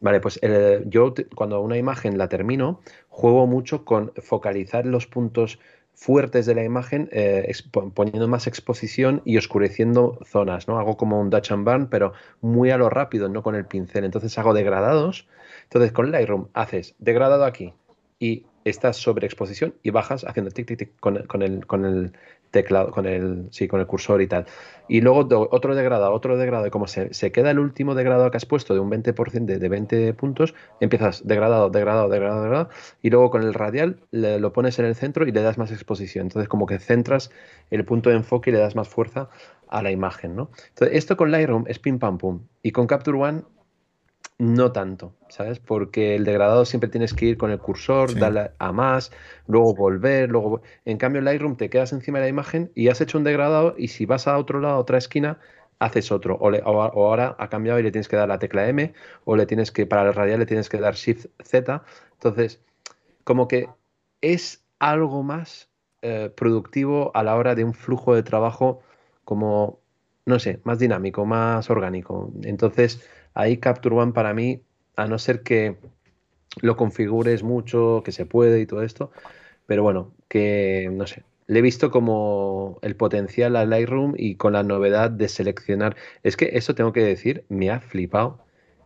vale, 0.00 0.20
pues 0.20 0.40
yo 0.86 1.14
cuando 1.34 1.60
una 1.60 1.76
imagen 1.76 2.18
la 2.18 2.28
termino, 2.28 2.80
juego 3.08 3.46
mucho 3.46 3.84
con 3.84 4.12
focalizar 4.16 4.86
los 4.86 5.06
puntos 5.06 5.60
fuertes 5.96 6.44
de 6.44 6.54
la 6.54 6.62
imagen, 6.62 7.08
eh, 7.10 7.50
poniendo 7.94 8.28
más 8.28 8.46
exposición 8.46 9.22
y 9.24 9.38
oscureciendo 9.38 10.18
zonas, 10.24 10.68
¿no? 10.68 10.78
Hago 10.78 10.96
como 10.96 11.18
un 11.18 11.30
Dutch 11.30 11.50
and 11.50 11.64
Burn, 11.64 11.88
pero 11.88 12.12
muy 12.42 12.70
a 12.70 12.76
lo 12.76 12.90
rápido, 12.90 13.28
no 13.30 13.42
con 13.42 13.54
el 13.54 13.64
pincel. 13.64 14.04
Entonces 14.04 14.38
hago 14.38 14.52
degradados. 14.52 15.26
Entonces 15.64 15.92
con 15.92 16.12
Lightroom 16.12 16.48
haces 16.52 16.94
degradado 16.98 17.44
aquí 17.44 17.72
y 18.18 18.46
estás 18.70 18.96
sobre 18.96 19.26
exposición 19.26 19.74
y 19.82 19.90
bajas 19.90 20.24
haciendo 20.24 20.50
tic 20.50 20.66
tic 20.66 20.78
tic 20.78 20.90
con, 21.00 21.22
con, 21.26 21.42
el, 21.42 21.66
con 21.66 21.84
el 21.84 22.12
teclado, 22.50 22.90
con 22.90 23.06
el, 23.06 23.48
sí, 23.50 23.68
con 23.68 23.80
el 23.80 23.86
cursor 23.86 24.22
y 24.22 24.26
tal. 24.26 24.46
Y 24.88 25.00
luego 25.00 25.28
otro 25.50 25.74
degradado, 25.74 26.12
otro 26.12 26.36
degradado, 26.36 26.66
y 26.66 26.70
como 26.70 26.86
se, 26.86 27.12
se, 27.12 27.32
queda 27.32 27.50
el 27.50 27.58
último 27.58 27.94
degradado 27.94 28.30
que 28.30 28.36
has 28.36 28.46
puesto 28.46 28.74
de 28.74 28.80
un 28.80 28.90
20% 28.90 29.44
de, 29.44 29.58
de 29.58 29.68
20 29.68 30.14
puntos, 30.14 30.54
empiezas 30.80 31.26
degradado, 31.26 31.70
degradado, 31.70 32.08
degradado, 32.08 32.42
degradado, 32.42 32.68
y 33.02 33.10
luego 33.10 33.30
con 33.30 33.42
el 33.42 33.54
radial 33.54 34.00
lo 34.10 34.52
pones 34.52 34.78
en 34.78 34.86
el 34.86 34.94
centro 34.94 35.26
y 35.26 35.32
le 35.32 35.42
das 35.42 35.58
más 35.58 35.70
exposición. 35.70 36.26
Entonces 36.26 36.48
como 36.48 36.66
que 36.66 36.78
centras 36.78 37.30
el 37.70 37.84
punto 37.84 38.10
de 38.10 38.16
enfoque 38.16 38.50
y 38.50 38.52
le 38.52 38.60
das 38.60 38.76
más 38.76 38.88
fuerza 38.88 39.28
a 39.68 39.82
la 39.82 39.90
imagen, 39.90 40.36
¿no? 40.36 40.50
Entonces 40.68 40.96
esto 40.96 41.16
con 41.16 41.30
Lightroom 41.30 41.64
es 41.66 41.78
pim 41.78 41.98
pam 41.98 42.18
pum. 42.18 42.40
Y 42.62 42.72
con 42.72 42.86
Capture 42.86 43.18
One 43.18 43.42
no 44.38 44.72
tanto, 44.72 45.14
¿sabes? 45.28 45.58
Porque 45.60 46.14
el 46.14 46.24
degradado 46.24 46.64
siempre 46.64 46.90
tienes 46.90 47.14
que 47.14 47.26
ir 47.26 47.38
con 47.38 47.50
el 47.50 47.58
cursor, 47.58 48.18
darle 48.18 48.50
a 48.58 48.72
más, 48.72 49.10
luego 49.46 49.74
volver, 49.74 50.28
luego... 50.28 50.60
En 50.84 50.98
cambio, 50.98 51.20
en 51.20 51.24
Lightroom 51.24 51.56
te 51.56 51.70
quedas 51.70 51.92
encima 51.92 52.18
de 52.18 52.24
la 52.24 52.28
imagen 52.28 52.70
y 52.74 52.88
has 52.88 53.00
hecho 53.00 53.16
un 53.18 53.24
degradado 53.24 53.74
y 53.78 53.88
si 53.88 54.04
vas 54.04 54.28
a 54.28 54.36
otro 54.36 54.60
lado, 54.60 54.74
a 54.74 54.78
otra 54.78 54.98
esquina, 54.98 55.38
haces 55.78 56.12
otro. 56.12 56.36
O, 56.36 56.50
ahora 56.54 57.34
ha 57.38 57.48
cambiado 57.48 57.78
y 57.78 57.82
le 57.82 57.90
tienes 57.90 58.08
que 58.08 58.16
dar 58.16 58.28
la 58.28 58.38
tecla 58.38 58.68
M, 58.68 58.92
o 59.24 59.36
le 59.36 59.46
tienes 59.46 59.72
que, 59.72 59.86
para 59.86 60.02
el 60.02 60.14
radial, 60.14 60.40
le 60.40 60.46
tienes 60.46 60.68
que 60.68 60.78
dar 60.78 60.94
Shift 60.94 61.26
Z. 61.42 61.82
Entonces, 62.12 62.60
como 63.24 63.48
que 63.48 63.68
es 64.20 64.62
algo 64.78 65.22
más 65.22 65.68
eh, 66.02 66.30
productivo 66.34 67.10
a 67.14 67.22
la 67.22 67.36
hora 67.36 67.54
de 67.54 67.64
un 67.64 67.74
flujo 67.74 68.14
de 68.14 68.22
trabajo 68.22 68.82
como, 69.24 69.80
no 70.26 70.38
sé, 70.38 70.60
más 70.64 70.78
dinámico, 70.78 71.24
más 71.24 71.70
orgánico. 71.70 72.30
Entonces 72.42 73.00
ahí 73.36 73.58
Capture 73.58 73.94
One 73.94 74.12
para 74.12 74.34
mí, 74.34 74.62
a 74.96 75.06
no 75.06 75.18
ser 75.18 75.42
que 75.42 75.76
lo 76.62 76.76
configures 76.76 77.42
mucho, 77.42 78.02
que 78.04 78.12
se 78.12 78.26
puede 78.26 78.60
y 78.60 78.66
todo 78.66 78.82
esto, 78.82 79.12
pero 79.66 79.82
bueno, 79.82 80.12
que 80.28 80.88
no 80.92 81.06
sé, 81.06 81.22
le 81.46 81.58
he 81.60 81.62
visto 81.62 81.90
como 81.90 82.78
el 82.82 82.96
potencial 82.96 83.56
a 83.56 83.66
Lightroom 83.66 84.14
y 84.16 84.36
con 84.36 84.54
la 84.54 84.62
novedad 84.62 85.10
de 85.10 85.28
seleccionar. 85.28 85.96
Es 86.22 86.36
que 86.36 86.50
eso 86.54 86.74
tengo 86.74 86.92
que 86.92 87.04
decir, 87.04 87.44
me 87.48 87.70
ha 87.70 87.80
flipado, 87.80 88.44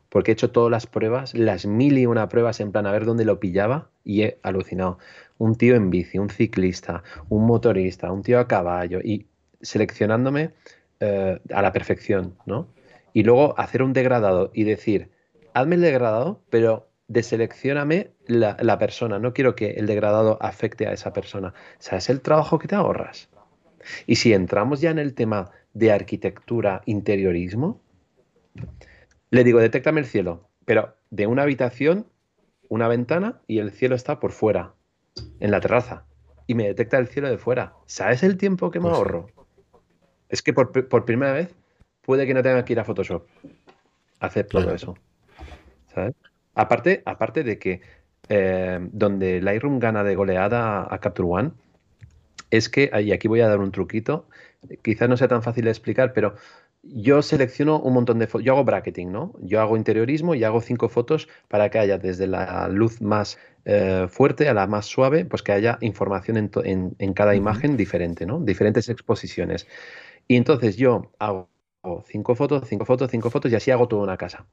porque 0.09 0.33
he 0.33 0.35
hecho 0.35 0.51
todas 0.51 0.71
las 0.71 0.87
pruebas, 0.87 1.33
las 1.35 1.65
mil 1.65 1.97
y 1.97 2.07
una 2.07 2.29
pruebas 2.29 2.61
en 2.61 2.73
plan 2.73 2.87
a 2.87 2.93
ver 2.93 3.07
dónde 3.07 3.25
lo 3.25 3.39
pillaba 3.39 3.91
y 4.05 4.23
he 4.23 4.39
alucinado. 4.43 4.99
Un 5.39 5.55
tío 5.55 5.77
en 5.77 5.91
bici, 5.91 6.19
un 6.19 6.29
ciclista, 6.29 7.05
un 7.29 7.47
motorista, 7.47 8.11
un 8.11 8.23
tío 8.23 8.41
a 8.41 8.49
caballo 8.49 9.01
y 9.03 9.27
seleccionándome 9.63 10.51
eh, 10.99 11.39
a 11.55 11.63
la 11.63 11.73
perfección, 11.73 12.35
¿no? 12.47 12.69
Y 13.13 13.23
luego 13.23 13.59
hacer 13.59 13.83
un 13.83 13.93
degradado 13.93 14.51
y 14.55 14.65
decir, 14.65 15.11
hazme 15.55 15.77
el 15.77 15.83
degradado, 15.83 16.43
pero 16.51 16.89
deseleccioname 17.09 18.13
la, 18.27 18.57
la 18.61 18.79
persona. 18.79 19.19
No 19.19 19.33
quiero 19.33 19.57
que 19.57 19.73
el 19.73 19.87
degradado 19.87 20.39
afecte 20.41 20.87
a 20.87 20.93
esa 20.93 21.13
persona. 21.13 21.55
¿Sabes 21.79 22.09
el 22.09 22.21
trabajo 22.21 22.59
que 22.59 22.69
te 22.69 22.77
ahorras? 22.77 23.29
Y 24.07 24.17
si 24.17 24.33
entramos 24.33 24.81
ya 24.81 24.91
en 24.91 24.99
el 24.99 25.15
tema 25.15 25.51
de 25.73 25.93
arquitectura, 25.93 26.83
interiorismo, 26.87 27.81
le 29.31 29.45
digo, 29.45 29.61
detéctame 29.61 30.01
el 30.01 30.07
cielo, 30.07 30.49
pero 30.65 30.95
de 31.11 31.27
una 31.27 31.43
habitación, 31.43 32.07
una 32.69 32.89
ventana 32.89 33.41
y 33.47 33.59
el 33.59 33.71
cielo 33.71 33.95
está 33.95 34.21
por 34.21 34.33
fuera, 34.33 34.75
en 35.41 35.51
la 35.51 35.61
terraza. 35.61 36.05
Y 36.47 36.55
me 36.55 36.65
detecta 36.65 36.99
el 36.99 37.07
cielo 37.07 37.31
de 37.31 37.39
fuera. 37.39 37.75
¿Sabes 37.87 38.23
el 38.23 38.37
tiempo 38.37 38.71
que 38.71 38.81
me 38.81 38.89
pues 38.89 38.97
ahorro? 38.97 39.27
Es 40.29 40.43
que 40.43 40.53
por, 40.53 40.89
por 40.89 41.05
primera 41.05 41.33
vez 41.33 41.55
puede 42.03 42.27
que 42.27 42.35
no 42.35 42.43
tenga 42.43 42.65
que 42.65 42.73
ir 42.73 42.81
a 42.81 42.85
Photoshop 42.85 43.27
a 44.21 44.27
hacer 44.27 44.47
todo 44.47 44.75
eso. 44.75 44.97
¿sabes? 45.95 46.15
Aparte, 46.55 47.03
aparte 47.05 47.45
de 47.45 47.59
que 47.59 47.81
eh, 48.29 48.79
donde 48.93 49.41
Lightroom 49.41 49.79
gana 49.79 50.05
de 50.05 50.15
goleada 50.15 50.87
a 50.93 50.99
Capture 51.01 51.29
One, 51.29 51.51
es 52.51 52.69
que, 52.69 52.91
y 53.03 53.13
aquí 53.13 53.29
voy 53.29 53.41
a 53.41 53.49
dar 53.49 53.61
un 53.61 53.71
truquito, 53.71 54.27
quizás 54.83 55.09
no 55.09 55.17
sea 55.17 55.29
tan 55.29 55.43
fácil 55.43 55.65
de 55.65 55.71
explicar, 55.71 56.13
pero 56.13 56.35
yo 56.83 57.23
selecciono 57.23 57.79
un 57.79 57.93
montón 57.93 58.19
de 58.19 58.27
fotos, 58.27 58.45
yo 58.45 58.55
hago 58.55 58.65
bracketing, 58.65 59.13
¿no? 59.13 59.35
Yo 59.41 59.61
hago 59.61 59.77
interiorismo 59.77 60.35
y 60.35 60.45
hago 60.45 60.61
cinco 60.61 60.89
fotos 60.89 61.29
para 61.49 61.71
que 61.71 61.79
haya 61.79 61.99
desde 61.99 62.27
la 62.27 62.69
luz 62.69 63.01
más 63.03 63.39
eh, 63.65 64.07
fuerte 64.09 64.49
a 64.49 64.55
la 64.55 64.67
más 64.67 64.87
suave, 64.87 65.25
pues 65.25 65.43
que 65.43 65.53
haya 65.53 65.79
información 65.81 66.37
en, 66.37 66.97
en 66.99 67.13
cada 67.13 67.35
imagen 67.35 67.77
diferente, 67.77 68.27
¿no? 68.27 68.41
Diferentes 68.41 68.89
exposiciones. 68.89 69.67
Y 70.27 70.37
entonces 70.37 70.77
yo 70.77 71.11
hago 71.19 71.51
cinco 72.07 72.35
fotos, 72.35 72.65
cinco 72.69 72.85
fotos, 72.85 73.11
cinco 73.11 73.31
fotos 73.31 73.53
y 73.53 73.55
así 73.55 73.71
hago 73.71 73.89
toda 73.89 74.03
una 74.03 74.17
casa. 74.17 74.47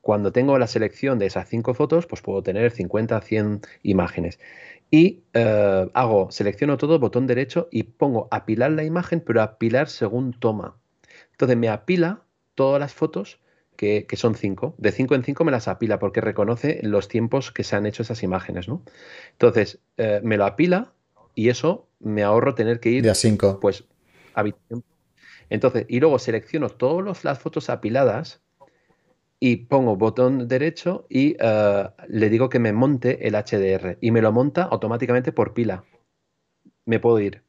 Cuando 0.00 0.32
tengo 0.32 0.58
la 0.58 0.66
selección 0.66 1.18
de 1.18 1.26
esas 1.26 1.48
cinco 1.48 1.74
fotos, 1.74 2.06
pues 2.06 2.22
puedo 2.22 2.42
tener 2.42 2.70
50, 2.70 3.20
100 3.20 3.60
imágenes. 3.82 4.38
Y 4.90 5.24
eh, 5.32 5.90
hago, 5.94 6.30
selecciono 6.30 6.76
todo, 6.76 6.98
botón 6.98 7.26
derecho 7.26 7.68
y 7.72 7.82
pongo 7.84 8.28
apilar 8.30 8.70
la 8.70 8.84
imagen, 8.84 9.20
pero 9.20 9.42
apilar 9.42 9.88
según 9.88 10.32
toma. 10.32 10.76
Entonces 11.32 11.56
me 11.56 11.68
apila 11.68 12.22
todas 12.54 12.78
las 12.78 12.94
fotos 12.94 13.40
que, 13.76 14.06
son 14.14 14.34
cinco. 14.34 14.74
De 14.78 14.92
cinco 14.92 15.14
en 15.14 15.24
cinco 15.24 15.44
me 15.44 15.52
las 15.52 15.68
apila 15.68 15.98
porque 15.98 16.20
reconoce 16.20 16.80
los 16.82 17.08
tiempos 17.08 17.50
que 17.50 17.64
se 17.64 17.76
han 17.76 17.86
hecho 17.86 18.02
esas 18.02 18.22
imágenes, 18.22 18.68
¿no? 18.68 18.82
Entonces, 19.32 19.80
eh, 19.96 20.20
me 20.22 20.36
lo 20.36 20.46
apila 20.46 20.92
y 21.34 21.48
eso 21.48 21.88
me 22.00 22.22
ahorro 22.22 22.54
tener 22.54 22.80
que 22.80 22.90
ir. 22.90 23.02
De 23.02 23.10
a 23.10 23.14
5. 23.14 23.58
Pues 23.60 23.84
habitación. 24.34 24.84
Entonces, 25.50 25.86
y 25.88 26.00
luego 26.00 26.18
selecciono 26.18 26.68
todas 26.68 27.24
las 27.24 27.38
fotos 27.38 27.70
apiladas 27.70 28.42
y 29.38 29.56
pongo 29.56 29.96
botón 29.96 30.48
derecho 30.48 31.06
y 31.08 31.36
uh, 31.42 31.90
le 32.08 32.30
digo 32.30 32.48
que 32.48 32.58
me 32.58 32.72
monte 32.72 33.26
el 33.28 33.34
HDR 33.34 33.98
y 34.00 34.10
me 34.10 34.22
lo 34.22 34.32
monta 34.32 34.62
automáticamente 34.62 35.32
por 35.32 35.52
pila. 35.52 35.84
Me 36.84 37.00
puedo 37.00 37.20
ir. 37.20 37.42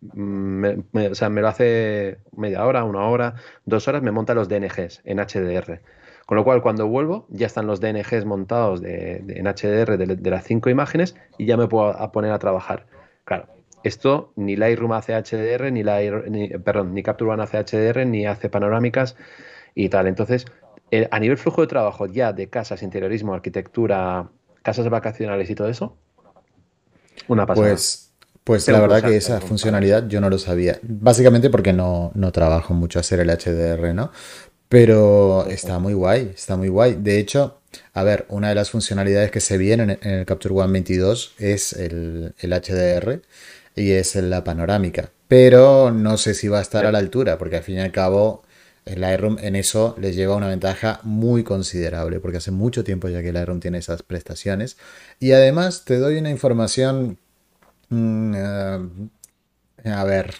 Me, 0.00 0.84
me, 0.92 1.08
o 1.08 1.14
sea, 1.14 1.28
me 1.28 1.40
lo 1.40 1.48
hace 1.48 2.18
media 2.36 2.64
hora, 2.64 2.84
una 2.84 3.06
hora, 3.06 3.34
dos 3.66 3.86
horas, 3.86 4.02
me 4.02 4.12
monta 4.12 4.34
los 4.34 4.48
DNGs 4.48 5.02
en 5.04 5.18
HDR. 5.18 5.82
Con 6.30 6.36
lo 6.36 6.44
cual, 6.44 6.62
cuando 6.62 6.86
vuelvo, 6.86 7.26
ya 7.28 7.46
están 7.46 7.66
los 7.66 7.80
DNGs 7.80 8.24
montados 8.24 8.80
de, 8.80 9.16
en 9.16 9.46
HDR 9.46 9.98
de, 9.98 10.30
las 10.30 10.44
cinco 10.44 10.70
imágenes 10.70 11.16
y 11.38 11.46
ya 11.46 11.56
me 11.56 11.66
puedo 11.66 11.92
poner 12.12 12.30
a 12.30 12.38
trabajar. 12.38 12.86
Claro, 13.24 13.48
esto 13.82 14.32
ni 14.36 14.56
Lightroom 14.56 14.92
hace 14.92 15.14
HDR, 15.14 15.72
ni, 15.72 15.82
Lightroom, 15.82 16.30
ni, 16.30 16.48
perdón, 16.48 16.94
ni 16.94 17.02
Capture 17.02 17.30
One 17.30 17.42
hace 17.42 17.58
HDR, 17.58 18.06
ni 18.06 18.26
hace 18.26 18.48
panorámicas 18.48 19.16
y 19.74 19.88
tal. 19.88 20.06
Entonces, 20.06 20.46
a 21.10 21.18
nivel 21.18 21.38
flujo 21.38 21.60
de 21.60 21.66
trabajo 21.66 22.06
ya 22.06 22.32
de 22.32 22.48
casas, 22.48 22.82
interiorismo, 22.82 23.34
arquitectura, 23.34 24.28
casas 24.62 24.88
vacacionales 24.88 25.48
y 25.50 25.54
todo 25.54 25.68
eso, 25.68 25.96
una 27.28 27.46
pasada. 27.46 27.68
Pues, 27.68 28.12
pues 28.44 28.68
la 28.68 28.80
verdad 28.80 29.02
que 29.02 29.16
esa 29.16 29.40
funcionalidad 29.40 30.08
yo 30.08 30.20
no 30.20 30.30
lo 30.30 30.38
sabía. 30.38 30.78
Básicamente 30.82 31.50
porque 31.50 31.72
no, 31.72 32.10
no 32.14 32.32
trabajo 32.32 32.74
mucho 32.74 32.98
hacer 32.98 33.20
el 33.20 33.30
HDR, 33.30 33.94
¿no? 33.94 34.10
Pero 34.68 35.46
está 35.46 35.78
muy 35.78 35.94
guay, 35.94 36.32
está 36.34 36.56
muy 36.56 36.68
guay. 36.68 36.96
De 36.98 37.18
hecho, 37.18 37.60
a 37.92 38.02
ver, 38.04 38.26
una 38.28 38.48
de 38.48 38.54
las 38.54 38.70
funcionalidades 38.70 39.30
que 39.30 39.40
se 39.40 39.58
vienen 39.58 39.98
en 40.02 40.10
el 40.10 40.26
Capture 40.26 40.54
One 40.54 40.72
22 40.72 41.34
es 41.38 41.72
el, 41.72 42.34
el 42.38 42.52
HDR 42.52 43.20
y 43.74 43.92
es 43.92 44.14
la 44.16 44.44
panorámica. 44.44 45.10
Pero 45.28 45.90
no 45.90 46.18
sé 46.18 46.34
si 46.34 46.48
va 46.48 46.58
a 46.58 46.62
estar 46.62 46.86
a 46.86 46.92
la 46.92 46.98
altura, 46.98 47.38
porque 47.38 47.56
al 47.56 47.62
fin 47.62 47.76
y 47.76 47.80
al 47.80 47.92
cabo 47.92 48.42
el 48.84 49.00
Lightroom 49.00 49.38
en 49.40 49.56
eso 49.56 49.94
le 50.00 50.12
lleva 50.12 50.36
una 50.36 50.48
ventaja 50.48 51.00
muy 51.04 51.44
considerable, 51.44 52.20
porque 52.20 52.38
hace 52.38 52.50
mucho 52.50 52.82
tiempo 52.84 53.08
ya 53.08 53.22
que 53.22 53.28
el 53.28 53.34
Lightroom 53.34 53.60
tiene 53.60 53.78
esas 53.78 54.02
prestaciones. 54.02 54.76
Y 55.18 55.32
además 55.32 55.84
te 55.84 55.98
doy 55.98 56.16
una 56.16 56.30
información... 56.30 57.18
Mmm, 57.90 58.34
uh, 58.34 59.10
a 59.84 60.04
ver, 60.04 60.34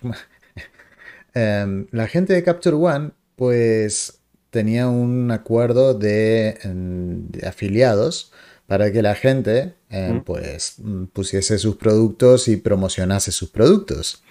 um, 1.35 1.87
la 1.93 2.07
gente 2.07 2.35
de 2.35 2.43
Capture 2.43 2.77
One, 2.77 3.13
pues 3.37 4.21
tenía 4.51 4.89
un 4.89 5.31
acuerdo 5.31 5.95
de, 5.95 6.59
de 6.65 7.47
afiliados 7.47 8.33
para 8.67 8.93
que 8.93 9.03
la 9.03 9.15
gente 9.15 9.75
eh, 9.91 10.13
mm. 10.15 10.21
pues 10.25 10.77
pusiese 11.13 11.59
sus 11.59 11.77
productos 11.77 12.49
y 12.49 12.57
promocionase 12.57 13.33
sus 13.33 13.51
productos. 13.51 14.23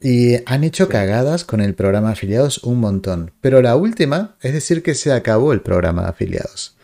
Y 0.00 0.36
han 0.46 0.62
hecho 0.62 0.88
cagadas 0.88 1.44
con 1.44 1.60
el 1.60 1.74
programa 1.74 2.08
de 2.08 2.12
afiliados 2.12 2.58
un 2.62 2.78
montón. 2.78 3.32
Pero 3.40 3.60
la 3.62 3.74
última 3.74 4.36
es 4.42 4.52
decir 4.52 4.82
que 4.82 4.94
se 4.94 5.12
acabó 5.12 5.52
el 5.52 5.60
programa 5.60 6.02
de 6.02 6.08
afiliados. 6.08 6.76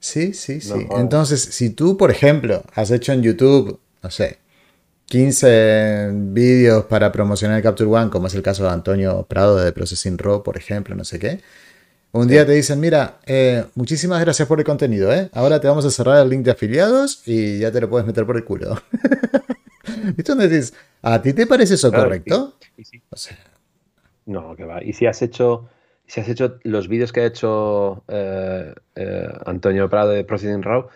Sí, 0.00 0.34
sí, 0.34 0.60
sí. 0.60 0.86
No, 0.88 0.98
Entonces, 0.98 1.40
si 1.40 1.70
tú, 1.70 1.96
por 1.96 2.10
ejemplo, 2.10 2.62
has 2.74 2.90
hecho 2.90 3.12
en 3.12 3.22
YouTube, 3.22 3.78
no 4.02 4.10
sé, 4.10 4.38
15 5.06 6.10
vídeos 6.12 6.84
para 6.84 7.10
promocionar 7.12 7.56
el 7.56 7.62
Capture 7.62 7.90
One, 7.90 8.10
como 8.10 8.26
es 8.28 8.34
el 8.34 8.42
caso 8.42 8.64
de 8.64 8.70
Antonio 8.70 9.26
Prado 9.28 9.56
de 9.56 9.72
Processing 9.72 10.16
Raw, 10.18 10.42
por 10.42 10.56
ejemplo, 10.56 10.94
no 10.94 11.04
sé 11.04 11.18
qué. 11.18 11.40
Un 12.12 12.26
día 12.26 12.44
te 12.44 12.52
dicen, 12.52 12.80
mira, 12.80 13.18
eh, 13.24 13.64
muchísimas 13.76 14.20
gracias 14.20 14.48
por 14.48 14.58
el 14.58 14.64
contenido, 14.64 15.12
¿eh? 15.12 15.30
Ahora 15.32 15.60
te 15.60 15.68
vamos 15.68 15.84
a 15.84 15.90
cerrar 15.90 16.20
el 16.20 16.28
link 16.28 16.44
de 16.44 16.50
afiliados 16.50 17.22
y 17.26 17.60
ya 17.60 17.70
te 17.70 17.80
lo 17.80 17.88
puedes 17.88 18.06
meter 18.06 18.26
por 18.26 18.36
el 18.36 18.44
culo. 18.44 18.76
¿Y 20.16 20.22
tú 20.22 20.34
dices, 20.34 20.74
¿a 21.02 21.22
ti 21.22 21.32
te 21.32 21.46
parece 21.46 21.74
eso 21.74 21.90
claro, 21.90 22.06
correcto? 22.06 22.56
Y, 22.76 22.82
y, 22.82 22.96
y, 22.96 23.02
o 23.10 23.16
sea, 23.16 23.38
no, 24.26 24.56
que 24.56 24.64
va. 24.64 24.82
Y 24.82 24.92
si 24.92 25.06
has 25.06 25.22
hecho, 25.22 25.68
si 26.06 26.20
has 26.20 26.28
hecho 26.28 26.58
los 26.64 26.88
vídeos 26.88 27.12
que 27.12 27.20
ha 27.20 27.26
hecho 27.26 28.02
eh, 28.08 28.74
eh, 28.96 29.28
Antonio 29.46 29.88
Prado 29.88 30.10
de 30.10 30.24
Processing 30.24 30.62
Raw, 30.62 30.88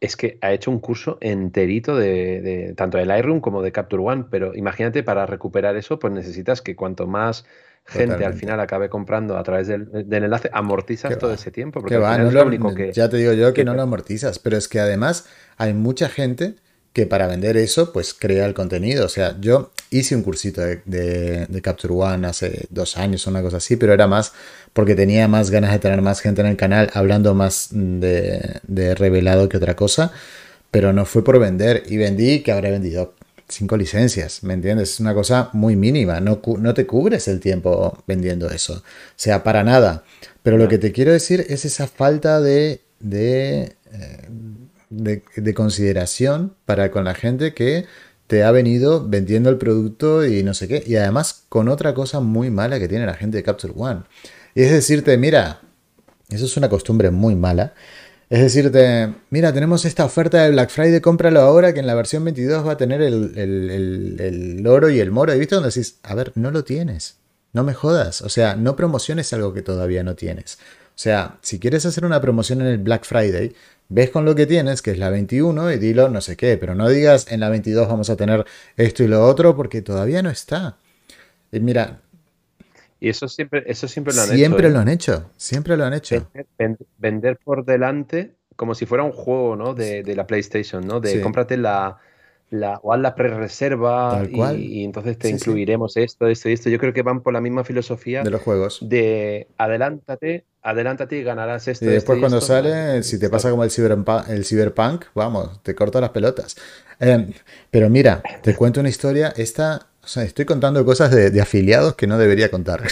es 0.00 0.16
que 0.16 0.38
ha 0.42 0.52
hecho 0.52 0.70
un 0.70 0.80
curso 0.80 1.16
enterito 1.20 1.96
de, 1.96 2.40
de, 2.42 2.74
tanto 2.74 2.98
de 2.98 3.06
Lightroom 3.06 3.40
como 3.40 3.62
de 3.62 3.72
Capture 3.72 4.02
One, 4.02 4.24
pero 4.30 4.54
imagínate, 4.54 5.02
para 5.02 5.24
recuperar 5.26 5.76
eso, 5.76 5.98
pues 5.98 6.12
necesitas 6.12 6.62
que 6.62 6.76
cuanto 6.76 7.06
más 7.06 7.44
gente 7.86 8.06
Totalmente. 8.06 8.24
al 8.24 8.34
final 8.34 8.60
acabe 8.60 8.88
comprando 8.88 9.36
a 9.36 9.42
través 9.42 9.66
del, 9.66 10.08
del 10.08 10.24
enlace, 10.24 10.50
amortizas 10.52 11.18
todo 11.18 11.30
va? 11.30 11.34
ese 11.34 11.50
tiempo. 11.50 11.80
Porque 11.80 11.96
va? 11.96 12.18
No 12.18 12.28
es 12.28 12.34
lo, 12.34 12.40
lo 12.40 12.46
único 12.46 12.74
que, 12.74 12.92
ya 12.92 13.08
te 13.08 13.16
digo 13.16 13.32
yo 13.32 13.48
que, 13.48 13.60
que 13.60 13.64
no 13.64 13.74
lo 13.74 13.82
amortizas, 13.82 14.38
pero 14.38 14.56
es 14.56 14.68
que 14.68 14.80
además 14.80 15.26
hay 15.56 15.74
mucha 15.74 16.08
gente 16.08 16.54
que 16.92 17.06
para 17.06 17.26
vender 17.26 17.56
eso, 17.56 17.92
pues 17.92 18.14
crea 18.14 18.46
el 18.46 18.54
contenido. 18.54 19.06
O 19.06 19.08
sea, 19.08 19.36
yo 19.40 19.70
hice 19.90 20.16
un 20.16 20.22
cursito 20.22 20.60
de, 20.60 20.82
de, 20.84 21.46
de, 21.46 21.62
Capture 21.62 21.94
One 21.94 22.26
hace 22.26 22.66
dos 22.70 22.96
años 22.96 23.26
o 23.26 23.30
una 23.30 23.42
cosa 23.42 23.58
así, 23.58 23.76
pero 23.76 23.92
era 23.92 24.06
más 24.06 24.32
porque 24.72 24.94
tenía 24.94 25.28
más 25.28 25.50
ganas 25.50 25.72
de 25.72 25.78
tener 25.78 26.02
más 26.02 26.20
gente 26.20 26.40
en 26.40 26.48
el 26.48 26.56
canal 26.56 26.90
hablando 26.94 27.34
más 27.34 27.68
de, 27.72 28.60
de 28.66 28.94
revelado 28.94 29.48
que 29.48 29.56
otra 29.56 29.76
cosa, 29.76 30.12
pero 30.70 30.92
no 30.92 31.04
fue 31.04 31.24
por 31.24 31.38
vender. 31.38 31.84
Y 31.88 31.96
vendí, 31.96 32.42
que 32.42 32.52
habré 32.52 32.70
vendido 32.70 33.14
cinco 33.50 33.76
licencias, 33.76 34.42
¿me 34.42 34.54
entiendes? 34.54 34.92
Es 34.92 35.00
una 35.00 35.12
cosa 35.12 35.50
muy 35.52 35.76
mínima, 35.76 36.20
no, 36.20 36.40
no 36.58 36.74
te 36.74 36.86
cubres 36.86 37.28
el 37.28 37.40
tiempo 37.40 38.02
vendiendo 38.06 38.48
eso. 38.48 38.74
O 38.74 38.82
sea, 39.16 39.42
para 39.42 39.62
nada. 39.64 40.04
Pero 40.42 40.56
lo 40.56 40.68
que 40.68 40.78
te 40.78 40.92
quiero 40.92 41.12
decir 41.12 41.44
es 41.48 41.64
esa 41.64 41.86
falta 41.86 42.40
de... 42.40 42.80
de 43.00 43.76
eh, 43.92 44.28
de, 44.92 45.22
de, 45.36 45.54
consideración 45.54 46.56
para 46.64 46.90
con 46.90 47.04
la 47.04 47.14
gente 47.14 47.54
que 47.54 47.86
te 48.26 48.44
ha 48.44 48.50
venido 48.52 49.08
vendiendo 49.08 49.50
el 49.50 49.56
producto 49.56 50.24
y 50.24 50.42
no 50.42 50.54
sé 50.54 50.68
qué. 50.68 50.82
Y 50.86 50.96
además 50.96 51.44
con 51.48 51.68
otra 51.68 51.94
cosa 51.94 52.20
muy 52.20 52.50
mala 52.50 52.78
que 52.78 52.86
tiene 52.88 53.06
la 53.06 53.14
gente 53.14 53.36
de 53.36 53.42
Capture 53.42 53.72
One. 53.76 54.02
Y 54.54 54.62
es 54.62 54.70
decirte, 54.70 55.16
mira, 55.16 55.60
eso 56.28 56.44
es 56.44 56.56
una 56.56 56.68
costumbre 56.68 57.10
muy 57.10 57.34
mala. 57.34 57.74
Es 58.30 58.40
decirte, 58.40 59.12
mira, 59.30 59.52
tenemos 59.52 59.84
esta 59.84 60.04
oferta 60.04 60.44
de 60.44 60.52
Black 60.52 60.70
Friday, 60.70 61.00
cómpralo 61.00 61.40
ahora 61.40 61.74
que 61.74 61.80
en 61.80 61.86
la 61.88 61.96
versión 61.96 62.22
22 62.22 62.64
va 62.64 62.72
a 62.72 62.76
tener 62.76 63.02
el, 63.02 63.36
el, 63.36 63.70
el, 63.70 64.20
el 64.20 64.66
oro 64.68 64.88
y 64.88 65.00
el 65.00 65.10
moro. 65.10 65.34
¿Y 65.34 65.38
viste 65.40 65.56
donde 65.56 65.70
decís, 65.70 65.98
a 66.04 66.14
ver, 66.14 66.30
no 66.36 66.52
lo 66.52 66.62
tienes? 66.62 67.16
No 67.52 67.64
me 67.64 67.74
jodas. 67.74 68.22
O 68.22 68.28
sea, 68.28 68.54
no 68.54 68.76
promociones 68.76 69.32
algo 69.32 69.52
que 69.52 69.62
todavía 69.62 70.04
no 70.04 70.14
tienes. 70.14 70.58
O 70.90 71.02
sea, 71.02 71.38
si 71.42 71.58
quieres 71.58 71.84
hacer 71.86 72.04
una 72.04 72.20
promoción 72.20 72.60
en 72.60 72.68
el 72.68 72.78
Black 72.78 73.04
Friday, 73.04 73.52
ves 73.88 74.10
con 74.10 74.24
lo 74.24 74.36
que 74.36 74.46
tienes, 74.46 74.80
que 74.80 74.92
es 74.92 74.98
la 74.98 75.10
21, 75.10 75.72
y 75.72 75.78
dilo 75.78 76.08
no 76.08 76.20
sé 76.20 76.36
qué, 76.36 76.56
pero 76.56 76.76
no 76.76 76.88
digas 76.88 77.26
en 77.30 77.40
la 77.40 77.48
22 77.48 77.88
vamos 77.88 78.10
a 78.10 78.16
tener 78.16 78.44
esto 78.76 79.02
y 79.02 79.08
lo 79.08 79.26
otro, 79.26 79.56
porque 79.56 79.82
todavía 79.82 80.22
no 80.22 80.30
está. 80.30 80.76
Y 81.50 81.58
mira. 81.58 82.00
Y 83.00 83.08
eso 83.08 83.28
siempre, 83.28 83.64
eso 83.66 83.88
siempre 83.88 84.14
lo 84.14 84.20
han 84.20 84.28
siempre 84.28 84.60
hecho. 84.60 84.68
¿eh? 84.68 84.72
lo 84.72 84.78
han 84.80 84.88
hecho, 84.88 85.30
siempre 85.36 85.76
lo 85.76 85.84
han 85.84 85.94
hecho. 85.94 86.30
Vender, 86.58 86.86
vender, 86.98 87.38
por 87.42 87.64
delante 87.64 88.34
como 88.56 88.74
si 88.74 88.84
fuera 88.84 89.04
un 89.04 89.12
juego, 89.12 89.56
¿no? 89.56 89.72
De, 89.72 90.02
de 90.02 90.14
la 90.14 90.26
PlayStation, 90.26 90.86
¿no? 90.86 91.00
De 91.00 91.12
sí. 91.12 91.20
cómprate 91.22 91.56
la, 91.56 91.98
la, 92.50 92.78
o 92.82 92.92
haz 92.92 93.00
la 93.00 93.14
pre-reserva 93.14 94.22
y, 94.30 94.80
y, 94.80 94.84
entonces 94.84 95.16
te 95.16 95.28
sí, 95.28 95.34
incluiremos 95.34 95.94
sí. 95.94 96.02
esto, 96.02 96.26
esto 96.26 96.50
y 96.50 96.52
esto. 96.52 96.68
Yo 96.68 96.78
creo 96.78 96.92
que 96.92 97.02
van 97.02 97.22
por 97.22 97.32
la 97.32 97.40
misma 97.40 97.64
filosofía 97.64 98.22
de 98.22 98.30
los 98.30 98.42
juegos. 98.42 98.80
De 98.82 99.48
adelántate, 99.56 100.44
adelántate 100.60 101.16
y 101.16 101.22
ganarás 101.22 101.68
esto. 101.68 101.86
Y 101.86 101.88
después 101.88 102.16
esto, 102.16 102.20
cuando 102.20 102.38
esto, 102.38 102.48
sale, 102.48 103.02
si 103.02 103.18
te 103.18 103.30
pasa 103.30 103.50
como 103.50 103.64
el, 103.64 103.70
ciberpunk, 103.70 104.28
el 104.28 104.44
cyberpunk, 104.44 105.06
vamos, 105.14 105.62
te 105.62 105.74
corta 105.74 106.00
las 106.00 106.10
pelotas. 106.10 106.56
Eh, 106.98 107.32
pero 107.70 107.88
mira, 107.88 108.22
te 108.42 108.54
cuento 108.54 108.80
una 108.80 108.90
historia. 108.90 109.32
Esta, 109.36 109.86
o 110.02 110.06
sea, 110.06 110.22
estoy 110.22 110.44
contando 110.44 110.84
cosas 110.84 111.10
de, 111.10 111.30
de 111.30 111.40
afiliados 111.40 111.94
que 111.94 112.06
no 112.06 112.18
debería 112.18 112.50
contar. 112.50 112.82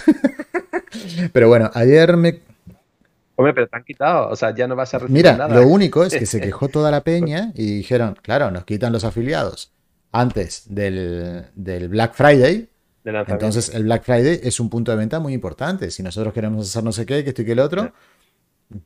pero 1.33 1.49
bueno, 1.49 1.71
ayer 1.75 2.17
me, 2.17 2.41
Hombre, 3.39 3.55
pero 3.55 3.69
te 3.69 3.77
han 3.77 3.85
quitado, 3.85 4.31
o 4.31 4.35
sea, 4.35 4.53
ya 4.53 4.67
no 4.67 4.75
vas 4.75 4.93
a 4.95 4.99
recibir 4.99 5.23
Mira, 5.23 5.37
nada. 5.37 5.55
lo 5.55 5.69
único 5.69 6.03
es 6.03 6.13
que 6.13 6.27
se 6.27 6.41
quejó 6.41 6.69
toda 6.69 6.91
la 6.91 7.05
peña 7.05 7.53
y 7.55 7.77
dijeron, 7.77 8.17
claro, 8.21 8.51
nos 8.51 8.65
quitan 8.65 8.93
los 8.93 9.05
afiliados 9.05 9.71
antes 10.11 10.65
del, 10.69 11.47
del 11.55 11.89
Black 11.89 12.15
Friday. 12.15 12.69
Entonces, 13.05 13.73
el 13.73 13.85
Black 13.85 14.03
Friday 14.03 14.41
es 14.43 14.59
un 14.59 14.69
punto 14.69 14.91
de 14.91 14.99
venta 14.99 15.21
muy 15.21 15.35
importante. 15.35 15.93
Si 15.93 16.03
nosotros 16.03 16.35
queremos 16.35 16.69
hacer 16.69 16.83
no 16.83 16.91
sé 16.91 17.07
qué, 17.07 17.23
que 17.23 17.31
esto 17.31 17.43
y 17.43 17.45
que 17.45 17.53
el 17.53 17.61
otro. 17.61 17.93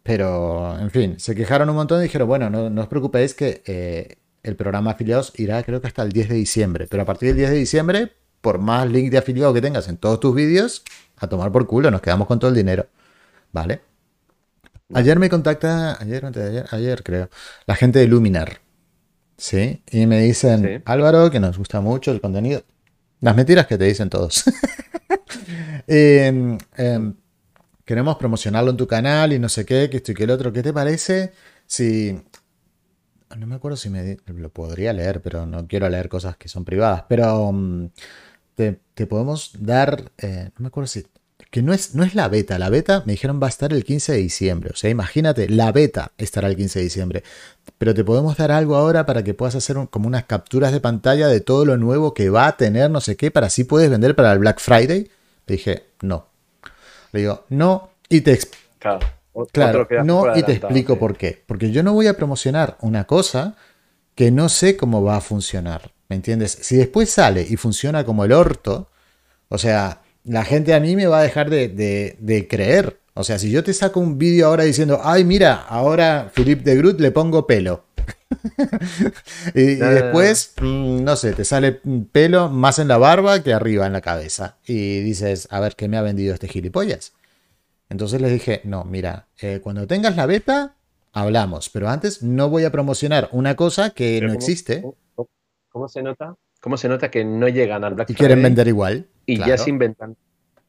Pero, 0.03 0.79
en 0.79 0.91
fin, 0.91 1.19
se 1.19 1.35
quejaron 1.35 1.71
un 1.71 1.77
montón 1.77 2.01
y 2.01 2.03
dijeron, 2.03 2.29
bueno, 2.29 2.51
no, 2.51 2.69
no 2.69 2.83
os 2.83 2.89
preocupéis 2.89 3.33
que 3.33 3.63
eh, 3.65 4.19
el 4.43 4.57
programa 4.57 4.91
de 4.91 4.95
afiliados 4.95 5.33
irá 5.37 5.63
creo 5.63 5.81
que 5.81 5.87
hasta 5.87 6.03
el 6.03 6.13
10 6.13 6.29
de 6.31 6.35
diciembre. 6.35 6.87
Pero 6.89 7.03
a 7.03 7.07
partir 7.07 7.29
del 7.29 7.37
10 7.39 7.51
de 7.51 7.57
diciembre, 7.57 8.13
por 8.41 8.59
más 8.59 8.91
link 8.91 9.11
de 9.11 9.19
afiliado 9.19 9.55
que 9.55 9.61
tengas 9.61 9.89
en 9.89 9.97
todos 9.97 10.21
tus 10.21 10.35
vídeos, 10.35 10.83
a 11.17 11.29
tomar 11.29 11.53
por 11.53 11.67
culo, 11.67 11.91
nos 11.91 12.01
quedamos 12.01 12.27
con 12.27 12.39
todo 12.39 12.51
el 12.51 12.57
dinero. 12.57 12.87
¿Vale? 13.53 13.81
Ayer 14.95 15.19
me 15.19 15.31
contacta, 15.31 15.97
ayer, 16.01 16.25
ayer, 16.27 16.67
ayer 16.71 17.03
creo, 17.03 17.31
la 17.67 17.77
gente 17.77 17.99
de 17.99 18.09
Luminar. 18.09 18.61
¿Sí? 19.37 19.83
Y 19.91 20.07
me 20.07 20.21
dicen, 20.21 20.63
sí. 20.63 20.83
Álvaro, 20.85 21.31
que 21.31 21.41
nos 21.41 21.57
gusta 21.57 21.81
mucho 21.81 22.11
el 22.11 22.21
contenido. 22.21 22.63
Las 23.21 23.37
mentiras 23.37 23.67
que 23.67 23.79
te 23.79 23.85
dicen 23.85 24.11
todos. 24.11 24.45
eh, 25.87 26.59
eh, 26.77 27.13
queremos 27.85 28.17
promocionarlo 28.17 28.71
en 28.71 28.77
tu 28.77 28.87
canal 28.87 29.33
y 29.33 29.39
no 29.39 29.49
sé 29.49 29.65
qué, 29.65 29.89
que 29.89 29.99
esto 29.99 30.13
y 30.13 30.15
que 30.15 30.25
el 30.25 30.31
otro. 30.31 30.53
¿Qué 30.53 30.63
te 30.63 30.73
parece 30.73 31.33
si 31.67 32.21
no 33.37 33.47
me 33.47 33.55
acuerdo 33.55 33.77
si 33.77 33.91
me 33.91 34.19
lo 34.27 34.49
podría 34.51 34.93
leer, 34.93 35.21
pero 35.23 35.47
no 35.47 35.67
quiero 35.67 35.89
leer 35.89 36.09
cosas 36.09 36.37
que 36.37 36.49
son 36.49 36.65
privadas. 36.65 37.05
Pero 37.09 37.53
mm, 37.53 37.91
te, 38.55 39.07
podemos 39.07 39.53
dar, 39.59 40.13
eh, 40.19 40.51
no 40.57 40.63
me 40.63 40.69
acuerdo 40.69 40.87
si, 40.87 41.07
que 41.51 41.63
no 41.63 41.73
es, 41.73 41.95
no 41.95 42.05
es 42.05 42.15
la 42.15 42.29
beta. 42.29 42.59
La 42.59 42.71
beta 42.71 43.03
me 43.07 43.13
dijeron 43.13 43.41
va 43.43 43.47
a 43.47 43.51
estar 43.51 43.73
el 43.73 43.85
15 43.85 44.13
de 44.13 44.19
diciembre. 44.19 44.71
O 44.73 44.77
sea, 44.77 44.91
imagínate, 44.91 45.49
la 45.49 45.73
beta 45.73 46.13
estará 46.19 46.49
el 46.49 46.57
15 46.57 46.79
de 46.79 46.85
diciembre. 46.85 47.23
Pero 47.79 47.95
te 47.95 48.05
podemos 48.05 48.37
dar 48.37 48.51
algo 48.53 48.77
ahora 48.77 49.07
para 49.07 49.23
que 49.23 49.35
puedas 49.35 49.55
hacer 49.55 49.77
como 49.91 50.07
unas 50.07 50.25
capturas 50.25 50.73
de 50.73 50.81
pantalla 50.81 51.29
de 51.29 51.41
todo 51.41 51.65
lo 51.65 51.77
nuevo 51.77 52.15
que 52.15 52.31
va 52.31 52.47
a 52.47 52.57
tener, 52.57 52.91
no 52.91 53.01
sé 53.01 53.17
qué, 53.17 53.31
para 53.31 53.49
así 53.49 53.65
puedes 53.65 53.91
vender 53.91 54.15
para 54.15 54.33
el 54.33 54.39
Black 54.39 54.61
Friday. 54.61 55.11
Le 55.47 55.57
dije, 55.57 55.85
no. 56.01 56.27
Le 57.13 57.21
digo, 57.21 57.45
no, 57.51 57.91
y 58.09 58.23
te 58.23 58.39
Claro. 58.79 59.22
Claro, 59.51 59.89
no, 60.05 60.37
y 60.37 60.43
te 60.43 60.53
explico 60.53 60.99
por 60.99 61.17
qué. 61.17 61.43
Porque 61.47 61.71
yo 61.71 61.83
no 61.83 61.95
voy 61.95 62.07
a 62.07 62.17
promocionar 62.17 62.77
una 62.81 63.05
cosa 63.05 63.57
que 64.15 64.31
no 64.31 64.49
sé 64.49 64.77
cómo 64.77 65.03
va 65.03 65.17
a 65.17 65.21
funcionar. 65.21 65.93
¿Me 66.09 66.17
entiendes? 66.17 66.59
Si 66.61 66.77
después 66.77 67.11
sale 67.11 67.47
y 67.49 67.57
funciona 67.57 68.05
como 68.05 68.25
el 68.25 68.33
orto, 68.33 68.91
o 69.49 69.57
sea, 69.57 70.03
la 70.25 70.45
gente 70.45 70.75
a 70.75 70.81
mí 70.81 70.97
me 70.97 71.07
va 71.07 71.21
a 71.21 71.23
dejar 71.23 71.49
de, 71.49 72.47
creer. 72.51 72.99
O 73.15 73.25
sea, 73.25 73.39
si 73.39 73.51
yo 73.51 73.65
te 73.65 73.73
saco 73.73 74.01
un 74.01 74.19
vídeo 74.19 74.47
ahora 74.47 74.65
diciendo, 74.65 75.01
ay, 75.03 75.25
mira, 75.25 75.55
ahora 75.55 76.31
Philippe 76.35 76.63
de 76.63 76.77
Groot 76.77 77.01
le 77.01 77.11
pongo 77.11 77.47
pelo. 77.47 77.87
y, 79.55 79.75
después, 79.77 80.53
mm, 80.61 81.03
no 81.03 81.17
sé, 81.17 81.33
te 81.33 81.45
sale 81.45 81.81
pelo 82.13 82.49
más 82.49 82.79
en 82.79 82.89
la 82.89 82.99
barba 82.99 83.43
que 83.43 83.53
arriba 83.53 83.87
en 83.87 83.93
la 83.93 84.01
cabeza. 84.01 84.57
Y 84.67 85.01
dices, 85.01 85.49
a 85.51 85.61
ver, 85.61 85.77
¿qué 85.77 85.89
me 85.89 85.97
ha 85.97 86.03
vendido 86.03 86.35
este 86.35 86.49
gilipollas? 86.49 87.13
Entonces 87.93 88.23
les 88.23 88.33
dije, 88.33 88.63
no, 88.65 88.85
mira, 88.85 89.29
eh, 89.43 89.61
cuando 89.63 89.87
tengas 89.87 90.17
la 90.17 90.25
beta, 90.25 90.77
hablamos, 91.13 91.69
pero 91.69 91.91
antes 91.91 92.23
no 92.23 92.49
voy 92.49 92.65
a 92.65 92.73
promocionar 92.73 93.29
una 93.33 93.55
cosa 93.55 93.91
que 93.91 94.19
no 94.23 94.33
existe. 94.33 94.83
¿cómo, 95.69 95.89
se 95.89 96.03
nota? 96.03 96.35
¿Cómo 96.63 96.79
se 96.79 96.89
nota 96.89 97.11
que 97.11 97.23
no 97.23 97.49
llegan 97.49 97.85
al 97.85 97.93
Black 97.93 98.09
Friday? 98.09 98.17
Y 98.17 98.19
quieren 98.19 98.43
vender 98.43 98.67
igual. 98.67 99.09
Y 99.27 99.37
ya 99.37 99.59
se 99.59 99.69
inventan 99.69 100.17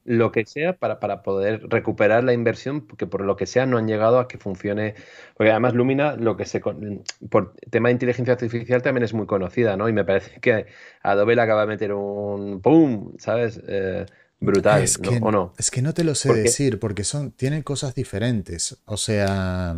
lo 0.04 0.34
que 0.34 0.46
sea 0.46 0.74
para, 0.74 1.00
para, 1.00 1.24
poder 1.24 1.62
recuperar 1.70 2.26
la 2.26 2.34
inversión, 2.34 2.82
porque 2.82 3.08
por 3.08 3.22
lo 3.22 3.38
que 3.38 3.46
sea 3.46 3.66
no 3.66 3.78
han 3.78 3.88
llegado 3.88 4.20
a 4.20 4.28
que 4.28 4.38
funcione. 4.38 4.96
Porque 5.38 5.52
además 5.52 5.76
Lumina, 5.76 6.18
lo 6.18 6.36
que 6.36 6.44
se 6.44 6.60
por 6.60 7.54
tema 7.70 7.88
de 7.88 7.94
inteligencia 7.94 8.34
artificial 8.34 8.82
también 8.82 9.06
es 9.06 9.14
muy 9.14 9.28
conocida, 9.28 9.78
¿no? 9.78 9.88
Y 9.88 9.94
me 9.94 10.04
parece 10.04 10.42
que 10.42 10.66
Adobe 11.02 11.38
le 11.38 11.42
acaba 11.42 11.62
de 11.62 11.68
meter 11.68 11.94
un 11.94 12.60
¡pum! 12.60 13.14
¿Sabes? 13.18 13.62
Eh, 13.66 14.06
brutal, 14.44 14.84
es 14.84 14.98
que, 14.98 15.20
¿o 15.22 15.32
no? 15.32 15.54
Es 15.58 15.72
que 15.72 15.82
no 15.82 15.94
te 15.94 16.04
lo 16.04 16.16
sé 16.16 16.34
decir, 16.34 16.80
porque 16.80 17.04
son, 17.04 17.32
tienen 17.32 17.64
cosas 17.64 17.96
diferentes. 17.96 18.78
O 18.86 18.98
sea, 18.98 19.76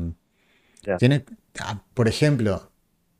tiene, 0.98 1.26
ah, 1.60 1.82
por 1.94 2.08
ejemplo, 2.08 2.72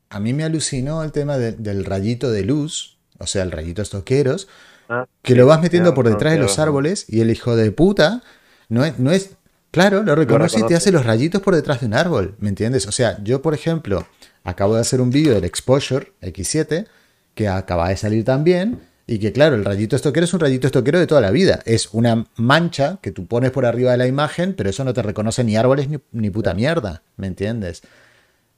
a 0.10 0.20
mí 0.20 0.34
me 0.34 0.44
alucinó 0.44 1.04
el 1.04 1.12
tema 1.12 1.38
del 1.38 1.86
rayito 1.86 2.32
de 2.32 2.44
luz, 2.44 2.98
o 3.20 3.28
sea, 3.28 3.44
el 3.44 3.52
rayito 3.52 3.82
estoqueros, 3.82 4.48
ah, 4.90 5.08
que 5.22 5.36
lo 5.36 5.46
vas 5.46 5.62
metiendo 5.62 5.94
por 5.94 6.08
detrás 6.08 6.34
de 6.34 6.40
los 6.40 6.60
árboles 6.60 7.06
y 7.08 7.22
el 7.22 7.30
hijo 7.30 7.56
de 7.56 7.72
puta 7.72 8.24
no 8.70 8.86
es, 8.86 9.00
no 9.00 9.12
es 9.12 9.32
claro, 9.72 10.04
lo 10.04 10.16
reconoce 10.16 10.60
y 10.60 10.64
te 10.64 10.76
hace 10.76 10.92
los 10.92 11.06
rayitos 11.06 11.42
por 11.42 11.56
detrás 11.56 11.82
de 11.82 11.88
un 11.88 11.94
árbol, 11.94 12.36
¿me 12.40 12.50
entiendes? 12.50 12.88
O 12.88 12.92
sea, 12.92 13.22
yo, 13.24 13.42
por 13.42 13.54
ejemplo, 13.54 14.08
acabo 14.44 14.76
de 14.76 14.82
hacer 14.82 15.02
un 15.02 15.10
vídeo 15.10 15.34
del 15.34 15.44
Exposure 15.44 16.14
X7, 16.22 16.88
que 17.34 17.50
acaba 17.50 17.90
de 17.90 17.98
salir 17.98 18.24
también 18.24 18.80
y 19.08 19.20
que 19.20 19.32
claro, 19.32 19.56
el 19.56 19.64
rayito 19.64 19.96
estoquero 19.96 20.24
es 20.24 20.34
un 20.34 20.40
rayito 20.40 20.66
estoquero 20.66 21.00
de 21.00 21.06
toda 21.06 21.22
la 21.22 21.30
vida. 21.30 21.62
Es 21.66 21.90
una 21.94 22.26
mancha 22.38 22.98
que 23.02 23.12
tú 23.12 23.28
pones 23.28 23.52
por 23.52 23.66
arriba 23.66 23.92
de 23.92 23.98
la 23.98 24.08
imagen, 24.08 24.54
pero 24.56 24.70
eso 24.70 24.84
no 24.84 24.94
te 24.94 25.04
reconoce 25.04 25.44
ni 25.44 25.56
árboles 25.56 25.88
ni, 26.12 26.30
puta 26.32 26.56
mierda, 26.56 27.04
¿me 27.16 27.28
entiendes? 27.28 27.84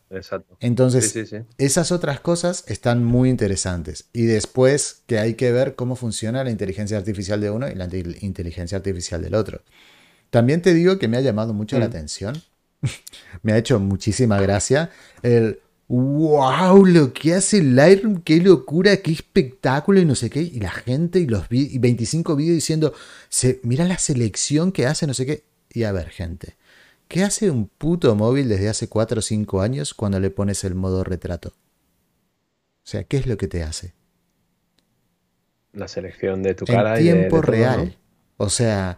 Exacto. 0.09 0.55
Entonces, 0.61 1.13
esas 1.57 1.91
otras 1.91 2.21
cosas 2.21 2.63
están 2.67 3.03
muy 3.03 3.29
interesantes. 3.29 4.05
Y 4.13 4.23
después 4.23 5.01
que 5.05 5.19
hay 5.19 5.33
que 5.33 5.51
ver 5.51 5.75
cómo 5.75 5.97
funciona 5.97 6.45
la 6.45 6.51
inteligencia 6.51 6.97
artificial 6.97 7.41
de 7.41 7.49
uno 7.49 7.67
y 7.67 7.75
la 7.75 7.89
inteligencia 8.21 8.77
artificial 8.77 9.21
del 9.21 9.35
otro. 9.35 9.61
También 10.29 10.61
te 10.61 10.73
digo 10.73 10.97
que 10.97 11.09
me 11.09 11.17
ha 11.17 11.21
llamado 11.21 11.53
mucho 11.53 11.77
la 11.77 11.87
mm. 11.87 11.89
atención. 11.89 12.41
me 13.41 13.51
ha 13.51 13.57
hecho 13.57 13.79
muchísima 13.79 14.39
gracia 14.39 14.91
el 15.23 15.59
wow, 15.87 16.85
lo 16.85 17.13
que 17.13 17.33
hace 17.33 17.63
Lightroom, 17.63 18.21
qué 18.21 18.37
locura, 18.37 18.97
qué 18.97 19.11
espectáculo 19.11 19.99
y 19.99 20.05
no 20.05 20.15
sé 20.15 20.29
qué. 20.29 20.41
Y 20.41 20.59
la 20.59 20.71
gente 20.71 21.19
y 21.19 21.27
los 21.27 21.45
y 21.49 21.77
25 21.79 22.35
vídeos 22.35 22.55
diciendo, 22.55 22.93
se, 23.29 23.59
mira 23.63 23.85
la 23.85 23.97
selección 23.97 24.71
que 24.71 24.85
hace, 24.85 25.07
no 25.07 25.13
sé 25.13 25.25
qué. 25.25 25.45
Y 25.71 25.83
a 25.83 25.91
ver, 25.91 26.09
gente, 26.09 26.57
¿qué 27.07 27.23
hace 27.23 27.49
un 27.49 27.67
puto 27.67 28.13
móvil 28.15 28.49
desde 28.49 28.69
hace 28.69 28.89
4 28.89 29.19
o 29.19 29.21
5 29.21 29.61
años 29.61 29.93
cuando 29.93 30.19
le 30.19 30.29
pones 30.29 30.63
el 30.63 30.75
modo 30.75 31.03
retrato? 31.03 31.49
O 31.49 32.89
sea, 32.89 33.03
¿qué 33.03 33.17
es 33.17 33.27
lo 33.27 33.37
que 33.37 33.47
te 33.47 33.63
hace? 33.63 33.93
La 35.73 35.87
selección 35.87 36.43
de 36.43 36.55
tu 36.55 36.65
cara. 36.65 36.97
En 36.97 37.03
tiempo 37.03 37.41
real. 37.41 37.97
O 38.37 38.49
sea, 38.49 38.97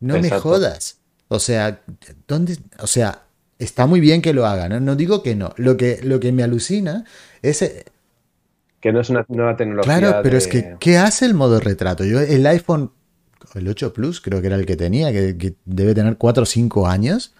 no 0.00 0.18
me 0.18 0.30
jodas. 0.30 0.98
O 1.28 1.38
sea, 1.38 1.82
¿dónde? 2.28 2.58
O 2.78 2.86
sea, 2.86 3.23
está 3.58 3.86
muy 3.86 4.00
bien 4.00 4.22
que 4.22 4.32
lo 4.32 4.46
hagan, 4.46 4.84
¿no? 4.84 4.96
digo 4.96 5.22
que 5.22 5.34
no. 5.34 5.52
Lo 5.56 5.76
que, 5.76 6.00
lo 6.02 6.20
que 6.20 6.32
me 6.32 6.42
alucina 6.42 7.04
es... 7.42 7.62
Eh, 7.62 7.84
que 8.80 8.92
no 8.92 9.00
es 9.00 9.08
una 9.08 9.24
nueva 9.28 9.56
tecnología. 9.56 9.98
Claro, 9.98 10.20
pero 10.22 10.36
es 10.36 10.46
que, 10.46 10.76
¿qué 10.78 10.98
hace 10.98 11.24
el 11.24 11.32
modo 11.32 11.58
retrato? 11.58 12.04
Yo, 12.04 12.20
el 12.20 12.46
iPhone, 12.46 12.92
el 13.54 13.66
8 13.66 13.94
Plus, 13.94 14.20
creo 14.20 14.40
que 14.42 14.48
era 14.48 14.56
el 14.56 14.66
que 14.66 14.76
tenía, 14.76 15.10
que, 15.10 15.54
debe 15.64 15.94
tener 15.94 16.18
4 16.18 16.42
o 16.42 16.46
5 16.46 16.86
años. 16.86 17.32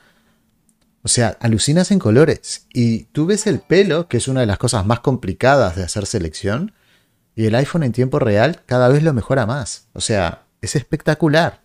O 1.02 1.08
sea, 1.08 1.36
alucinas 1.40 1.90
en 1.90 1.98
colores. 1.98 2.66
Y 2.72 3.04
tú 3.12 3.26
ves 3.26 3.46
el 3.46 3.60
pelo, 3.60 4.08
que 4.08 4.16
es 4.16 4.26
una 4.26 4.40
de 4.40 4.46
las 4.46 4.56
cosas 4.56 4.86
más 4.86 5.00
complicadas 5.00 5.76
de 5.76 5.82
hacer 5.82 6.06
selección, 6.06 6.72
y 7.36 7.44
el 7.44 7.54
iPhone 7.56 7.82
en 7.82 7.92
tiempo 7.92 8.18
real 8.18 8.62
cada 8.64 8.88
vez 8.88 9.02
lo 9.02 9.12
mejora 9.12 9.44
más. 9.44 9.88
O 9.92 10.00
sea, 10.00 10.44
es 10.62 10.76
espectacular. 10.76 11.63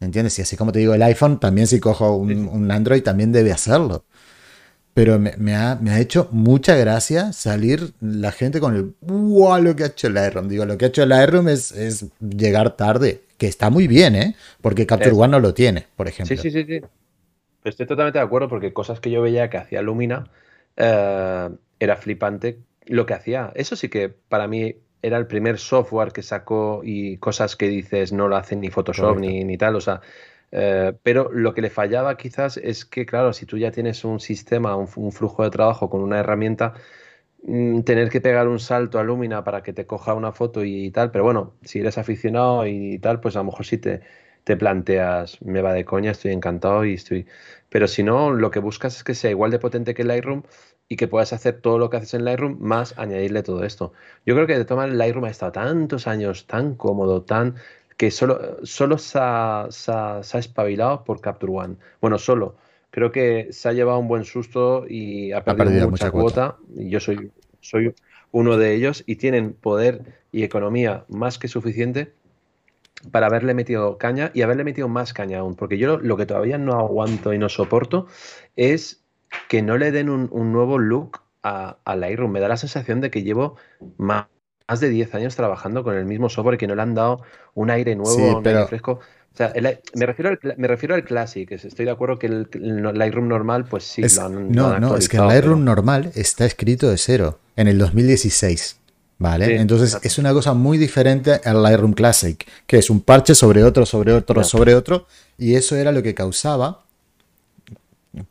¿Entiendes? 0.00 0.38
Y 0.38 0.42
así 0.42 0.56
como 0.56 0.72
te 0.72 0.80
digo, 0.80 0.94
el 0.94 1.02
iPhone 1.02 1.40
también 1.40 1.66
si 1.66 1.80
cojo 1.80 2.16
un, 2.16 2.70
Android 2.70 3.02
también 3.02 3.32
debe 3.32 3.52
hacerlo. 3.52 4.04
Pero 4.92 5.18
me, 5.18 5.56
ha, 5.56 5.78
hecho 5.98 6.28
mucha 6.30 6.76
gracia 6.76 7.32
salir 7.32 7.94
la 8.00 8.30
gente 8.30 8.60
con 8.60 8.76
el 8.76 8.94
¡Wow! 9.00 9.60
Lo 9.60 9.74
que 9.74 9.82
ha 9.82 9.86
hecho 9.88 10.06
el 10.06 10.14
Lightroom. 10.14 10.48
Digo, 10.48 10.66
lo 10.66 10.78
que 10.78 10.84
ha 10.84 10.88
hecho 10.88 11.02
el 11.02 11.08
Lightroom 11.08 11.48
es, 11.48 11.72
es 11.72 12.06
llegar 12.20 12.76
tarde. 12.76 13.22
Que 13.36 13.48
está 13.48 13.70
muy 13.70 13.88
bien, 13.88 14.14
¿eh? 14.14 14.36
Porque 14.60 14.86
Capture 14.86 15.10
One 15.10 15.32
no 15.32 15.40
lo 15.40 15.52
tiene, 15.52 15.86
por 15.96 16.06
ejemplo. 16.06 16.36
Sí, 16.36 16.40
sí, 16.40 16.50
sí, 16.52 16.64
sí. 16.64 16.80
Estoy 17.64 17.86
totalmente 17.86 18.18
de 18.18 18.24
acuerdo 18.24 18.48
porque 18.48 18.72
cosas 18.72 19.00
que 19.00 19.10
yo 19.10 19.22
veía 19.22 19.50
que 19.50 19.56
hacía 19.56 19.82
Lumina 19.82 20.28
eh, 20.76 21.48
era 21.80 21.96
flipante 21.96 22.60
lo 22.86 23.06
que 23.06 23.14
hacía. 23.14 23.52
Eso 23.54 23.74
sí 23.74 23.88
que 23.88 24.10
para 24.10 24.46
mí 24.46 24.76
era 25.04 25.18
el 25.18 25.26
primer 25.26 25.58
software 25.58 26.12
que 26.12 26.22
sacó 26.22 26.80
y 26.82 27.18
cosas 27.18 27.56
que 27.56 27.68
dices 27.68 28.12
no 28.12 28.26
lo 28.28 28.36
hacen 28.36 28.60
ni 28.60 28.70
Photoshop 28.70 29.18
ni, 29.18 29.44
ni, 29.44 29.58
tal, 29.58 29.76
o 29.76 29.80
sea, 29.80 30.00
eh, 30.50 30.94
pero 31.02 31.30
lo 31.32 31.52
que 31.52 31.60
le 31.62 31.70
fallaba 31.70 32.16
quizás 32.16 32.56
es 32.56 32.84
que, 32.84 33.04
claro, 33.04 33.32
si 33.32 33.44
tú 33.44 33.58
ya 33.58 33.70
tienes 33.70 34.04
un 34.04 34.20
sistema, 34.20 34.76
un, 34.76 35.12
flujo 35.12 35.42
de 35.44 35.50
trabajo 35.50 35.90
con 35.90 36.00
una 36.00 36.20
herramienta, 36.20 36.74
mm, 37.42 37.82
tener 37.82 38.08
que 38.08 38.20
pegar 38.20 38.48
un 38.48 38.58
salto 38.58 38.98
a 38.98 39.04
Lumina 39.04 39.44
para 39.44 39.62
que 39.62 39.72
te 39.72 39.86
coja 39.86 40.14
una 40.14 40.32
foto 40.32 40.64
y, 40.64 40.90
tal, 40.90 41.10
pero 41.10 41.24
bueno, 41.24 41.54
si 41.62 41.80
eres 41.80 41.98
aficionado 41.98 42.66
y 42.66 42.98
tal, 42.98 43.20
pues 43.20 43.36
a 43.36 43.40
lo 43.40 43.46
mejor 43.46 43.66
sí 43.66 43.78
te, 43.78 44.00
te 44.44 44.56
planteas, 44.56 45.40
me 45.42 45.62
va 45.62 45.72
de 45.72 45.84
coña, 45.84 46.12
estoy 46.12 46.32
encantado 46.32 46.84
y 46.84 46.94
estoy... 46.94 47.26
Pero 47.70 47.88
si 47.88 48.02
no, 48.02 48.30
lo 48.30 48.50
que 48.50 48.60
buscas 48.60 48.96
es 48.96 49.04
que 49.04 49.14
sea 49.14 49.30
igual 49.30 49.50
de 49.50 49.58
potente 49.58 49.94
que 49.94 50.04
Lightroom 50.04 50.42
y 50.88 50.96
que 50.96 51.08
puedas 51.08 51.32
hacer 51.32 51.60
todo 51.60 51.78
lo 51.78 51.90
que 51.90 51.96
haces 51.96 52.14
en 52.14 52.24
Lightroom 52.24 52.58
más 52.60 52.96
añadirle 52.98 53.42
todo 53.42 53.64
esto. 53.64 53.94
Yo 54.26 54.34
creo 54.34 54.46
que 54.46 54.56
de 54.56 54.64
tomar 54.64 54.90
Lightroom 54.90 55.24
ha 55.24 55.30
estado 55.30 55.52
tantos 55.52 56.06
años 56.06 56.46
tan 56.46 56.74
cómodo, 56.76 57.22
tan 57.22 57.56
que 57.96 58.10
solo, 58.10 58.58
solo 58.64 58.98
se, 58.98 59.18
ha, 59.18 59.68
espabilado 60.34 61.04
por 61.04 61.20
Capture 61.20 61.52
One. 61.52 61.76
Bueno, 62.00 62.18
solo. 62.18 62.56
Creo 62.90 63.10
que 63.10 63.48
se 63.50 63.68
ha 63.68 63.72
llevado 63.72 63.98
un 63.98 64.08
buen 64.08 64.24
susto 64.24 64.84
y 64.88 65.32
ha 65.32 65.42
perdido, 65.42 65.90
mucha, 65.90 66.10
cuota. 66.10 66.56
Y 66.76 66.90
yo 66.90 67.00
soy, 67.00 67.32
soy 67.60 67.94
uno 68.30 68.56
de 68.56 68.74
ellos 68.74 69.02
y 69.06 69.16
tienen 69.16 69.52
poder 69.52 70.02
y 70.30 70.44
economía 70.44 71.04
más 71.08 71.38
que 71.38 71.48
suficiente 71.48 72.12
para 73.10 73.26
haberle 73.26 73.54
metido 73.54 73.98
caña 73.98 74.30
y 74.34 74.42
haberle 74.42 74.64
metido 74.64 74.88
más 74.88 75.12
caña 75.12 75.40
aún. 75.40 75.54
Porque 75.54 75.78
yo 75.78 75.98
lo 75.98 76.16
que 76.16 76.26
todavía 76.26 76.58
no 76.58 76.78
aguanto 76.78 77.32
y 77.32 77.38
no 77.38 77.48
soporto 77.48 78.06
es 78.56 79.04
que 79.48 79.62
no 79.62 79.76
le 79.76 79.90
den 79.90 80.08
un, 80.08 80.52
nuevo 80.52 80.78
look 80.78 81.20
a, 81.42 81.76
Lightroom. 81.86 82.30
Me 82.30 82.40
da 82.40 82.48
la 82.48 82.56
sensación 82.56 83.00
de 83.00 83.10
que 83.10 83.22
llevo 83.22 83.56
más, 83.96 84.26
de 84.80 84.88
10 84.88 85.14
años 85.14 85.36
trabajando 85.36 85.84
con 85.84 85.94
el 85.96 86.06
mismo 86.06 86.28
software 86.28 86.54
y 86.54 86.58
que 86.58 86.66
no 86.66 86.74
le 86.74 86.82
han 86.82 86.94
dado 86.94 87.22
un 87.54 87.70
aire 87.70 87.94
nuevo, 87.94 88.38
un 88.38 88.46
aire 88.46 88.66
fresco. 88.66 89.00
O 89.34 89.36
sea, 89.36 89.52
me, 89.94 90.06
refiero 90.06 90.30
al, 90.30 90.38
me 90.56 90.68
refiero 90.68 90.94
al 90.94 91.04
Classic. 91.04 91.50
Estoy 91.50 91.84
de 91.84 91.90
acuerdo 91.90 92.18
que 92.18 92.28
el, 92.28 92.48
Lightroom 92.52 93.26
normal, 93.26 93.64
pues 93.64 93.84
sí, 93.84 94.02
lo 94.02 94.22
han, 94.22 94.52
No, 94.52 94.78
no, 94.78 94.96
es 94.96 95.08
que 95.08 95.16
el 95.16 95.26
Lightroom 95.26 95.64
normal 95.64 96.12
está 96.14 96.46
escrito 96.46 96.88
de 96.88 96.98
cero, 96.98 97.40
en 97.56 97.66
el 97.66 97.78
2016. 97.78 98.80
¿Vale? 99.16 99.56
Entonces 99.56 99.98
es 100.02 100.18
una 100.18 100.32
cosa 100.32 100.54
muy 100.54 100.76
diferente 100.76 101.40
al 101.44 101.62
Lightroom 101.62 101.92
Classic, 101.92 102.44
que 102.66 102.78
es 102.78 102.90
un 102.90 103.00
parche 103.00 103.34
sobre 103.34 103.62
otro, 103.62 103.86
sobre 103.86 104.12
otro, 104.12 104.42
sobre 104.42 104.74
otro, 104.74 105.06
y 105.38 105.54
eso 105.54 105.76
era 105.76 105.92
lo 105.92 106.02
que 106.02 106.14
causaba 106.14 106.84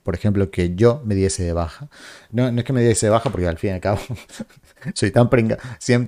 por 0.04 0.16
ejemplo, 0.16 0.50
que 0.50 0.76
yo 0.76 1.02
me 1.04 1.16
diese 1.16 1.44
de 1.44 1.54
baja. 1.54 1.90
No, 2.32 2.52
no 2.52 2.60
es 2.60 2.66
que 2.66 2.74
me 2.74 2.82
diese 2.82 3.08
de 3.08 3.10
baja 3.10 3.30
porque 3.30 3.48
al 3.48 3.58
fin 3.58 3.72
y 3.72 3.74
al 3.74 3.82
cabo 3.82 4.00
soy 4.94 5.12
tan, 5.12 5.30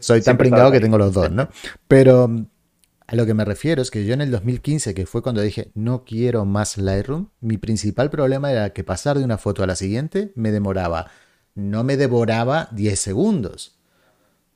soy 0.02 0.22
tan 0.22 0.38
pringado 0.38 0.72
que 0.72 0.80
tengo 0.80 0.98
los 0.98 1.14
dos, 1.14 1.32
¿no? 1.32 1.50
Pero 1.88 2.30
a 3.08 3.16
lo 3.16 3.26
que 3.26 3.34
me 3.34 3.46
refiero 3.46 3.82
es 3.82 3.92
que 3.92 4.06
yo 4.06 4.14
en 4.14 4.22
el 4.22 4.32
2015, 4.32 4.94
que 4.94 5.06
fue 5.06 5.22
cuando 5.22 5.42
dije 5.42 5.72
no 5.74 6.06
quiero 6.06 6.46
más 6.46 6.78
Lightroom, 6.78 7.30
mi 7.42 7.58
principal 7.58 8.10
problema 8.10 8.52
era 8.52 8.72
que 8.72 8.84
pasar 8.84 9.18
de 9.18 9.26
una 9.26 9.38
foto 9.38 9.64
a 9.64 9.68
la 9.68 9.76
siguiente 9.76 10.32
me 10.36 10.52
demoraba, 10.52 11.12
no 11.54 11.84
me 11.84 11.98
devoraba 11.98 12.70
10 12.72 13.00
segundos. 13.00 13.75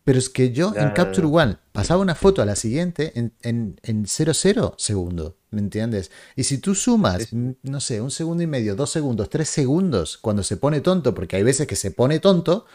Pero 0.03 0.17
es 0.17 0.29
que 0.29 0.51
yo 0.51 0.73
en 0.75 0.91
Capture 0.91 1.27
One 1.27 1.57
pasaba 1.71 2.01
una 2.01 2.15
foto 2.15 2.41
a 2.41 2.45
la 2.45 2.55
siguiente 2.55 3.11
en, 3.15 3.33
en, 3.41 3.79
en 3.83 4.07
00 4.07 4.75
segundos, 4.77 5.33
¿me 5.51 5.59
entiendes? 5.59 6.11
Y 6.35 6.43
si 6.43 6.57
tú 6.57 6.73
sumas, 6.73 7.29
no 7.33 7.79
sé, 7.79 8.01
un 8.01 8.09
segundo 8.09 8.41
y 8.41 8.47
medio, 8.47 8.75
dos 8.75 8.89
segundos, 8.89 9.29
tres 9.29 9.49
segundos, 9.49 10.17
cuando 10.17 10.41
se 10.41 10.57
pone 10.57 10.81
tonto, 10.81 11.13
porque 11.13 11.35
hay 11.35 11.43
veces 11.43 11.67
que 11.67 11.75
se 11.75 11.91
pone 11.91 12.19
tonto, 12.19 12.65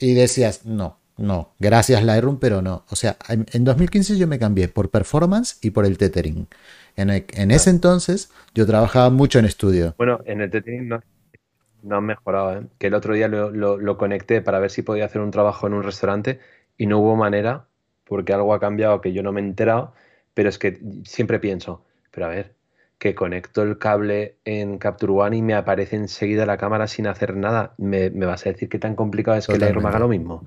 y 0.00 0.14
decías, 0.14 0.64
no, 0.64 0.98
no, 1.18 1.54
gracias 1.58 2.04
Lightroom, 2.04 2.38
pero 2.38 2.62
no. 2.62 2.84
O 2.90 2.96
sea, 2.96 3.16
en, 3.28 3.64
2015 3.64 4.16
yo 4.16 4.26
me 4.26 4.38
cambié 4.38 4.68
por 4.68 4.90
performance 4.90 5.58
y 5.60 5.70
por 5.70 5.84
el 5.84 5.98
tethering. 5.98 6.46
En, 6.96 7.50
ese 7.50 7.70
entonces 7.70 8.30
yo 8.54 8.66
trabajaba 8.66 9.10
mucho 9.10 9.38
en 9.38 9.44
estudio. 9.44 9.94
Bueno, 9.98 10.20
en 10.26 10.40
el 10.40 10.50
tethering 10.50 10.88
no, 10.88 11.02
no 11.82 11.96
han 11.96 12.04
mejorado. 12.04 12.58
¿eh? 12.58 12.66
Que 12.78 12.88
el 12.88 12.94
otro 12.94 13.14
día 13.14 13.28
lo, 13.28 13.98
conecté 13.98 14.40
para 14.42 14.58
ver 14.58 14.70
si 14.70 14.82
podía 14.82 15.04
hacer 15.04 15.20
un 15.20 15.30
trabajo 15.30 15.66
en 15.66 15.74
un 15.74 15.82
restaurante 15.82 16.40
y 16.76 16.86
no 16.86 16.98
hubo 16.98 17.16
manera 17.16 17.66
porque 18.04 18.32
algo 18.32 18.54
ha 18.54 18.60
cambiado 18.60 19.00
que 19.00 19.12
yo 19.12 19.22
no 19.22 19.32
me 19.32 19.40
he 19.40 19.44
enterado. 19.44 19.94
Pero 20.34 20.48
es 20.48 20.58
que 20.58 20.80
siempre 21.04 21.40
pienso, 21.40 21.84
pero 22.10 22.26
a 22.26 22.28
ver, 22.28 22.54
que 22.98 23.14
conecto 23.14 23.62
el 23.62 23.78
cable 23.78 24.36
en 24.44 24.78
Capture 24.78 25.12
One 25.12 25.36
y 25.36 25.42
me 25.42 25.54
aparece 25.54 25.96
enseguida 25.96 26.46
la 26.46 26.56
cámara 26.56 26.86
sin 26.86 27.06
hacer 27.06 27.36
nada. 27.36 27.74
¿Me, 27.78 28.10
vas 28.10 28.46
a 28.46 28.50
decir 28.50 28.68
que 28.68 28.78
tan 28.78 28.94
complicado 28.94 29.36
es 29.36 29.46
que 29.46 29.54
el 29.54 29.60
Lightroom 29.60 29.86
haga 29.86 29.98
lo 29.98 30.08
mismo? 30.08 30.44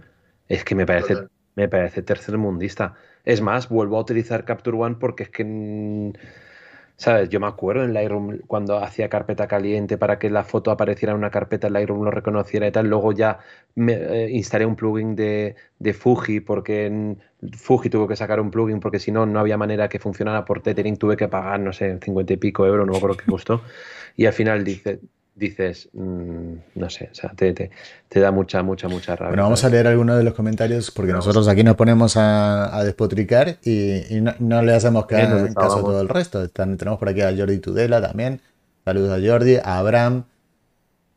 Es 0.48 0.64
que 0.64 0.76
me 0.76 0.86
parece, 0.86 1.16
me 1.56 1.68
parece 1.68 2.02
tercermundista. 2.02 2.96
Es 3.24 3.42
más, 3.42 3.70
vuelvo 3.70 3.98
a 3.98 4.02
utilizar 4.02 4.46
Capture 4.46 4.78
One 4.78 4.96
porque 5.00 5.24
es 5.24 5.30
que, 5.30 6.14
¿sabes? 7.02 7.30
Yo 7.30 7.39
me 7.39 7.47
acuerdo 7.47 7.84
en 7.84 7.93
Lightroom 7.95 8.41
cuando 8.45 8.78
hacía 8.78 9.10
carpeta 9.10 9.47
caliente 9.47 9.97
para 9.97 10.20
que 10.20 10.30
la 10.30 10.43
foto 10.43 10.70
apareciera 10.70 11.14
en 11.14 11.18
una 11.18 11.32
carpeta, 11.32 11.66
en 11.66 11.74
Lightroom 11.74 12.04
lo 12.04 12.12
reconociera 12.12 12.68
y 12.68 12.72
tal. 12.72 12.88
Luego 12.89 13.12
ya 13.12 13.39
me, 13.74 13.93
eh, 13.93 14.30
instalé 14.30 14.68
un 14.68 14.76
plugin 14.76 15.16
de, 15.16 15.56
de 15.80 15.93
Fuji 15.95 16.41
porque 16.41 17.16
Fuji 17.58 17.89
tuvo 17.89 18.08
que 18.08 18.16
sacar 18.16 18.39
un 18.39 18.52
plugin 18.52 18.80
porque 18.80 18.99
si 18.99 19.12
no, 19.12 19.26
no 19.26 19.39
había 19.39 19.58
manera 19.58 19.89
que 19.89 19.97
funcionara 19.97 20.45
por 20.45 20.62
tethering. 20.62 20.97
Tuve 20.97 21.18
que 21.18 21.28
pagar, 21.28 21.60
no 21.60 21.74
sé, 21.74 21.97
50 21.99 22.34
y 22.34 22.38
pico 22.38 22.68
euros, 22.68 22.86
no 22.86 22.95
acuerdo 22.95 23.18
qué 23.18 23.26
costó. 23.26 23.64
Y 24.16 24.28
al 24.28 24.34
final 24.34 24.64
dice, 24.64 24.99
dices, 25.42 25.89
mm, 25.94 26.54
no 26.76 26.89
sé, 26.89 27.10
o 27.12 27.16
sea, 27.16 27.32
te, 27.32 27.54
te, 27.54 28.20
da 28.20 28.32
mucha, 28.32 28.62
mucha, 28.62 28.88
mucha 28.88 29.16
rabia. 29.16 29.32
Bueno, 29.32 29.44
vamos 29.44 29.64
a 29.64 29.70
leer 29.70 29.88
algunos 29.88 30.18
de 30.18 30.24
los 30.24 30.34
comentarios 30.34 30.92
porque 30.92 31.12
nosotros 31.12 31.48
aquí 31.48 31.64
nos 31.64 31.76
ponemos 31.76 32.16
a, 32.16 32.84
despotricar 32.84 33.58
y, 33.64 34.22
no, 34.39 34.62
le 34.62 34.74
hacemos 34.74 35.08
caso, 35.08 35.54
caso 35.54 35.78
a 35.78 35.82
todo 35.82 36.02
el 36.02 36.10
resto. 36.10 36.48
tenemos 36.50 37.00
por 37.00 37.10
aquí 37.10 37.22
a 37.22 37.36
Jordi 37.36 37.58
Tudela 37.58 38.02
también. 38.02 38.39
Saludos 38.86 39.20
a 39.20 39.28
Jordi, 39.28 39.56
a 39.56 39.80
Abraham. 39.80 40.26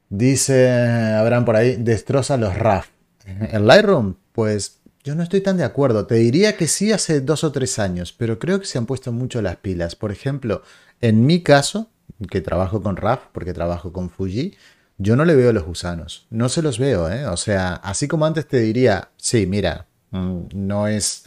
Dice 0.08 0.70
Abraham 0.70 1.44
por 1.44 1.56
ahí, 1.56 1.76
destroza 1.76 2.36
los 2.36 2.56
RAF. 2.56 2.88
¿En 3.26 3.66
Lightroom? 3.66 4.14
Pues 4.32 4.80
yo 5.02 5.14
no 5.14 5.22
estoy 5.22 5.42
tan 5.42 5.58
de 5.58 5.64
acuerdo. 5.64 6.06
Te 6.06 6.14
diría 6.14 6.56
que 6.56 6.66
sí 6.66 6.92
hace 6.92 7.20
dos 7.20 7.44
o 7.44 7.52
tres 7.52 7.78
años, 7.78 8.14
pero 8.16 8.38
creo 8.38 8.58
que 8.58 8.66
se 8.66 8.78
han 8.78 8.86
puesto 8.86 9.12
mucho 9.12 9.42
las 9.42 9.56
pilas. 9.56 9.96
Por 9.96 10.12
ejemplo, 10.12 10.62
en 11.00 11.26
mi 11.26 11.42
caso, 11.42 11.90
que 12.30 12.40
trabajo 12.40 12.82
con 12.82 12.96
RAF, 12.96 13.26
porque 13.32 13.52
trabajo 13.52 13.92
con 13.92 14.10
Fuji, 14.10 14.54
yo 14.98 15.16
no 15.16 15.24
le 15.24 15.34
veo 15.34 15.52
los 15.52 15.64
gusanos. 15.64 16.26
No 16.30 16.48
se 16.48 16.62
los 16.62 16.78
veo, 16.78 17.10
¿eh? 17.10 17.26
O 17.26 17.36
sea, 17.36 17.74
así 17.74 18.08
como 18.08 18.26
antes 18.26 18.46
te 18.46 18.60
diría, 18.60 19.10
sí, 19.16 19.46
mira, 19.46 19.86
mm, 20.10 20.40
no 20.54 20.88
es. 20.88 21.24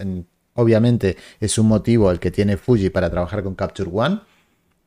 Obviamente 0.53 1.17
es 1.39 1.57
un 1.57 1.67
motivo 1.67 2.09
el 2.09 2.19
que 2.19 2.31
tiene 2.31 2.57
Fuji 2.57 2.89
para 2.89 3.11
trabajar 3.11 3.43
con 3.43 3.55
Capture 3.55 3.89
One, 3.93 4.21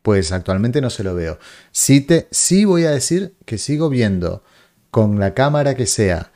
pues 0.03 0.33
actualmente 0.33 0.81
no 0.81 0.91
se 0.91 1.05
lo 1.05 1.15
veo. 1.15 1.39
Sí, 1.71 2.01
te, 2.01 2.27
sí 2.31 2.65
voy 2.65 2.85
a 2.85 2.91
decir 2.91 3.37
que 3.45 3.59
sigo 3.59 3.89
viendo 3.89 4.43
con 4.91 5.21
la 5.21 5.35
cámara 5.35 5.75
que 5.75 5.87
sea 5.87 6.33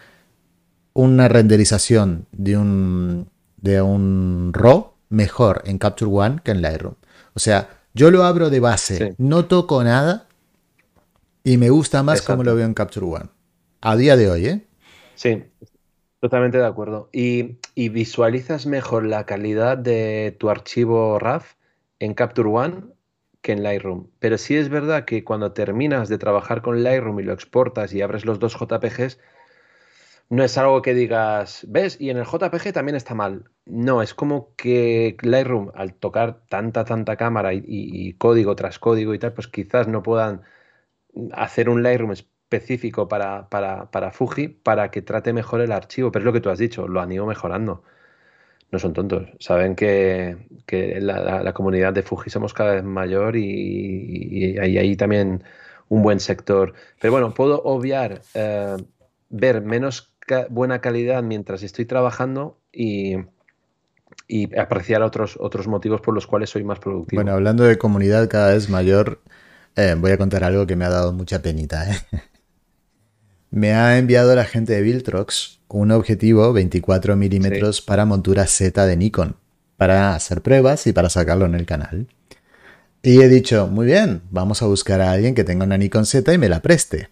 una 0.93 1.29
renderización 1.29 2.27
de 2.31 2.57
un, 2.57 3.31
de 3.57 3.83
un 3.83 4.53
RAW 4.55 4.93
mejor 5.09 5.63
en 5.67 5.79
Capture 5.79 6.11
One 6.11 6.41
que 6.45 6.53
en 6.53 6.63
Lightroom. 6.63 6.95
O 7.35 7.41
sea, 7.41 7.69
yo 7.95 8.11
lo 8.11 8.25
abro 8.25 8.51
de 8.51 8.61
base, 8.61 9.15
no 9.19 9.47
toco 9.47 9.83
nada 9.83 10.27
y 11.45 11.59
me 11.59 11.71
gusta 11.71 12.03
más 12.03 12.23
como 12.23 12.43
lo 12.43 12.55
veo 12.55 12.67
en 12.67 12.75
Capture 12.75 13.07
One. 13.07 13.31
A 13.81 13.97
día 13.97 14.17
de 14.17 14.31
hoy, 14.31 14.47
¿eh? 14.47 14.67
Sí, 15.15 15.45
totalmente 16.21 16.59
de 16.59 16.67
acuerdo. 16.67 17.09
Y, 17.13 17.59
visualizas 17.77 18.67
mejor 18.67 19.05
la 19.05 19.27
calidad 19.27 19.79
de 19.79 20.35
tu 20.39 20.51
archivo 20.51 21.19
RAF 21.19 21.55
en 21.99 22.15
Capture 22.15 22.49
One 22.49 22.85
que 23.43 23.53
en 23.53 23.63
Lightroom. 23.63 24.09
Pero 24.21 24.39
sí 24.39 24.57
es 24.57 24.71
verdad 24.71 25.05
que 25.05 25.23
cuando 25.23 25.53
terminas 25.53 26.09
de 26.09 26.17
trabajar 26.17 26.63
con 26.63 26.83
Lightroom 26.83 27.21
y 27.21 27.25
lo 27.25 27.35
exportas 27.35 27.93
y 27.93 28.01
abres 28.01 28.25
los 28.25 28.39
dos 28.39 28.57
JPGs, 28.59 29.19
no 30.35 30.43
es 30.43 30.59
algo 30.59 30.83
que 30.83 30.95
digas, 30.95 31.65
ves, 31.69 32.01
y 32.01 32.11
en 32.11 32.17
el 32.17 32.25
JPG 32.25 32.73
también 32.73 32.97
está 32.97 33.15
mal. 33.15 33.51
No, 33.67 34.03
es 34.03 34.15
como 34.15 34.55
que 34.57 35.17
Lightroom, 35.23 35.71
al 35.75 35.95
tocar 35.95 36.41
tanta, 36.49 36.85
tanta 36.85 37.17
cámara 37.17 37.53
y, 37.55 38.15
código 38.15 38.57
tras 38.57 38.81
código 38.81 39.15
y 39.15 39.19
tal, 39.21 39.33
pues 39.33 39.47
quizás 39.47 39.87
no 39.87 40.03
puedan 40.03 40.43
hacer 41.33 41.69
un 41.69 41.83
Lightroom 41.85 42.13
específico 42.13 43.07
para, 43.09 43.49
para, 43.49 44.11
Fuji 44.11 44.49
para 44.49 44.91
que 44.91 45.03
trate 45.03 45.33
mejor 45.33 45.61
el 45.61 45.71
archivo. 45.73 46.11
Pero 46.11 46.23
es 46.23 46.27
lo 46.27 46.33
que 46.33 46.41
tú 46.41 46.51
has 46.51 46.59
dicho, 46.59 46.89
lo 46.89 47.01
han 47.01 47.13
ido 47.13 47.27
mejorando. 47.27 47.85
No 48.73 48.79
son 48.81 48.93
tontos, 48.93 49.29
saben 49.39 49.77
que, 49.77 50.37
la, 51.01 51.53
comunidad 51.55 51.93
de 51.93 52.03
Fuji 52.03 52.31
somos 52.31 52.55
cada 52.55 52.75
vez 52.75 52.85
mayor 52.85 53.37
y, 53.37 54.59
hay 54.59 54.79
ahí 54.79 54.97
también 54.97 55.45
un 55.89 56.03
buen 56.03 56.21
sector. 56.21 56.75
Pero 57.01 57.13
bueno, 57.13 57.35
puedo 57.35 57.63
obviar 57.63 58.23
eh, 58.35 58.77
ver 59.35 59.61
menos 59.63 60.14
buena 60.51 60.81
calidad 60.81 61.23
mientras 61.23 61.63
estoy 61.63 61.85
trabajando 61.85 62.59
y, 62.73 63.17
apreciar 64.57 65.03
otros, 65.03 65.37
otros 65.41 65.67
motivos 65.67 66.01
por 66.01 66.15
los 66.15 66.27
cuales 66.27 66.51
soy 66.51 66.65
más 66.65 66.79
productivo. 66.79 67.23
Bueno, 67.23 67.33
hablando 67.33 67.65
de 67.65 67.79
comunidad 67.79 68.29
cada 68.29 68.55
vez 68.55 68.69
mayor, 68.69 69.21
eh, 69.77 69.95
voy 69.99 70.13
a 70.13 70.19
contar 70.19 70.45
algo 70.45 70.67
que 70.67 70.77
me 70.77 70.85
ha 70.85 70.91
dado 70.91 71.13
mucha 71.13 71.43
penita. 71.43 71.91
¿eh? 71.91 71.99
me 73.51 73.75
ha 73.75 73.99
enviado 73.99 74.35
la 74.35 74.45
gente 74.45 74.73
de 74.73 74.83
Viltrox 74.83 75.61
un 75.75 75.91
objetivo 75.91 76.53
24 76.53 77.17
milímetros 77.17 77.83
para 77.83 78.05
montura 78.05 78.47
Z 78.47 78.87
de 78.87 78.97
Nikon, 78.97 79.37
para 79.77 80.15
hacer 80.15 80.41
pruebas 80.41 80.87
y 80.87 80.93
para 80.93 81.11
sacarlo 81.11 81.47
en 81.47 81.57
el 81.57 81.67
canal. 81.67 82.07
Y 83.03 83.21
he 83.21 83.29
dicho, 83.29 83.67
muy 83.67 83.87
bien, 83.87 84.23
vamos 84.31 84.63
a 84.63 84.67
buscar 84.67 85.01
a 85.01 85.11
alguien 85.11 85.35
que 85.35 85.43
tenga 85.43 85.65
una 85.65 85.77
Nikon 85.77 86.07
Z 86.07 86.33
y 86.33 86.39
me 86.39 86.49
la 86.49 86.63
preste. 86.63 87.11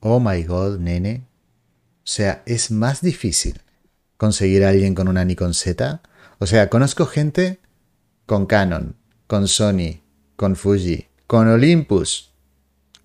Oh 0.00 0.18
my 0.18 0.42
god, 0.44 0.78
nene, 0.78 1.24
sea, 2.10 2.42
es 2.46 2.70
más 2.70 3.02
difícil 3.02 3.60
conseguir 4.16 4.64
a 4.64 4.70
alguien 4.70 4.94
con 4.94 5.08
una 5.08 5.24
Nikon 5.24 5.52
Z. 5.52 6.00
O 6.38 6.46
sea, 6.46 6.70
conozco 6.70 7.04
gente 7.04 7.60
con 8.24 8.46
Canon, 8.46 8.96
con 9.26 9.46
Sony, 9.46 10.00
con 10.34 10.56
Fuji, 10.56 11.06
con 11.26 11.48
Olympus. 11.48 12.32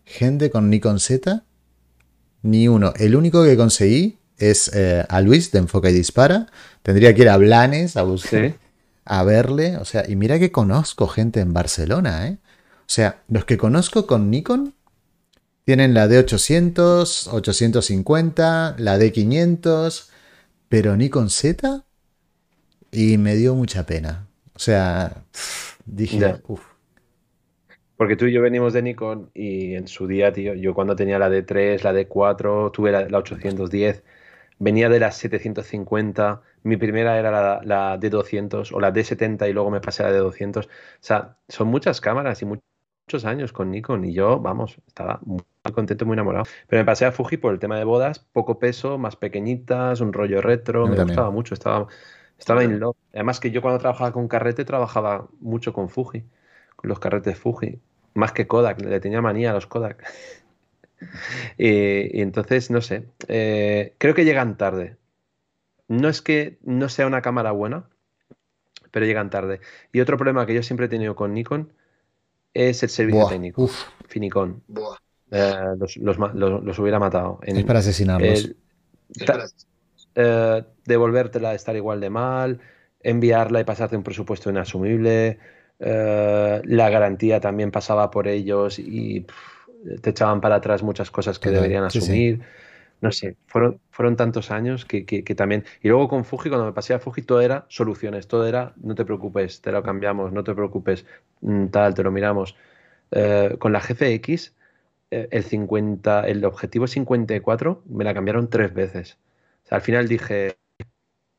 Gente 0.06 0.49
con 0.49 0.70
Nikon 0.70 1.01
Z, 1.01 1.43
ni 2.43 2.70
uno. 2.70 2.93
El 2.95 3.18
único 3.18 3.43
que 3.43 3.58
conseguí 3.58 4.20
es 4.38 4.72
eh, 4.74 5.06
a 5.10 5.20
Luis 5.20 5.51
de 5.51 5.60
Enfoca 5.60 5.89
y 5.89 5.93
Dispara. 5.93 6.47
Tendría 6.82 7.14
que 7.14 7.24
ir 7.24 7.30
a 7.30 7.38
Blanes 7.38 7.97
a 7.97 8.04
buscar, 8.04 8.56
a 9.04 9.24
verle. 9.24 9.78
O 9.78 9.86
sea, 9.86 10.06
y 10.08 10.16
mira 10.16 10.39
que 10.39 10.51
conozco 10.51 11.08
gente 11.08 11.41
en 11.41 11.51
Barcelona, 11.51 12.28
¿eh? 12.28 12.38
O 12.80 12.89
sea, 12.93 13.22
los 13.28 13.43
que 13.43 13.58
conozco 13.58 14.08
con 14.08 14.30
Nikon 14.30 14.76
tienen 15.66 15.93
la 15.93 16.07
D800, 16.07 17.30
850, 17.32 18.76
la 18.78 18.97
D500, 18.97 20.09
pero 20.70 20.95
Nikon 20.97 21.30
Z 21.30 21.86
y 22.91 23.18
me 23.18 23.36
dio 23.36 23.55
mucha 23.55 23.86
pena. 23.86 24.28
O 24.55 24.59
sea, 24.59 25.24
dije, 25.86 26.36
uff. 26.47 26.74
Porque 27.95 28.16
tú 28.16 28.26
y 28.26 28.34
yo 28.34 28.41
venimos 28.41 28.74
de 28.74 28.82
Nikon 28.82 29.32
y 29.34 29.76
en 29.76 29.88
su 29.88 30.07
día, 30.07 30.34
tío, 30.34 30.53
yo 30.55 30.74
cuando 30.74 30.95
tenía 30.95 31.20
la 31.20 31.30
D3, 31.30 31.82
la 31.84 31.93
D4, 31.93 32.72
tuve 32.72 32.91
la, 32.91 33.18
810, 33.18 34.03
venía 34.59 34.89
de 34.89 34.99
la 34.99 35.11
750, 35.11 36.41
mi 36.64 36.76
primera 36.78 37.18
era 37.18 37.32
la, 37.32 37.61
la, 37.64 37.99
D200 37.99 38.72
o 38.74 38.80
la 38.80 38.91
D70 38.91 39.49
y 39.49 39.53
luego 39.53 39.72
me 39.72 39.80
pasé 39.80 40.03
a 40.03 40.09
la 40.09 40.20
D200. 40.20 40.66
O 40.66 40.70
sea, 40.99 41.38
son 41.47 41.68
muchas 41.68 42.01
cámaras 42.01 42.41
y 42.41 42.45
muchos 42.45 42.72
años 43.24 43.54
con 43.54 43.70
Nikon 43.70 44.06
y 44.06 44.14
yo, 44.14 44.39
vamos, 44.39 44.78
estaba 44.88 45.20
muy 45.24 45.41
contento, 45.74 46.06
muy 46.06 46.14
enamorado. 46.14 46.45
Pero 46.68 46.82
me 46.82 46.86
pasé 46.86 47.06
a 47.06 47.12
Fuji 47.12 47.38
por 47.38 47.54
el 47.54 47.60
tema 47.60 47.78
de 47.78 47.84
bodas, 47.84 48.20
poco 48.20 48.58
peso, 48.58 48.97
más 48.97 49.16
pequeñitas, 49.16 50.01
un 50.01 50.14
rollo 50.14 50.41
retro, 50.41 50.88
me 50.88 51.01
gustaba 51.01 51.30
mucho, 51.30 51.54
estaba, 51.54 51.88
estaba 52.39 52.64
in 52.64 52.80
love. 52.80 52.97
Además 53.14 53.39
que 53.39 53.51
yo 53.51 53.62
cuando 53.62 53.80
trabajaba 53.80 54.12
con 54.12 54.28
carrete 54.28 54.66
trabajaba 54.66 55.28
mucho 55.39 55.74
con 55.74 55.89
Fuji, 55.89 56.24
con 56.76 56.89
los 56.89 56.99
carretes 56.99 57.38
Fuji, 57.38 57.80
más 58.16 58.32
que 58.32 58.47
Kodak, 58.47 58.82
le 58.82 58.99
tenía 58.99 59.22
manía 59.22 59.51
a 59.51 59.54
los 59.54 59.68
Kodak. 59.68 60.04
y, 61.58 62.22
entonces, 62.22 62.72
no 62.72 62.82
sé, 62.82 63.06
eh, 63.28 63.93
creo 63.99 64.16
que 64.16 64.26
llegan 64.26 64.58
tarde. 64.58 64.97
No 65.88 66.10
es 66.10 66.22
que 66.22 66.58
no 66.64 66.89
sea 66.89 67.06
una 67.06 67.22
cámara 67.22 67.51
buena, 67.51 67.86
pero 68.89 69.06
llegan 69.06 69.30
tarde. 69.30 69.60
Y 69.91 69.99
otro 69.99 70.18
problema 70.18 70.47
que 70.47 70.56
yo 70.56 70.64
siempre 70.64 70.88
he 70.88 70.89
tenido 70.89 71.16
con 71.16 71.34
Nikon 71.34 71.74
es 72.54 72.84
el 72.84 72.89
servicio 72.89 73.28
técnico. 73.28 73.70
Finicon. 74.08 74.62
Eh, 75.32 75.54
los, 75.78 76.80
hubiera 76.80 76.99
matado. 76.99 77.39
es 77.41 77.64
para 77.64 77.80
asesinarlos. 77.80 78.51
Eh, 80.16 80.64
devolvértela 80.86 81.49
de 81.49 81.56
estar 81.56 81.76
igual 81.76 81.99
de 81.99 82.10
mal, 82.12 82.60
enviarla 83.01 83.60
y 83.60 83.64
pasarte 83.64 83.95
un 83.95 84.04
presupuesto 84.04 84.49
inasumible. 84.49 85.39
Eh, 85.80 86.62
la 86.64 86.89
garantía 86.89 87.39
también 87.39 87.72
pasaba 87.72 88.12
por 88.12 88.28
ellos 88.28 88.78
y 88.78 89.26
te 90.01 90.12
echaban 90.12 90.39
para 90.39 90.56
atrás 90.56 90.84
muchas 90.84 91.10
cosas 91.10 91.39
que 91.39 91.49
deberían 91.49 91.84
asumir. 91.84 92.41
No 93.04 93.12
sé, 93.12 93.36
fueron, 93.47 93.82
fueron 93.89 94.16
tantos 94.16 94.49
años 94.49 94.86
que, 94.86 95.04
también. 95.36 95.66
Y 95.82 95.89
luego 95.89 96.08
con 96.08 96.24
Fuji, 96.24 96.47
cuando 96.47 96.66
me 96.68 96.72
pasé 96.72 96.93
a 96.93 96.99
Fuji, 96.99 97.24
todo 97.24 97.41
era 97.41 97.66
soluciones, 97.68 98.30
todo 98.30 98.47
era 98.47 98.74
no 98.78 98.95
te 98.95 99.04
preocupes, 99.04 99.62
te 99.62 99.74
lo 99.74 99.84
cambiamos, 99.84 100.32
no 100.32 100.45
te 100.45 100.56
preocupes, 100.56 101.06
mm, 101.41 101.68
tal, 101.68 101.93
te 101.95 102.04
lo 102.04 102.12
miramos. 102.12 102.56
Eh, 103.12 103.58
con 103.60 103.74
la 103.74 103.82
GFX, 103.82 104.56
eh, 105.12 105.28
el, 105.32 105.43
50, 105.43 106.28
el 106.30 106.45
objetivo 106.45 106.88
54 106.88 107.84
me 107.89 108.06
la 108.06 108.14
cambiaron 108.14 108.49
tres 108.49 108.74
veces. 108.74 109.20
al 109.70 109.82
final 109.82 110.08
dije, 110.08 110.56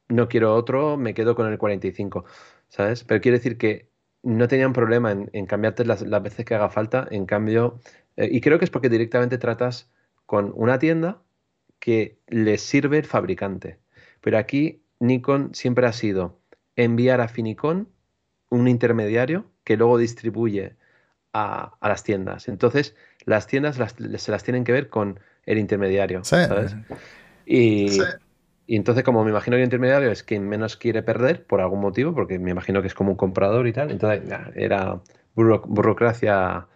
no 0.08 0.28
quiero 0.28 0.54
otro, 0.54 0.98
me 0.98 1.14
quedo 1.14 1.34
con 1.34 1.50
el 1.50 1.58
45, 1.58 2.26
¿sabes? 2.68 3.04
Pero 3.04 3.20
quiere 3.22 3.38
decir 3.38 3.56
que 3.58 3.88
no 4.22 4.48
tenían 4.48 4.74
problema 4.74 5.12
en, 5.12 5.46
cambiarte 5.46 5.84
las, 5.86 6.04
veces 6.22 6.44
que 6.44 6.54
haga 6.54 6.68
falta, 6.70 7.08
en 7.10 7.26
cambio, 7.26 7.80
eh, 8.16 8.28
y 8.30 8.40
creo 8.42 8.58
que 8.58 8.66
es 8.66 8.70
porque 8.70 8.90
directamente 8.90 9.38
tratas 9.38 9.90
con 10.26 10.52
una 10.56 10.78
tienda 10.78 11.22
que 11.84 12.16
les 12.28 12.62
sirve 12.62 12.96
el 12.96 13.04
fabricante. 13.04 13.76
Pero 14.22 14.38
aquí 14.38 14.80
Nikon 15.00 15.54
siempre 15.54 15.86
ha 15.86 15.92
sido 15.92 16.40
enviar 16.76 17.20
a 17.20 17.28
Finicon 17.28 17.90
un 18.48 18.68
intermediario 18.68 19.50
que 19.64 19.76
luego 19.76 19.98
distribuye 19.98 20.76
a, 21.34 21.76
las 21.82 22.02
tiendas. 22.02 22.48
Entonces, 22.48 22.96
las 23.26 23.46
tiendas 23.46 23.76
se 24.16 24.30
las 24.32 24.42
tienen 24.42 24.64
que 24.64 24.72
ver 24.72 24.88
con 24.88 25.20
el 25.44 25.58
intermediario. 25.58 26.24
¿sabes? 26.24 26.74
Y, 27.44 28.00
y 28.66 28.76
entonces, 28.76 29.04
como 29.04 29.22
me 29.22 29.30
imagino 29.30 29.56
que 29.56 29.60
el 29.60 29.66
intermediario 29.66 30.10
es 30.10 30.22
quien 30.22 30.48
menos 30.48 30.78
quiere 30.78 31.02
perder 31.02 31.44
por 31.44 31.60
algún 31.60 31.80
motivo, 31.80 32.14
porque 32.14 32.38
me 32.38 32.52
imagino 32.52 32.80
que 32.80 32.88
es 32.88 32.94
como 32.94 33.10
un 33.10 33.18
comprador 33.18 33.68
y 33.68 33.74
tal, 33.74 33.90
entonces 33.90 34.22
era 34.54 35.02
burocracia 35.34 36.66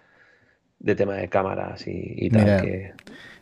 de 0.81 0.95
tema 0.95 1.15
de 1.15 1.31
cámaras 1.31 1.85
y, 1.87 2.29
tal. 2.29 2.93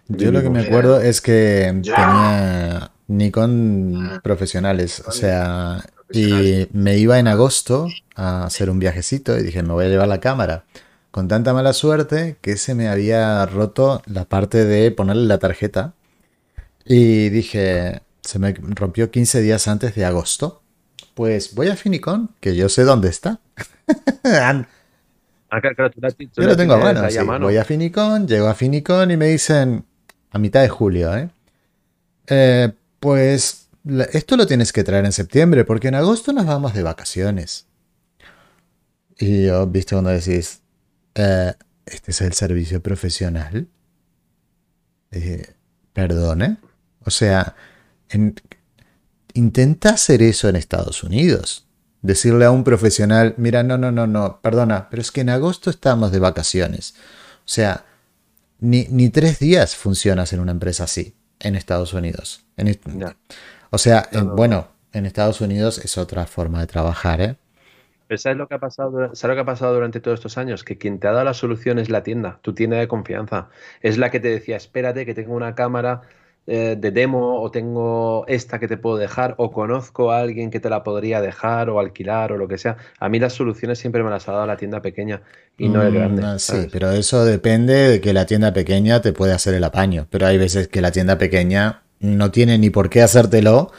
Yo 0.09 0.32
lo 0.32 0.42
que 0.42 0.50
me 0.50 0.61
acuerdo 0.61 1.00
es 1.00 1.20
que 1.20 1.80
tenía 1.82 2.90
Nikon 3.09 4.20
profesionales, 4.22 5.02
o 5.07 5.12
sea, 5.12 5.84
y 6.11 6.68
me 6.72 6.96
iba 6.98 7.18
en 7.18 7.28
agosto 7.28 7.88
a 8.14 8.44
hacer 8.44 8.70
un 8.70 8.78
viajecito 8.78 9.38
y 9.38 9.42
dije, 9.42 9.62
me 9.62 9.72
voy 9.72 9.86
a 9.86 9.88
llevar 9.88 10.09
la 10.09 10.20
cámara. 10.20 10.64
Con 11.11 11.28
tanta 11.28 11.54
mala 11.54 11.72
suerte 11.72 12.36
que 12.40 12.57
se 12.57 12.74
me 12.74 12.88
había 12.88 13.46
roto 13.46 14.02
la 14.07 14.26
parte 14.26 14.64
de 14.64 14.90
ponerle 14.90 15.26
la 15.26 15.38
tarjeta. 15.38 15.94
Y 16.84 17.30
dije, 17.30 18.02
se 18.20 18.38
me 18.38 18.52
rompió 18.52 19.11
15 19.11 19.40
días 19.40 19.66
antes 19.66 19.94
de 19.94 20.04
agosto. 20.04 20.62
Pues 21.14 21.54
voy 21.54 21.68
a 21.68 21.76
Finicon, 21.76 22.30
que 22.40 22.54
yo 22.54 22.68
sé 22.68 22.84
dónde 22.84 23.09
está. 23.09 23.40
Ah, 25.48 25.61
yo 26.36 26.42
lo 26.44 26.57
tengo 26.57 26.74
a 26.74 26.78
mano, 26.78 27.00
Voy 27.38 27.57
a 27.57 27.64
Finicon, 27.64 28.26
llego 28.26 28.48
a 28.48 28.54
Finicon 28.54 29.12
y 29.12 29.16
me 29.16 29.28
dicen 29.28 29.84
a 30.37 30.39
mitad 30.39 30.62
de 30.62 30.68
julio, 30.68 31.16
¿eh? 31.16 31.30
eh 32.28 32.72
pues 33.01 33.68
esto 34.12 34.37
lo 34.37 34.47
tienes 34.47 34.72
que 34.72 34.84
traer 34.84 35.05
en 35.05 35.12
septiembre, 35.12 35.64
porque 35.64 35.89
en 35.89 35.95
agosto 35.95 36.32
nos 36.32 36.47
vamos 36.47 36.74
de 36.74 36.82
vacaciones. 36.82 37.66
Y 39.18 39.47
yo, 39.47 39.66
viste, 39.66 39.95
cuando 39.95 40.11
decís, 40.11 40.61
eh, 41.14 41.55
este 41.84 42.11
es 42.11 42.20
el 42.20 42.32
servicio 42.32 42.82
profesional. 42.82 43.68
Perdone. 45.93 46.59
O 47.05 47.11
sea, 47.11 47.55
intenta 49.32 49.91
hacer 49.91 50.22
eso 50.22 50.49
en 50.49 50.57
Estados 50.57 51.03
Unidos. 51.03 51.66
Decirle 52.03 52.45
a 52.45 52.51
un 52.51 52.64
profesional, 52.64 53.34
mira, 53.39 53.62
no, 53.62 53.78
no, 53.78 53.91
no, 53.93 54.07
no, 54.07 54.41
perdona, 54.43 54.91
pero 54.91 55.01
es 55.01 55.11
que 55.11 55.22
en 55.22 55.30
agosto 55.30 55.70
estamos 55.70 56.12
de 56.12 56.18
vacaciones. 56.18 56.95
O 57.39 57.49
sea, 57.49 57.87
ni, 58.61 59.09
tres 59.11 59.38
días 59.38 59.76
funcionas 59.76 60.32
en 60.32 60.40
una 60.40 60.52
empresa 60.52 60.84
así, 60.84 61.14
en 61.40 61.57
Estados 61.57 61.92
Unidos. 61.92 62.44
O 63.70 63.78
sea, 63.78 64.09
bueno, 64.34 64.68
en 64.92 65.07
Estados 65.07 65.40
Unidos 65.40 65.78
es 65.78 65.98
otra 65.98 66.26
forma 66.26 66.61
de 66.61 66.66
trabajar, 66.66 67.20
¿eh? 67.20 67.36
¿sabes 68.16 68.38
lo, 68.38 68.46
que 68.46 68.54
ha 68.54 68.61
pasado, 68.61 69.14
¿sabes 69.14 69.24
lo 69.24 69.34
que 69.34 69.40
ha 69.40 69.52
pasado 69.52 69.74
durante 69.74 70.00
todos 70.00 70.20
estos 70.20 70.38
años? 70.38 70.62
Que 70.62 70.78
quien 70.78 71.00
te 71.00 71.09
ha 71.09 71.12
dado 71.12 71.24
la 71.24 71.34
solución 71.34 71.78
es 71.78 71.90
la 71.90 72.02
tienda, 72.02 72.38
tu 72.42 72.54
tienda 72.54 72.76
de 72.76 72.86
confianza. 72.86 73.48
Es 73.80 73.98
la 73.98 74.11
que 74.11 74.20
te 74.20 74.28
decía, 74.28 74.57
espérate 74.57 75.04
que 75.04 75.14
tengo 75.14 75.34
una 75.34 75.54
cámara 75.54 76.02
eh, 76.49 76.76
de 76.78 76.92
demo 76.92 77.42
o 77.42 77.51
tengo 77.51 78.24
esta 78.28 78.61
que 78.61 78.68
te 78.68 78.76
puedo 78.76 78.97
dejar 78.97 79.34
o 79.38 79.51
conozco 79.51 80.12
a 80.12 80.20
alguien 80.20 80.51
que 80.51 80.61
te 80.61 80.70
la 80.70 80.84
podría 80.84 81.20
dejar 81.20 81.68
o 81.70 81.80
alquilar 81.80 82.30
o 82.30 82.36
lo 82.36 82.47
que 82.47 82.57
sea. 82.57 82.76
A 83.01 83.09
mí 83.09 83.18
las 83.18 83.32
soluciones 83.32 83.80
siempre 83.80 84.05
me 84.05 84.11
las 84.11 84.28
ha 84.28 84.32
dado 84.32 84.47
la 84.47 84.57
tienda 84.57 84.80
pequeña 84.80 85.22
y 85.59 85.68
no 85.68 85.82
el 85.82 85.92
mm, 85.92 85.97
grande. 85.97 86.38
sí, 86.38 86.68
pero 86.70 86.92
eso 86.92 87.24
depende 87.24 87.74
de 87.74 88.01
que 88.01 88.12
la 88.12 88.26
tienda 88.26 88.53
pequeña 88.53 89.03
te 89.03 89.12
puede 89.12 89.32
hacer 89.32 89.55
el 89.55 89.64
apaño. 89.64 90.07
Pero 90.09 90.26
hay 90.28 90.38
veces 90.38 90.68
que 90.68 90.80
la 90.80 90.92
tienda 90.92 91.18
pequeña 91.18 91.82
no 91.99 92.30
tiene 92.30 92.59
ni 92.59 92.70
por 92.70 92.90
qué 92.90 93.03
hacértelo 93.03 93.72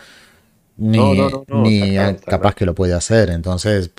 ni, 0.76 1.00
ni 1.48 1.96
capaz 2.26 2.54
que 2.54 2.66
lo 2.66 2.76
puede 2.76 2.94
hacer. 2.94 3.30
Entonces, 3.30 3.92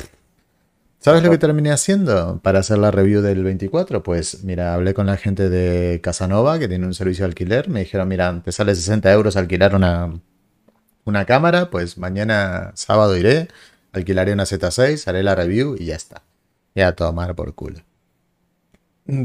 ¿Sabes 1.01 1.23
lo 1.23 1.31
que 1.31 1.39
terminé 1.39 1.71
haciendo 1.71 2.41
para 2.43 2.59
hacer 2.59 2.79
la 2.79 2.91
review 2.91 3.23
del 3.23 3.45
24? 3.45 4.03
Pues 4.03 4.43
mira, 4.43 4.75
hablé 4.75 4.95
con 4.95 5.07
la 5.07 5.17
gente 5.17 5.49
de 5.49 6.01
Casanova, 6.01 6.59
que 6.59 6.67
tiene 6.67 6.87
un 6.87 6.95
servicio 6.95 7.25
de 7.25 7.29
alquiler. 7.29 7.69
Me 7.69 7.81
dijeron, 7.81 8.09
mira, 8.09 8.43
te 8.45 8.51
sale 8.51 8.75
60 8.75 9.13
euros 9.13 9.37
alquilar 9.37 9.77
una, 9.77 10.21
una 11.05 11.25
cámara. 11.25 11.71
Pues 11.71 11.99
mañana 11.99 12.73
sábado 12.75 13.17
iré, 13.17 13.47
alquilaré 13.93 14.33
una 14.33 14.43
Z6, 14.43 15.07
haré 15.07 15.23
la 15.23 15.37
review 15.37 15.77
y 15.79 15.87
ya 15.87 15.95
está. 15.95 16.23
Ya 16.75 16.89
a 16.89 16.97
tomar 16.97 17.37
por 17.37 17.55
culo. 17.55 17.81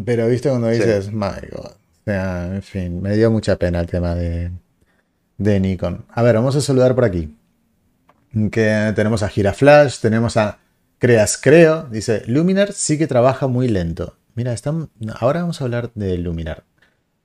Pero 0.06 0.28
viste 0.28 0.50
cuando 0.50 0.70
dices, 0.70 1.12
my 1.12 1.48
god. 1.52 1.72
O 1.72 2.04
sea, 2.06 2.54
en 2.54 2.62
fin, 2.62 3.02
me 3.02 3.16
dio 3.16 3.32
mucha 3.32 3.58
pena 3.58 3.80
el 3.80 3.88
tema 3.88 4.14
de, 4.14 4.52
de 5.40 5.60
Nikon. 5.60 6.06
A 6.10 6.22
ver, 6.22 6.36
vamos 6.36 6.56
a 6.56 6.62
saludar 6.62 6.94
por 6.94 7.06
aquí. 7.06 7.36
Que 8.52 8.94
tenemos 8.96 9.24
a 9.24 9.30
Giraflash, 9.30 10.00
tenemos 10.00 10.38
a 10.38 10.60
Creas 11.00 11.38
Creo, 11.42 11.84
dice, 11.84 12.24
Luminar 12.28 12.74
sí 12.74 12.98
que 12.98 13.08
trabaja 13.08 13.48
muy 13.48 13.68
lento. 13.68 14.16
Mira, 14.36 14.54
están, 14.54 14.90
ahora 15.20 15.42
vamos 15.42 15.62
a 15.62 15.66
hablar 15.66 15.92
de 15.96 16.18
Luminar. 16.18 16.64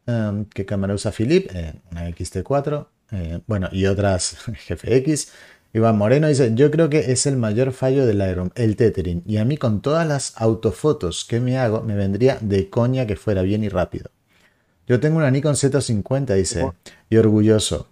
Em, 0.07 0.45
¿Qué 0.47 0.66
cámara 0.66 0.95
usa 0.95 1.12
Philip? 1.12 1.51
Eh, 1.55 1.75
una 1.91 2.09
XT4. 2.09 2.87
Eh, 3.12 3.41
bueno, 3.47 3.69
y 3.73 3.87
otras 3.87 4.37
GFX. 4.69 5.29
Iván 5.73 5.99
Moreno 5.99 6.29
dice, 6.29 6.53
yo 6.55 6.71
creo 6.71 6.89
que 6.89 7.12
es 7.12 7.27
el 7.27 7.37
mayor 7.37 7.73
fallo 7.73 8.07
del 8.07 8.19
Lightroom, 8.19 8.51
el 8.55 8.77
tethering. 8.77 9.23
Y 9.27 9.37
a 9.37 9.45
mí 9.45 9.57
con 9.59 9.83
todas 9.83 10.07
las 10.07 10.33
autofotos 10.37 11.25
que 11.25 11.41
me 11.41 11.59
hago, 11.59 11.83
me 11.83 11.95
vendría 11.95 12.39
de 12.41 12.71
coña 12.71 13.07
que 13.07 13.16
fuera 13.16 13.43
bien 13.43 13.64
y 13.64 13.69
rápido. 13.69 14.11
Yo 14.87 14.99
tengo 15.01 15.19
una 15.19 15.31
Nikon 15.31 15.55
Z50, 15.55 16.35
dice, 16.35 16.73
y 17.11 17.16
orgulloso. 17.19 17.89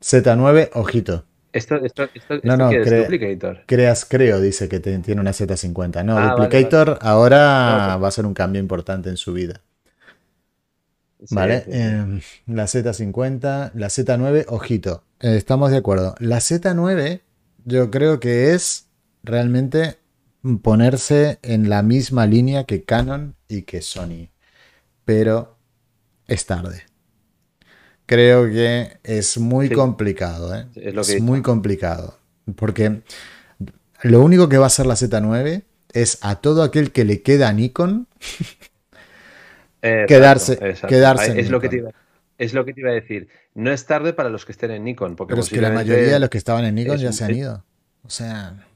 Z9, 0.00 0.70
ojito. 0.74 1.24
Esto, 1.52 1.76
esto, 1.76 2.08
esto, 2.14 2.40
no, 2.44 2.56
no, 2.56 2.70
es 2.70 2.90
Duplicator. 2.90 3.64
Creas, 3.66 4.06
creo, 4.06 4.40
dice 4.40 4.68
que 4.68 4.80
tiene 4.80 5.20
una 5.20 5.32
Z50. 5.32 6.02
No, 6.02 6.16
ah, 6.16 6.30
Duplicator 6.30 6.98
ahora 7.02 7.98
va 7.98 8.08
a 8.08 8.10
ser 8.10 8.24
un 8.24 8.32
cambio 8.32 8.60
importante 8.60 9.10
en 9.10 9.18
su 9.18 9.34
vida. 9.34 9.60
vale, 11.30 11.64
em, 11.68 12.20
la 12.46 12.64
Z50, 12.64 13.72
la 13.74 13.86
Z9, 13.88 14.46
ojito, 14.48 15.04
eh, 15.20 15.36
estamos 15.36 15.70
de 15.70 15.76
acuerdo. 15.76 16.14
La 16.20 16.38
Z9 16.38 17.20
yo 17.66 17.90
creo 17.90 18.18
que 18.18 18.54
es 18.54 18.88
realmente 19.22 19.98
ponerse 20.62 21.38
en 21.42 21.68
la 21.68 21.82
misma 21.82 22.26
línea 22.26 22.64
que 22.64 22.82
Canon 22.84 23.36
y 23.46 23.62
que 23.62 23.82
Sony. 23.82 24.30
Pero 25.04 25.58
es 26.26 26.46
tarde 26.46 26.91
creo 28.06 28.46
que 28.46 28.98
es 29.02 29.38
muy 29.38 29.70
complicado. 29.70 30.54
¿eh? 30.54 30.66
Es, 30.74 31.20
muy 31.20 31.42
complicado. 31.42 32.18
Porque 32.56 33.02
lo 34.02 34.20
único 34.20 34.48
que 34.48 34.58
va 34.58 34.64
a 34.64 34.66
hacer 34.68 34.86
la 34.86 34.94
Z9 34.94 35.62
es 35.92 36.18
a 36.22 36.36
todo 36.36 36.62
aquel 36.62 36.92
que 36.92 37.04
le 37.04 37.22
queda 37.22 37.48
a 37.48 37.52
Nikon 37.52 38.06
quedarse, 39.80 40.56
quedarse 40.88 41.40
es, 41.40 41.50
lo 41.50 41.60
que 41.60 41.68
te 41.68 41.76
iba, 41.76 41.90
es 42.38 42.54
lo 42.54 42.64
que 42.64 42.72
te 42.72 42.80
iba 42.80 42.90
a 42.90 42.94
decir. 42.94 43.28
No 43.54 43.70
es 43.70 43.84
tarde 43.84 44.12
para 44.12 44.30
los 44.30 44.44
que 44.44 44.52
estén 44.52 44.70
en 44.70 44.84
Nikon. 44.84 45.16
Porque 45.16 45.32
Pero 45.32 45.42
es 45.42 45.50
que 45.50 45.60
la 45.60 45.70
mayoría 45.70 46.14
de 46.14 46.20
los 46.20 46.30
que 46.30 46.38
estaban 46.38 46.64
en 46.64 46.74
Nikon 46.74 46.98
ya 46.98 47.12
se 47.12 47.24
han 47.24 47.34
ido. 47.34 47.64
O 48.04 48.10
sea. 48.10 48.66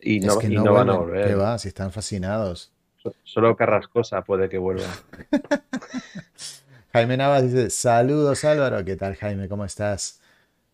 Y 0.00 0.20
no, 0.20 0.38
no, 0.40 0.72
van 0.72 0.90
a 0.90 0.98
volver. 0.98 1.28
¿Qué 1.28 1.34
va? 1.34 1.58
Si 1.58 1.68
están 1.68 1.92
fascinados. 1.92 2.72
Solo 3.22 3.54
Carrascosa 3.56 4.22
puede 4.22 4.48
que 4.48 4.58
vuelva. 4.58 4.86
Jaime 6.94 7.16
Navas 7.16 7.42
dice, 7.42 7.70
saludos 7.70 8.44
Álvaro, 8.44 8.84
¿qué 8.84 8.94
tal 8.94 9.16
Jaime? 9.16 9.48
¿Cómo 9.48 9.64
estás? 9.64 10.20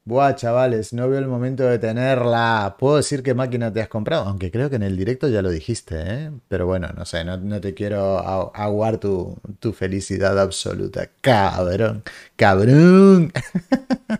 Buah, 0.04 0.34
chavales, 0.34 0.92
no 0.92 1.08
veo 1.08 1.18
el 1.18 1.26
momento 1.26 1.62
de 1.62 1.78
tenerla. 1.78 2.76
¿Puedo 2.78 2.96
decir 2.96 3.22
qué 3.22 3.32
máquina 3.32 3.72
te 3.72 3.80
has 3.80 3.88
comprado? 3.88 4.26
Aunque 4.26 4.50
creo 4.50 4.68
que 4.68 4.76
en 4.76 4.82
el 4.82 4.98
directo 4.98 5.28
ya 5.28 5.40
lo 5.40 5.48
dijiste, 5.48 5.94
¿eh? 5.96 6.30
Pero 6.46 6.66
bueno, 6.66 6.88
no 6.94 7.06
sé, 7.06 7.24
no, 7.24 7.58
te 7.62 7.72
quiero 7.72 8.18
aguar 8.18 8.98
tu, 8.98 9.34
tu, 9.60 9.72
felicidad 9.72 10.38
absoluta. 10.38 11.08
Cabrón, 11.22 12.02
cabrón. 12.36 13.32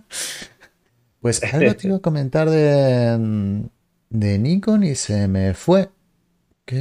pues 1.21 1.45
algo 1.53 1.77
te 1.77 1.89
iba 1.89 1.99
a 1.99 2.01
comentar 2.01 2.49
de, 2.49 3.69
de 4.09 4.39
Nikon 4.39 4.85
y 4.85 4.95
se 4.95 5.29
me 5.29 5.53
fue. 5.53 5.91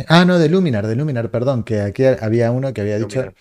Ah, 0.07 0.23
no, 0.23 0.39
de 0.39 0.47
Luminar, 0.47 0.87
de 0.87 0.95
Luminar, 0.95 1.29
perdón, 1.29 1.63
que 1.63 1.81
aquí 1.81 2.05
había 2.05 2.51
uno 2.51 2.71
que 2.73 2.79
había 2.79 2.99
dicho... 2.99 3.33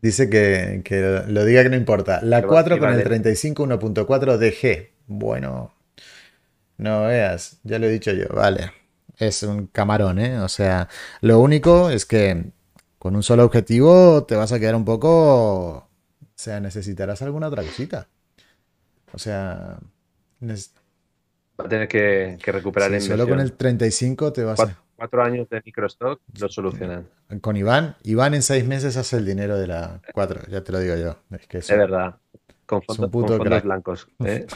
Dice 0.00 0.30
que, 0.30 1.24
lo 1.28 1.44
diga 1.44 1.62
que 1.64 1.70
no 1.70 1.76
importa. 1.76 2.20
La 2.22 2.42
4 2.42 2.78
con 2.78 2.92
el 2.92 3.02
35 3.02 3.66
1.4 3.66 4.38
DG. 4.38 4.90
Bueno, 5.06 5.74
no 6.76 7.02
veas, 7.02 7.58
ya 7.64 7.78
lo 7.78 7.86
he 7.86 7.90
dicho 7.90 8.12
yo, 8.12 8.28
vale. 8.28 8.72
Es 9.16 9.42
un 9.42 9.66
camarón, 9.66 10.20
¿eh? 10.20 10.38
O 10.38 10.48
sea, 10.48 10.88
lo 11.20 11.40
único 11.40 11.90
es 11.90 12.06
que 12.06 12.52
con 12.98 13.16
un 13.16 13.24
solo 13.24 13.44
objetivo 13.44 14.24
te 14.24 14.36
vas 14.36 14.52
a 14.52 14.60
quedar 14.60 14.76
un 14.76 14.84
poco... 14.84 15.68
O 15.70 16.40
sea, 16.40 16.60
necesitarás 16.60 17.20
alguna 17.22 17.48
otra 17.48 17.64
cosita. 17.64 18.06
O 19.12 19.18
sea... 19.18 19.78
Va 20.40 21.64
a 21.64 21.68
tener 21.68 21.88
que, 21.88 22.38
recuperar 22.46 22.94
el 22.94 23.02
Solo 23.02 23.28
con 23.28 23.40
el 23.40 23.54
35 23.54 24.32
te 24.32 24.44
vas 24.44 24.60
a 24.60 24.78
cuatro 24.98 25.22
años 25.22 25.48
de 25.48 25.62
microstock 25.64 26.20
lo 26.40 26.48
solucionan. 26.48 27.08
Con 27.40 27.56
Iván, 27.56 27.96
Iván 28.02 28.34
en 28.34 28.42
seis 28.42 28.66
meses 28.66 28.96
hace 28.96 29.16
el 29.16 29.24
dinero 29.24 29.56
de 29.56 29.68
la 29.68 30.00
cuatro, 30.12 30.40
ya 30.48 30.64
te 30.64 30.72
lo 30.72 30.80
digo 30.80 30.96
yo. 30.96 31.16
Es, 31.30 31.46
que 31.46 31.58
es 31.58 31.68
verdad. 31.68 32.16
Con, 32.66 32.82
fondos 32.82 33.62
blancos. 33.62 34.08
¿eh? 34.24 34.46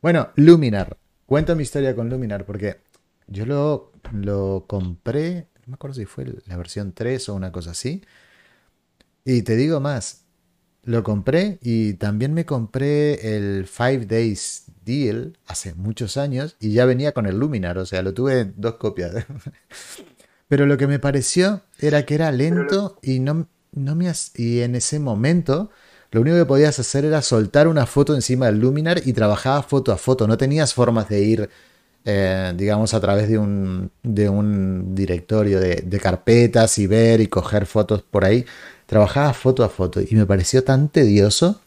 bueno, 0.00 0.30
Luminar. 0.36 0.96
Cuento 1.26 1.54
mi 1.54 1.62
historia 1.62 1.94
con 1.94 2.08
Luminar 2.08 2.46
porque 2.46 2.80
yo 3.26 3.44
lo, 3.44 3.92
lo 4.12 4.64
compré, 4.66 5.48
no 5.60 5.72
me 5.72 5.74
acuerdo 5.74 5.94
si 5.94 6.06
fue 6.06 6.24
la 6.46 6.56
versión 6.56 6.92
3 6.92 7.28
o 7.28 7.34
una 7.34 7.52
cosa 7.52 7.72
así. 7.72 8.02
Y 9.26 9.42
te 9.42 9.56
digo 9.56 9.78
más, 9.78 10.24
lo 10.84 11.02
compré 11.02 11.58
y 11.60 11.94
también 11.94 12.32
me 12.32 12.46
compré 12.46 13.36
el 13.36 13.66
Five 13.66 14.06
Days 14.06 14.69
Deal 14.90 15.38
hace 15.46 15.74
muchos 15.74 16.16
años 16.16 16.56
y 16.60 16.72
ya 16.72 16.84
venía 16.84 17.12
con 17.12 17.26
el 17.26 17.38
Luminar, 17.38 17.78
o 17.78 17.86
sea, 17.86 18.02
lo 18.02 18.12
tuve 18.12 18.40
en 18.40 18.54
dos 18.56 18.74
copias. 18.74 19.14
Pero 20.48 20.66
lo 20.66 20.76
que 20.76 20.88
me 20.88 20.98
pareció 20.98 21.62
era 21.78 22.04
que 22.04 22.16
era 22.16 22.32
lento 22.32 22.98
y 23.02 23.20
no, 23.20 23.46
no 23.72 23.94
me 23.94 24.12
y 24.34 24.60
en 24.60 24.74
ese 24.74 24.98
momento 24.98 25.70
lo 26.10 26.22
único 26.22 26.36
que 26.36 26.44
podías 26.44 26.78
hacer 26.80 27.04
era 27.04 27.22
soltar 27.22 27.68
una 27.68 27.86
foto 27.86 28.16
encima 28.16 28.46
del 28.46 28.58
Luminar 28.58 29.00
y 29.04 29.12
trabajaba 29.12 29.62
foto 29.62 29.92
a 29.92 29.96
foto, 29.96 30.26
no 30.26 30.36
tenías 30.36 30.74
formas 30.74 31.08
de 31.08 31.20
ir 31.20 31.50
eh, 32.04 32.52
digamos, 32.56 32.94
a 32.94 33.00
través 33.00 33.28
de 33.28 33.38
un, 33.38 33.90
de 34.02 34.28
un 34.28 34.94
directorio 34.94 35.60
de, 35.60 35.82
de, 35.84 36.00
carpetas 36.00 36.78
y 36.78 36.86
ver 36.86 37.20
y 37.20 37.26
coger 37.26 37.66
fotos 37.66 38.02
por 38.02 38.24
ahí. 38.24 38.46
Trabajaba 38.86 39.34
foto 39.34 39.64
a 39.64 39.68
foto 39.68 40.00
y 40.00 40.08
me 40.14 40.24
pareció 40.24 40.64
tan 40.64 40.88
tedioso 40.88 41.60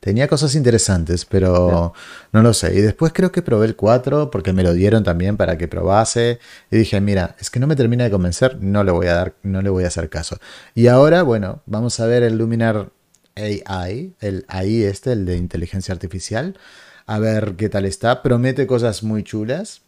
Tenía 0.00 0.28
cosas 0.28 0.54
interesantes, 0.54 1.24
pero 1.24 1.92
no 2.32 2.42
lo 2.42 2.52
sé. 2.52 2.74
Y 2.74 2.80
después 2.80 3.12
creo 3.12 3.32
que 3.32 3.42
probé 3.42 3.66
el 3.66 3.76
4 3.76 4.30
porque 4.30 4.52
me 4.52 4.62
lo 4.62 4.72
dieron 4.72 5.02
también 5.02 5.36
para 5.36 5.56
que 5.58 5.68
probase. 5.68 6.38
Y 6.70 6.76
dije, 6.76 7.00
mira, 7.00 7.34
es 7.40 7.50
que 7.50 7.58
no 7.58 7.66
me 7.66 7.76
termina 7.76 8.04
de 8.04 8.10
convencer, 8.10 8.58
no 8.60 8.84
le 8.84 8.92
voy 8.92 9.06
a 9.06 9.14
dar, 9.14 9.34
no 9.42 9.62
le 9.62 9.70
voy 9.70 9.84
a 9.84 9.88
hacer 9.88 10.08
caso. 10.08 10.38
Y 10.74 10.88
ahora, 10.88 11.22
bueno, 11.22 11.62
vamos 11.66 11.98
a 11.98 12.06
ver 12.06 12.22
el 12.22 12.36
Luminar 12.36 12.90
AI, 13.36 14.14
el 14.20 14.44
AI 14.48 14.84
este, 14.84 15.12
el 15.12 15.24
de 15.24 15.36
inteligencia 15.36 15.92
artificial. 15.92 16.58
A 17.06 17.18
ver 17.18 17.54
qué 17.56 17.68
tal 17.68 17.84
está. 17.84 18.22
Promete 18.22 18.66
cosas 18.66 19.02
muy 19.02 19.22
chulas. 19.24 19.82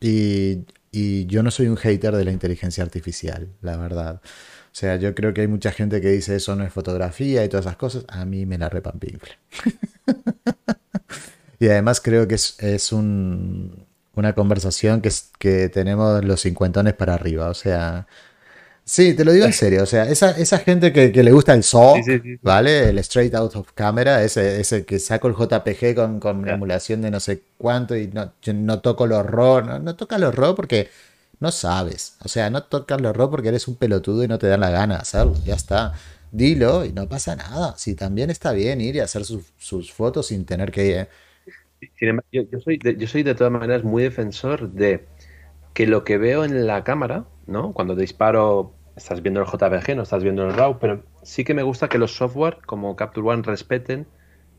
Y, 0.00 0.64
y 0.90 1.26
yo 1.26 1.42
no 1.42 1.50
soy 1.50 1.68
un 1.68 1.76
hater 1.76 2.14
de 2.14 2.24
la 2.24 2.32
inteligencia 2.32 2.84
artificial, 2.84 3.48
la 3.60 3.76
verdad. 3.76 4.20
O 4.72 4.74
sea, 4.74 4.96
yo 4.96 5.14
creo 5.14 5.34
que 5.34 5.42
hay 5.42 5.48
mucha 5.48 5.70
gente 5.70 6.00
que 6.00 6.08
dice 6.08 6.34
eso 6.34 6.56
no 6.56 6.64
es 6.64 6.72
fotografía 6.72 7.44
y 7.44 7.48
todas 7.50 7.66
esas 7.66 7.76
cosas. 7.76 8.06
A 8.08 8.24
mí 8.24 8.46
me 8.46 8.56
la 8.56 8.70
repampinfle. 8.70 9.36
y 11.60 11.68
además 11.68 12.00
creo 12.00 12.26
que 12.26 12.36
es, 12.36 12.92
una 12.92 14.32
conversación 14.34 15.02
que, 15.02 15.10
que 15.38 15.68
tenemos 15.68 16.24
los 16.24 16.40
cincuentones 16.40 16.94
para 16.94 17.12
arriba. 17.12 17.50
O 17.50 17.54
sea, 17.54 18.06
sí, 18.82 19.12
te 19.12 19.26
lo 19.26 19.32
digo 19.32 19.44
en 19.44 19.52
serio. 19.52 19.82
O 19.82 19.86
sea, 19.86 20.08
esa, 20.08 20.30
esa 20.30 20.56
gente 20.56 20.90
que, 20.90 21.22
le 21.22 21.32
gusta 21.32 21.52
el 21.52 21.64
SOC, 21.64 21.98
¿vale? 22.40 22.88
El 22.88 22.98
Straight 23.00 23.34
Out 23.34 23.56
of 23.56 23.72
Camera, 23.74 24.24
ese, 24.24 24.58
ese 24.58 24.86
que 24.86 24.98
saco 24.98 25.28
el 25.28 25.34
JPG 25.34 25.94
con, 25.94 26.18
con 26.18 26.48
emulación 26.48 27.02
de 27.02 27.10
no 27.10 27.20
sé 27.20 27.42
cuánto 27.58 27.94
y 27.94 28.06
no, 28.06 28.32
no 28.54 28.80
toco 28.80 29.04
el 29.04 29.12
horror. 29.12 29.66
No, 29.66 29.78
no 29.78 29.96
toca 29.96 30.16
el 30.16 30.24
horror 30.24 30.54
porque 30.54 30.88
no 31.42 31.50
sabes. 31.50 32.16
O 32.24 32.28
sea, 32.28 32.48
no 32.50 32.62
tocas 32.62 33.00
los 33.00 33.10
error 33.10 33.28
porque 33.28 33.48
eres 33.48 33.68
un 33.68 33.76
pelotudo 33.76 34.24
y 34.24 34.28
no 34.28 34.38
te 34.38 34.46
dan 34.46 34.60
la 34.60 34.70
gana 34.70 34.96
hacerlo. 34.96 35.34
Ya 35.44 35.54
está. 35.54 35.92
Dilo 36.30 36.84
y 36.84 36.92
no 36.92 37.08
pasa 37.08 37.36
nada. 37.36 37.76
Si 37.76 37.94
también 37.94 38.30
está 38.30 38.52
bien 38.52 38.80
ir 38.80 38.96
y 38.96 39.00
hacer 39.00 39.24
sus, 39.24 39.92
fotos 39.92 40.28
sin 40.28 40.46
tener 40.46 40.70
que... 40.70 41.08
yo, 42.30 42.60
soy 42.60 42.78
de, 42.78 42.96
yo 42.96 43.06
soy 43.06 43.22
de 43.24 43.34
todas 43.34 43.52
maneras 43.52 43.84
muy 43.84 44.04
defensor 44.04 44.70
de 44.70 45.04
que 45.74 45.86
lo 45.86 46.04
que 46.04 46.16
veo 46.16 46.44
en 46.44 46.66
la 46.66 46.84
cámara, 46.84 47.24
¿no? 47.46 47.72
Cuando 47.72 47.96
disparo, 47.96 48.72
estás 48.96 49.20
viendo 49.20 49.40
el 49.40 49.46
JPG, 49.46 49.96
no 49.96 50.04
estás 50.04 50.22
viendo 50.22 50.46
el 50.46 50.54
RAW, 50.54 50.78
pero 50.78 51.02
sí 51.22 51.44
que 51.44 51.54
me 51.54 51.64
gusta 51.64 51.88
que 51.88 51.98
los 51.98 52.14
software 52.14 52.58
como 52.64 52.94
Capture 52.96 53.28
One 53.28 53.42
respeten 53.42 54.06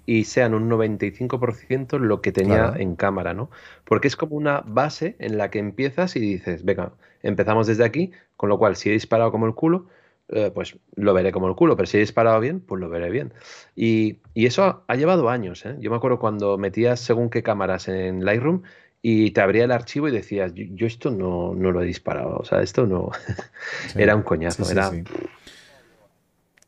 y 0.05 0.25
sean 0.25 0.53
un 0.53 0.69
95% 0.69 1.99
lo 1.99 2.21
que 2.21 2.31
tenía 2.31 2.73
en 2.77 2.95
cámara, 2.95 3.33
¿no? 3.33 3.49
Porque 3.85 4.07
es 4.07 4.15
como 4.15 4.35
una 4.35 4.61
base 4.65 5.15
en 5.19 5.37
la 5.37 5.49
que 5.49 5.59
empiezas 5.59 6.15
y 6.15 6.19
dices, 6.19 6.65
venga, 6.65 6.93
empezamos 7.21 7.67
desde 7.67 7.85
aquí, 7.85 8.11
con 8.35 8.49
lo 8.49 8.57
cual 8.57 8.75
si 8.75 8.89
he 8.89 8.93
disparado 8.93 9.31
como 9.31 9.45
el 9.45 9.53
culo, 9.53 9.87
eh, 10.29 10.51
pues 10.53 10.77
lo 10.95 11.13
veré 11.13 11.31
como 11.31 11.47
el 11.47 11.55
culo, 11.55 11.75
pero 11.75 11.85
si 11.85 11.97
he 11.97 11.99
disparado 11.99 12.39
bien, 12.39 12.59
pues 12.59 12.81
lo 12.81 12.89
veré 12.89 13.09
bien. 13.09 13.33
Y, 13.75 14.19
eso 14.35 14.83
ha, 14.87 14.95
llevado 14.95 15.29
años, 15.29 15.65
¿eh? 15.65 15.75
Yo 15.79 15.89
me 15.89 15.97
acuerdo 15.97 16.19
cuando 16.19 16.57
metías 16.57 16.99
según 16.99 17.29
qué 17.29 17.43
cámaras 17.43 17.87
en 17.87 18.25
Lightroom 18.25 18.63
y 19.01 19.31
te 19.31 19.41
abría 19.41 19.65
el 19.65 19.71
archivo 19.71 20.07
y 20.07 20.11
decías, 20.11 20.53
yo, 20.55 20.87
esto 20.87 21.11
no, 21.11 21.53
no, 21.55 21.71
lo 21.71 21.81
he 21.81 21.85
disparado, 21.85 22.37
o 22.37 22.45
sea, 22.45 22.61
esto 22.61 22.87
no, 22.87 23.11
era 23.95 24.15
un 24.15 24.23
coñazo, 24.23 24.69
era... 24.71 24.91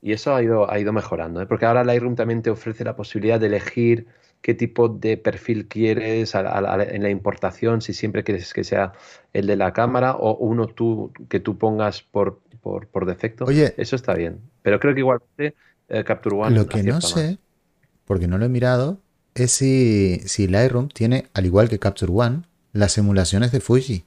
Y 0.05 0.11
eso 0.11 0.35
ha 0.35 0.43
ido, 0.43 0.71
ha 0.71 0.77
ido 0.77 0.93
mejorando, 0.93 1.41
¿eh? 1.41 1.47
porque 1.47 1.65
ahora 1.65 1.83
Lightroom 1.83 2.13
también 2.13 2.43
te 2.43 2.51
ofrece 2.51 2.83
la 2.83 2.95
posibilidad 2.95 3.39
de 3.39 3.47
elegir 3.47 4.05
qué 4.43 4.53
tipo 4.53 4.87
de 4.87 5.17
perfil 5.17 5.67
quieres 5.67 6.35
en 6.35 7.01
la 7.01 7.09
importación, 7.09 7.81
si 7.81 7.91
siempre 7.91 8.23
quieres 8.23 8.53
que 8.53 8.63
sea 8.63 8.93
el 9.33 9.47
de 9.47 9.55
la 9.55 9.73
cámara 9.73 10.15
o 10.15 10.37
uno 10.37 10.67
tú 10.67 11.11
que 11.27 11.39
tú 11.39 11.57
pongas 11.57 12.03
por, 12.03 12.39
por, 12.61 13.07
defecto. 13.07 13.45
Oye, 13.45 13.73
eso 13.77 13.95
está 13.95 14.13
bien. 14.13 14.41
Pero 14.61 14.79
creo 14.79 14.93
que 14.93 14.99
igualmente 14.99 15.55
eh, 15.89 16.03
Capture 16.03 16.35
One. 16.35 16.55
Lo 16.55 16.67
que 16.67 16.83
no 16.83 17.01
sé, 17.01 17.39
porque 18.05 18.27
no 18.27 18.37
lo 18.37 18.45
he 18.45 18.49
mirado, 18.49 18.99
es 19.33 19.53
si, 19.53 20.21
si 20.25 20.47
Lightroom 20.47 20.89
tiene, 20.89 21.25
al 21.33 21.47
igual 21.47 21.67
que 21.67 21.79
Capture 21.79 22.11
One, 22.13 22.43
las 22.73 22.99
emulaciones 22.99 23.51
de 23.51 23.59
Fuji. 23.59 24.05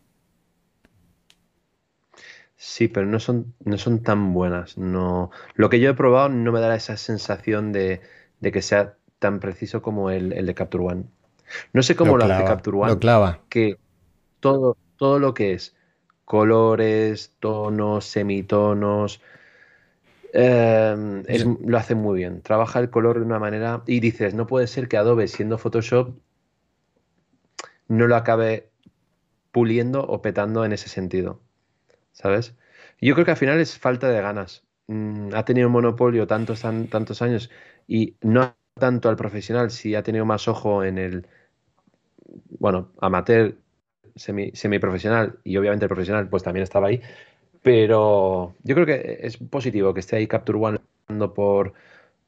Sí, 2.61 2.89
pero 2.89 3.07
no 3.07 3.21
son, 3.21 3.55
no 3.65 3.79
son 3.79 4.03
tan 4.03 4.35
buenas. 4.35 4.77
No, 4.77 5.31
lo 5.55 5.71
que 5.71 5.79
yo 5.79 5.91
he 5.91 5.95
probado 5.95 6.29
no 6.29 6.51
me 6.51 6.59
da 6.59 6.75
esa 6.75 6.97
sensación 6.97 7.71
de, 7.71 8.01
que 8.43 8.63
sea 8.63 8.97
tan 9.21 9.39
preciso 9.39 9.81
como 9.81 10.11
el, 10.11 10.45
de 10.45 10.55
Capture 10.55 10.85
One. 10.85 11.05
No 11.73 11.85
sé 11.85 11.95
cómo 11.95 12.17
lo, 12.17 12.25
hace 12.25 12.45
Capture 12.45 12.77
One. 12.77 12.91
Lo 12.91 12.99
clava. 12.99 13.39
Que 13.49 13.79
todo, 14.41 14.77
todo 14.97 15.21
lo 15.21 15.35
que 15.35 15.53
es 15.53 15.77
colores, 16.25 17.33
tonos, 17.39 18.05
semitonos, 18.07 19.23
em, 20.33 21.23
lo 21.65 21.79
hace 21.79 21.95
muy 21.95 22.19
bien. 22.19 22.43
Trabaja 22.43 22.81
el 22.81 22.91
color 22.91 23.21
de 23.21 23.25
una 23.25 23.39
manera. 23.39 23.85
Y 23.87 24.01
dices, 24.01 24.35
no 24.35 24.49
puede 24.49 24.67
ser 24.67 24.89
que 24.89 24.97
Adobe, 24.97 25.29
siendo 25.29 25.59
Photoshop, 25.59 26.11
no 27.87 28.09
lo 28.09 28.17
acabe 28.17 28.69
puliendo 29.53 30.05
o 30.05 30.21
petando 30.23 30.65
en 30.65 30.73
ese 30.73 30.89
sentido. 30.89 31.41
¿Sabes? 32.19 32.57
Yo 33.01 33.15
creo 33.15 33.25
que 33.25 33.33
al 33.33 33.37
final 33.37 33.61
es 33.61 33.79
falta 33.79 34.09
de 34.11 34.21
ganas. 34.21 34.65
Mm, 34.89 35.35
ha 35.35 35.45
tenido 35.45 35.69
monopolio 35.71 36.27
tantos, 36.27 36.63
tantos 36.91 37.23
años 37.23 37.51
y 37.87 38.17
no 38.23 38.57
tanto 38.75 39.09
al 39.09 39.17
profesional, 39.17 39.71
si 39.71 39.95
ha 39.95 40.03
tenido 40.03 40.25
más 40.25 40.49
ojo 40.49 40.85
en 40.85 40.99
el, 40.99 41.27
bueno, 42.59 42.91
amateur, 43.01 43.57
semi, 44.17 44.51
semiprofesional 44.55 45.39
y 45.45 45.57
obviamente 45.57 45.85
el 45.85 45.89
profesional 45.89 46.29
pues 46.29 46.43
también 46.43 46.65
estaba 46.65 46.89
ahí, 46.89 47.01
pero 47.63 48.55
yo 48.65 48.75
creo 48.75 48.87
que 48.87 49.21
es 49.23 49.39
positivo 49.39 49.95
que 49.95 50.01
esté 50.01 50.17
ahí 50.17 50.27
Capture 50.27 50.59
One 50.59 50.81
por, 51.35 51.75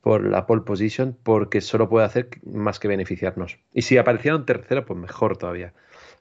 por 0.02 0.24
la 0.26 0.46
pole 0.46 0.62
position 0.62 1.16
porque 1.22 1.60
solo 1.60 1.88
puede 1.88 2.06
hacer 2.06 2.30
más 2.44 2.78
que 2.80 2.88
beneficiarnos. 2.88 3.58
Y 3.74 3.82
si 3.82 3.98
apareciera 3.98 4.36
un 4.36 4.46
tercero, 4.46 4.86
pues 4.86 4.98
mejor 4.98 5.36
todavía. 5.38 5.74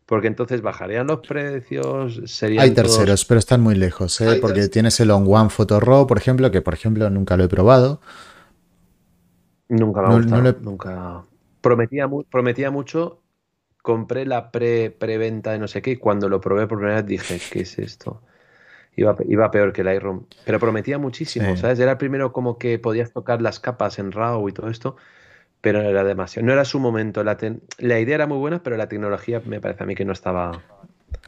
Porque 0.10 0.26
entonces 0.26 0.64
bajarían 0.64 1.06
los 1.06 1.20
precios, 1.20 2.20
serían 2.26 2.64
Hay 2.64 2.72
terceros, 2.72 3.26
pero 3.26 3.38
están 3.38 3.62
muy 3.62 3.76
lejos, 3.76 4.20
¿eh? 4.22 4.40
porque 4.42 4.68
tienes 4.68 5.00
el 5.00 5.12
On 5.12 5.24
One 5.28 5.52
Photo 5.52 5.80
Raw, 5.80 6.08
por 6.08 6.18
ejemplo, 6.18 6.50
que 6.50 6.64
por 6.64 6.74
ejemplo 6.74 7.08
nunca 7.12 7.38
lo 7.38 7.44
he 7.44 7.48
probado. 7.48 8.02
Nunca 9.68 10.02
me 10.02 10.08
ha 10.08 10.18
gustado, 10.18 10.56
nunca. 10.62 11.24
Prometía, 11.62 12.10
prometía 12.32 12.72
mucho, 12.72 13.22
compré 13.84 14.26
la 14.26 14.50
pre 14.50 14.90
preventa 14.90 15.52
de 15.52 15.60
no 15.60 15.68
sé 15.68 15.84
qué 15.84 15.92
y 15.92 15.98
cuando 15.98 16.28
lo 16.28 16.42
probé 16.42 16.66
por 16.66 16.80
primera 16.80 17.04
vez 17.04 17.06
dije, 17.06 17.40
¿qué 17.52 17.60
es 17.60 17.78
esto? 17.78 18.24
Iba, 18.96 19.16
iba 19.28 19.52
peor 19.52 19.72
que 19.74 19.82
el 19.82 19.94
Iron. 19.94 20.26
Pero 20.44 20.58
prometía 20.58 20.98
muchísimo, 20.98 21.56
¿sabes? 21.56 21.78
Era 21.78 21.92
el 21.92 21.98
primero 22.00 22.34
como 22.34 22.58
que 22.58 22.80
podías 22.80 23.14
tocar 23.14 23.44
las 23.44 23.60
capas 23.60 24.00
en 24.00 24.12
RAW 24.12 24.50
y 24.50 24.54
todo 24.54 24.70
esto 24.70 24.96
pero 25.62 25.82
era 25.82 26.04
demasiado. 26.04 26.46
No 26.46 26.54
era 26.54 26.66
su 26.66 26.80
momento. 26.80 27.24
La, 27.24 27.38
la, 27.78 28.00
idea 28.00 28.16
era 28.16 28.28
muy 28.28 28.38
buena, 28.38 28.64
pero 28.64 28.78
la 28.78 28.88
tecnología 28.88 29.42
me 29.46 29.60
parece 29.60 29.84
a 29.84 29.86
mí 29.86 29.96
que 29.96 30.06
no 30.06 30.14
estaba. 30.14 30.62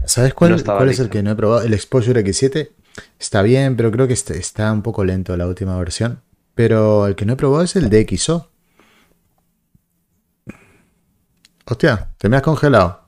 ¿Sabes 0.05 0.33
cuál, 0.33 0.53
es 0.89 0.99
el 0.99 1.09
que 1.09 1.21
no 1.23 1.31
he 1.31 1.35
probado? 1.35 1.63
El 1.63 1.73
Exposure 1.73 2.23
X7 2.23 2.71
está 3.19 3.41
bien, 3.41 3.75
pero 3.75 3.91
creo 3.91 4.07
que 4.07 4.13
está, 4.13 4.33
está, 4.33 4.71
un 4.71 4.81
poco 4.81 5.03
lento 5.03 5.35
la 5.35 5.47
última 5.47 5.77
versión. 5.77 6.21
Pero 6.55 7.07
el 7.07 7.15
que 7.15 7.25
no 7.25 7.33
he 7.33 7.35
probado 7.35 7.63
es 7.63 7.75
el 7.75 7.89
DxO. 7.89 8.49
Hostia, 11.65 12.09
te 12.17 12.29
me 12.29 12.37
has 12.37 12.41
congelado. 12.41 13.01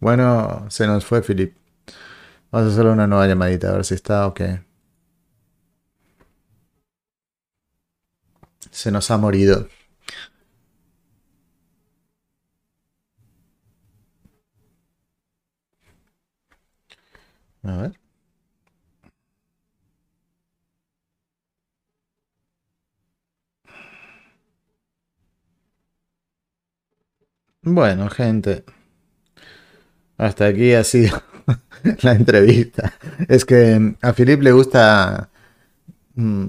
Bueno, 0.00 0.66
se 0.68 0.86
nos 0.86 1.04
fue, 1.04 1.22
Philip. 1.22 1.54
Vamos 2.50 2.70
a 2.70 2.72
hacer 2.72 2.86
una 2.86 3.06
nueva 3.06 3.26
llamadita 3.26 3.70
a 3.70 3.72
ver 3.72 3.84
si 3.84 3.94
está 3.94 4.26
ok. 4.26 4.40
Se 8.70 8.90
nos 8.90 9.10
ha 9.10 9.18
morido. 9.18 9.68
Bueno, 27.62 28.08
gente. 28.10 28.64
Hasta 30.16 30.46
aquí 30.46 30.74
ha 30.74 30.84
sido 30.84 31.22
la 32.02 32.12
entrevista. 32.12 32.92
Es 33.28 33.44
que 33.44 33.94
a 34.02 34.12
Filip 34.12 34.42
le 34.42 34.52
gusta 34.52 35.30
mm, 36.14 36.48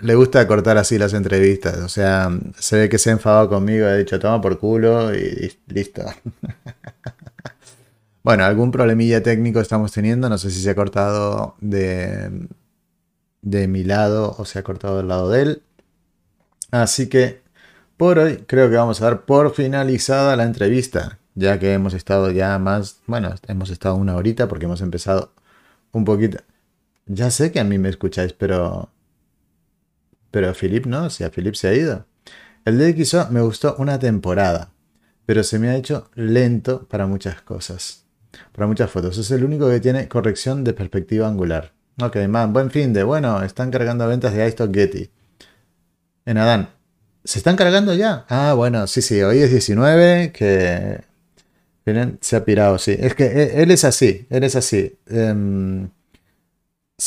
le 0.00 0.14
gusta 0.14 0.46
cortar 0.46 0.78
así 0.78 0.98
las 0.98 1.14
entrevistas. 1.14 1.78
O 1.78 1.88
sea, 1.88 2.30
se 2.58 2.78
ve 2.78 2.88
que 2.88 2.98
se 2.98 3.10
ha 3.10 3.12
enfadado 3.12 3.48
conmigo, 3.48 3.86
ha 3.86 3.96
dicho 3.96 4.18
toma 4.18 4.40
por 4.40 4.58
culo 4.58 5.14
y, 5.14 5.52
listo. 5.68 6.02
bueno, 8.22 8.44
algún 8.44 8.70
problemilla 8.70 9.22
técnico 9.22 9.60
estamos 9.60 9.92
teniendo. 9.92 10.28
No 10.28 10.38
sé 10.38 10.50
si 10.50 10.60
se 10.62 10.70
ha 10.70 10.74
cortado 10.74 11.56
de, 11.60 12.48
de 13.42 13.68
mi 13.68 13.84
lado 13.84 14.34
o 14.38 14.44
se 14.44 14.58
ha 14.58 14.62
cortado 14.62 14.98
del 14.98 15.08
lado 15.08 15.30
de 15.30 15.42
él. 15.42 15.62
Así 16.70 17.08
que 17.08 17.42
por 17.96 18.18
hoy 18.18 18.44
creo 18.46 18.70
que 18.70 18.76
vamos 18.76 19.00
a 19.02 19.04
dar 19.04 19.24
por 19.26 19.54
finalizada 19.54 20.36
la 20.36 20.44
entrevista. 20.44 21.18
Ya 21.34 21.58
que 21.58 21.72
hemos 21.72 21.94
estado 21.94 22.30
ya 22.30 22.58
más, 22.58 23.00
bueno, 23.06 23.34
hemos 23.48 23.70
estado 23.70 23.94
una 23.96 24.16
horita 24.16 24.48
porque 24.48 24.66
hemos 24.66 24.80
empezado 24.80 25.32
un 25.92 26.04
poquito. 26.04 26.38
Ya 27.06 27.30
sé 27.30 27.52
que 27.52 27.60
a 27.60 27.64
mí 27.64 27.78
me 27.78 27.88
escucháis, 27.88 28.32
pero 28.32 28.90
pero 30.30 30.52
Philip 30.54 30.86
no, 30.86 31.10
si 31.10 31.24
a 31.24 31.30
Philip 31.30 31.54
se 31.54 31.68
ha 31.68 31.74
ido. 31.74 32.06
El 32.64 32.78
DxO 32.78 33.28
me 33.30 33.40
gustó 33.40 33.76
una 33.78 33.98
temporada, 33.98 34.72
pero 35.26 35.42
se 35.42 35.58
me 35.58 35.70
ha 35.70 35.76
hecho 35.76 36.10
lento 36.14 36.86
para 36.88 37.06
muchas 37.06 37.40
cosas. 37.42 38.04
Para 38.52 38.66
muchas 38.66 38.90
fotos. 38.90 39.18
Es 39.18 39.30
el 39.30 39.44
único 39.44 39.68
que 39.68 39.80
tiene 39.80 40.08
corrección 40.08 40.62
de 40.64 40.72
perspectiva 40.72 41.26
angular. 41.26 41.72
Ok, 42.00 42.16
man, 42.28 42.52
buen 42.52 42.70
fin 42.70 42.92
de. 42.92 43.02
Bueno, 43.02 43.42
están 43.42 43.70
cargando 43.70 44.06
ventas 44.06 44.34
de 44.34 44.46
iStock 44.46 44.74
Getty. 44.74 45.10
En 46.26 46.38
Adán. 46.38 46.70
¿Se 47.24 47.38
están 47.38 47.56
cargando 47.56 47.92
ya? 47.94 48.24
Ah, 48.28 48.54
bueno, 48.54 48.86
sí, 48.86 49.02
sí, 49.02 49.20
hoy 49.22 49.38
es 49.38 49.50
19, 49.50 50.32
que... 50.32 51.00
Se 52.20 52.36
ha 52.36 52.44
pirado, 52.44 52.78
sí. 52.78 52.96
Es 52.98 53.14
que 53.14 53.24
e, 53.24 53.62
él 53.62 53.70
es 53.70 53.84
así, 53.84 54.26
él 54.30 54.44
es 54.44 54.54
así. 54.54 54.96
Em, 55.06 55.90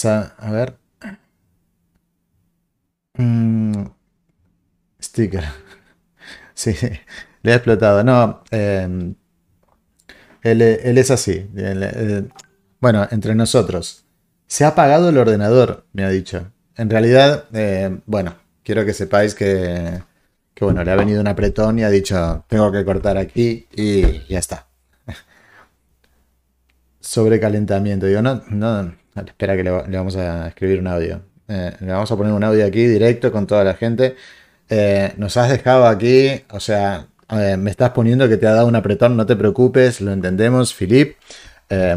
a 0.06 0.52
ver, 0.52 0.78
sticker. 5.14 5.43
Sí, 6.55 6.76
le 7.41 7.51
ha 7.51 7.55
explotado. 7.55 8.03
No, 8.03 8.43
em, 8.51 9.16
él, 10.43 10.61
es 10.61 11.09
así. 11.09 11.49
Eh, 11.57 12.28
bueno, 12.80 13.07
entre 13.09 13.34
nosotros. 13.34 14.05
Se 14.45 14.64
ha 14.64 14.70
apagado 14.70 15.09
el 15.09 15.18
ordenador, 15.18 15.88
me 15.93 16.03
ha 16.03 16.09
dicho. 16.09 16.51
En 16.78 16.91
realidad, 16.91 17.45
eh, 17.51 17.97
bueno, 18.05 18.36
quiero 18.64 18.86
que 18.86 18.93
sepáis 18.93 19.34
que, 19.34 20.03
que, 20.53 20.64
bueno, 20.64 20.84
le 20.84 20.91
ha 20.91 20.95
venido 20.95 21.22
un 21.22 21.28
apretón 21.28 21.80
y 21.80 21.84
ha 21.84 21.89
dicho, 21.89 22.45
tengo 22.47 22.72
que 22.72 22.86
cortar 22.86 23.18
aquí 23.18 23.68
y 23.76 24.28
ya 24.28 24.38
está. 24.38 24.68
Sobrecalentamiento. 26.99 28.05
Digo, 28.05 28.22
no, 28.22 28.43
no, 28.51 28.95
espera 29.26 29.55
que 29.57 29.64
le 29.64 29.72
vamos 29.72 30.16
a 30.18 30.49
escribir 30.49 30.80
un 30.80 30.88
audio. 30.88 31.24
Eh, 31.47 31.76
le 31.80 31.91
vamos 31.91 32.11
a 32.11 32.16
poner 32.16 32.32
un 32.32 32.43
audio 32.43 32.64
aquí 32.64 32.86
directo 32.86 33.32
con 33.32 33.47
toda 33.47 33.64
la 33.64 33.74
gente. 33.74 34.16
Eh, 34.70 35.14
nos 35.18 35.38
has 35.38 35.49
dejado 35.49 35.86
aquí, 35.86 36.30
o 36.51 36.59
sea, 36.59 37.07
eh, 37.30 37.57
me 37.57 37.72
estás 37.72 37.91
poniendo 37.91 38.28
que 38.28 38.38
te 38.38 38.47
ha 38.47 38.53
dado 38.53 38.68
un 38.68 38.76
apretón, 38.76 39.18
no 39.18 39.26
te 39.26 39.36
preocupes, 39.36 40.01
lo 40.01 40.11
entendemos, 40.11 40.74
Filip. 40.74 41.16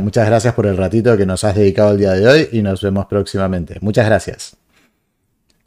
muchas 0.01 0.27
gracias 0.27 0.55
por 0.55 0.67
el 0.67 0.77
ratito 0.77 1.17
que 1.17 1.27
nos 1.27 1.45
has 1.45 1.55
dedicado 1.55 1.93
el 1.93 1.99
día 1.99 2.13
de 2.13 2.27
hoy 2.27 2.49
y 2.53 2.63
nos 2.63 2.81
vemos 2.83 3.07
próximamente. 3.07 3.77
Muchas 3.81 4.07
gracias. 4.07 4.57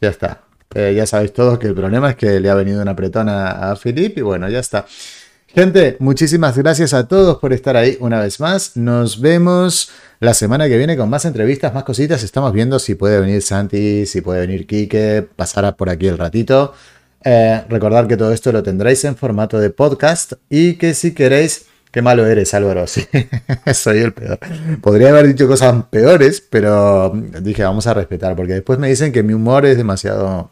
Ya 0.01 0.09
está. 0.09 0.41
ya 0.73 1.05
sabéis 1.05 1.33
todos 1.33 1.59
que 1.59 1.67
el 1.67 1.75
problema 1.75 2.11
es 2.11 2.15
que 2.15 2.39
le 2.39 2.49
ha 2.49 2.55
venido 2.55 2.81
un 2.81 2.87
apretón 2.87 3.29
a, 3.29 3.71
a 3.71 3.75
Filip 3.75 4.17
y 4.17 4.21
bueno, 4.21 4.49
ya 4.49 4.59
está. 4.59 4.85
Gente, 5.53 5.97
muchísimas 5.99 6.55
gracias 6.55 6.93
a 6.93 7.07
todos 7.07 7.39
por 7.39 7.53
estar 7.53 7.75
ahí 7.75 7.97
una 7.99 8.21
vez 8.21 8.39
más. 8.39 8.77
Nos 8.77 9.19
vemos 9.19 9.89
la 10.19 10.35
semana 10.35 10.67
que 10.67 10.77
viene 10.77 10.95
con 10.95 11.09
más 11.09 11.25
entrevistas, 11.25 11.73
más 11.73 11.83
cositas. 11.83 12.21
Estamos 12.21 12.53
viendo 12.53 12.77
si 12.77 12.93
puede 12.93 13.19
venir 13.19 13.41
Santi, 13.41 14.05
si 14.05 14.21
puede 14.21 14.41
venir 14.41 14.67
Quique, 14.67 15.27
pasar 15.35 15.75
por 15.75 15.89
aquí 15.89 16.05
el 16.05 16.19
ratito. 16.19 16.75
Eh, 17.23 17.63
recordar 17.67 18.07
que 18.07 18.15
todo 18.15 18.31
esto 18.31 18.51
lo 18.51 18.61
tendréis 18.61 19.03
en 19.05 19.15
formato 19.15 19.59
de 19.59 19.71
podcast 19.71 20.33
y 20.49 20.75
que 20.75 20.93
si 20.93 21.13
queréis... 21.13 21.65
Qué 21.91 22.03
malo 22.03 22.27
eres, 22.27 22.53
Álvaro. 22.53 22.85
Sí, 22.87 23.07
soy 23.73 23.97
el 23.97 24.13
peor. 24.13 24.37
Podría 24.81 25.09
haber 25.09 25.25
dicho 25.25 25.47
cosas 25.47 25.83
peores, 25.89 26.45
pero 26.47 27.11
dije, 27.41 27.63
vamos 27.63 27.87
a 27.87 27.95
respetar, 27.95 28.35
porque 28.35 28.53
después 28.53 28.77
me 28.77 28.87
dicen 28.87 29.11
que 29.11 29.23
mi 29.23 29.33
humor 29.33 29.65
es 29.65 29.77
demasiado 29.77 30.51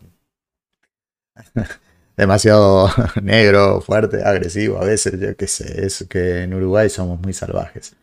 demasiado 2.18 2.90
negro, 3.22 3.80
fuerte, 3.80 4.24
agresivo 4.24 4.82
a 4.82 4.86
veces, 4.86 5.20
yo 5.20 5.38
qué 5.38 5.48
sé, 5.48 5.86
es 5.86 6.06
que 6.10 6.44
en 6.44 6.54
Uruguay 6.54 6.90
somos 6.90 7.22
muy 7.22 7.32
salvajes. 7.32 7.94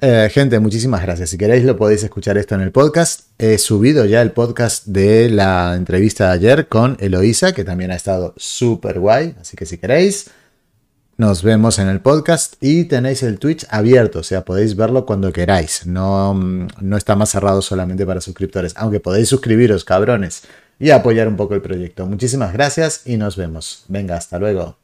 Eh, 0.00 0.30
gente, 0.32 0.60
muchísimas 0.60 1.02
gracias. 1.02 1.30
Si 1.30 1.36
queréis 1.36 1.64
lo 1.64 1.76
podéis 1.76 2.04
escuchar 2.04 2.38
esto 2.38 2.54
en 2.54 2.60
el 2.60 2.70
podcast. 2.70 3.30
He 3.36 3.58
subido 3.58 4.04
ya 4.04 4.22
el 4.22 4.30
podcast 4.30 4.86
de 4.86 5.28
la 5.28 5.74
entrevista 5.74 6.28
de 6.28 6.34
ayer 6.34 6.68
con 6.68 6.96
Eloísa, 7.00 7.52
que 7.52 7.64
también 7.64 7.90
ha 7.90 7.96
estado 7.96 8.32
súper 8.36 9.00
guay. 9.00 9.34
Así 9.40 9.56
que 9.56 9.66
si 9.66 9.76
queréis, 9.76 10.30
nos 11.16 11.42
vemos 11.42 11.80
en 11.80 11.88
el 11.88 11.98
podcast 11.98 12.54
y 12.60 12.84
tenéis 12.84 13.24
el 13.24 13.40
Twitch 13.40 13.66
abierto, 13.70 14.20
o 14.20 14.22
sea, 14.22 14.44
podéis 14.44 14.76
verlo 14.76 15.04
cuando 15.04 15.32
queráis. 15.32 15.84
No, 15.84 16.32
no 16.32 16.96
está 16.96 17.16
más 17.16 17.30
cerrado 17.30 17.60
solamente 17.60 18.06
para 18.06 18.20
suscriptores, 18.20 18.74
aunque 18.76 19.00
podéis 19.00 19.28
suscribiros, 19.28 19.82
cabrones 19.82 20.44
y 20.78 20.90
apoyar 20.90 21.28
un 21.28 21.36
poco 21.36 21.54
el 21.54 21.62
proyecto. 21.62 22.06
Muchísimas 22.06 22.52
gracias 22.52 23.06
y 23.06 23.16
nos 23.16 23.36
vemos. 23.36 23.84
Venga, 23.88 24.16
hasta 24.16 24.38
luego. 24.38 24.76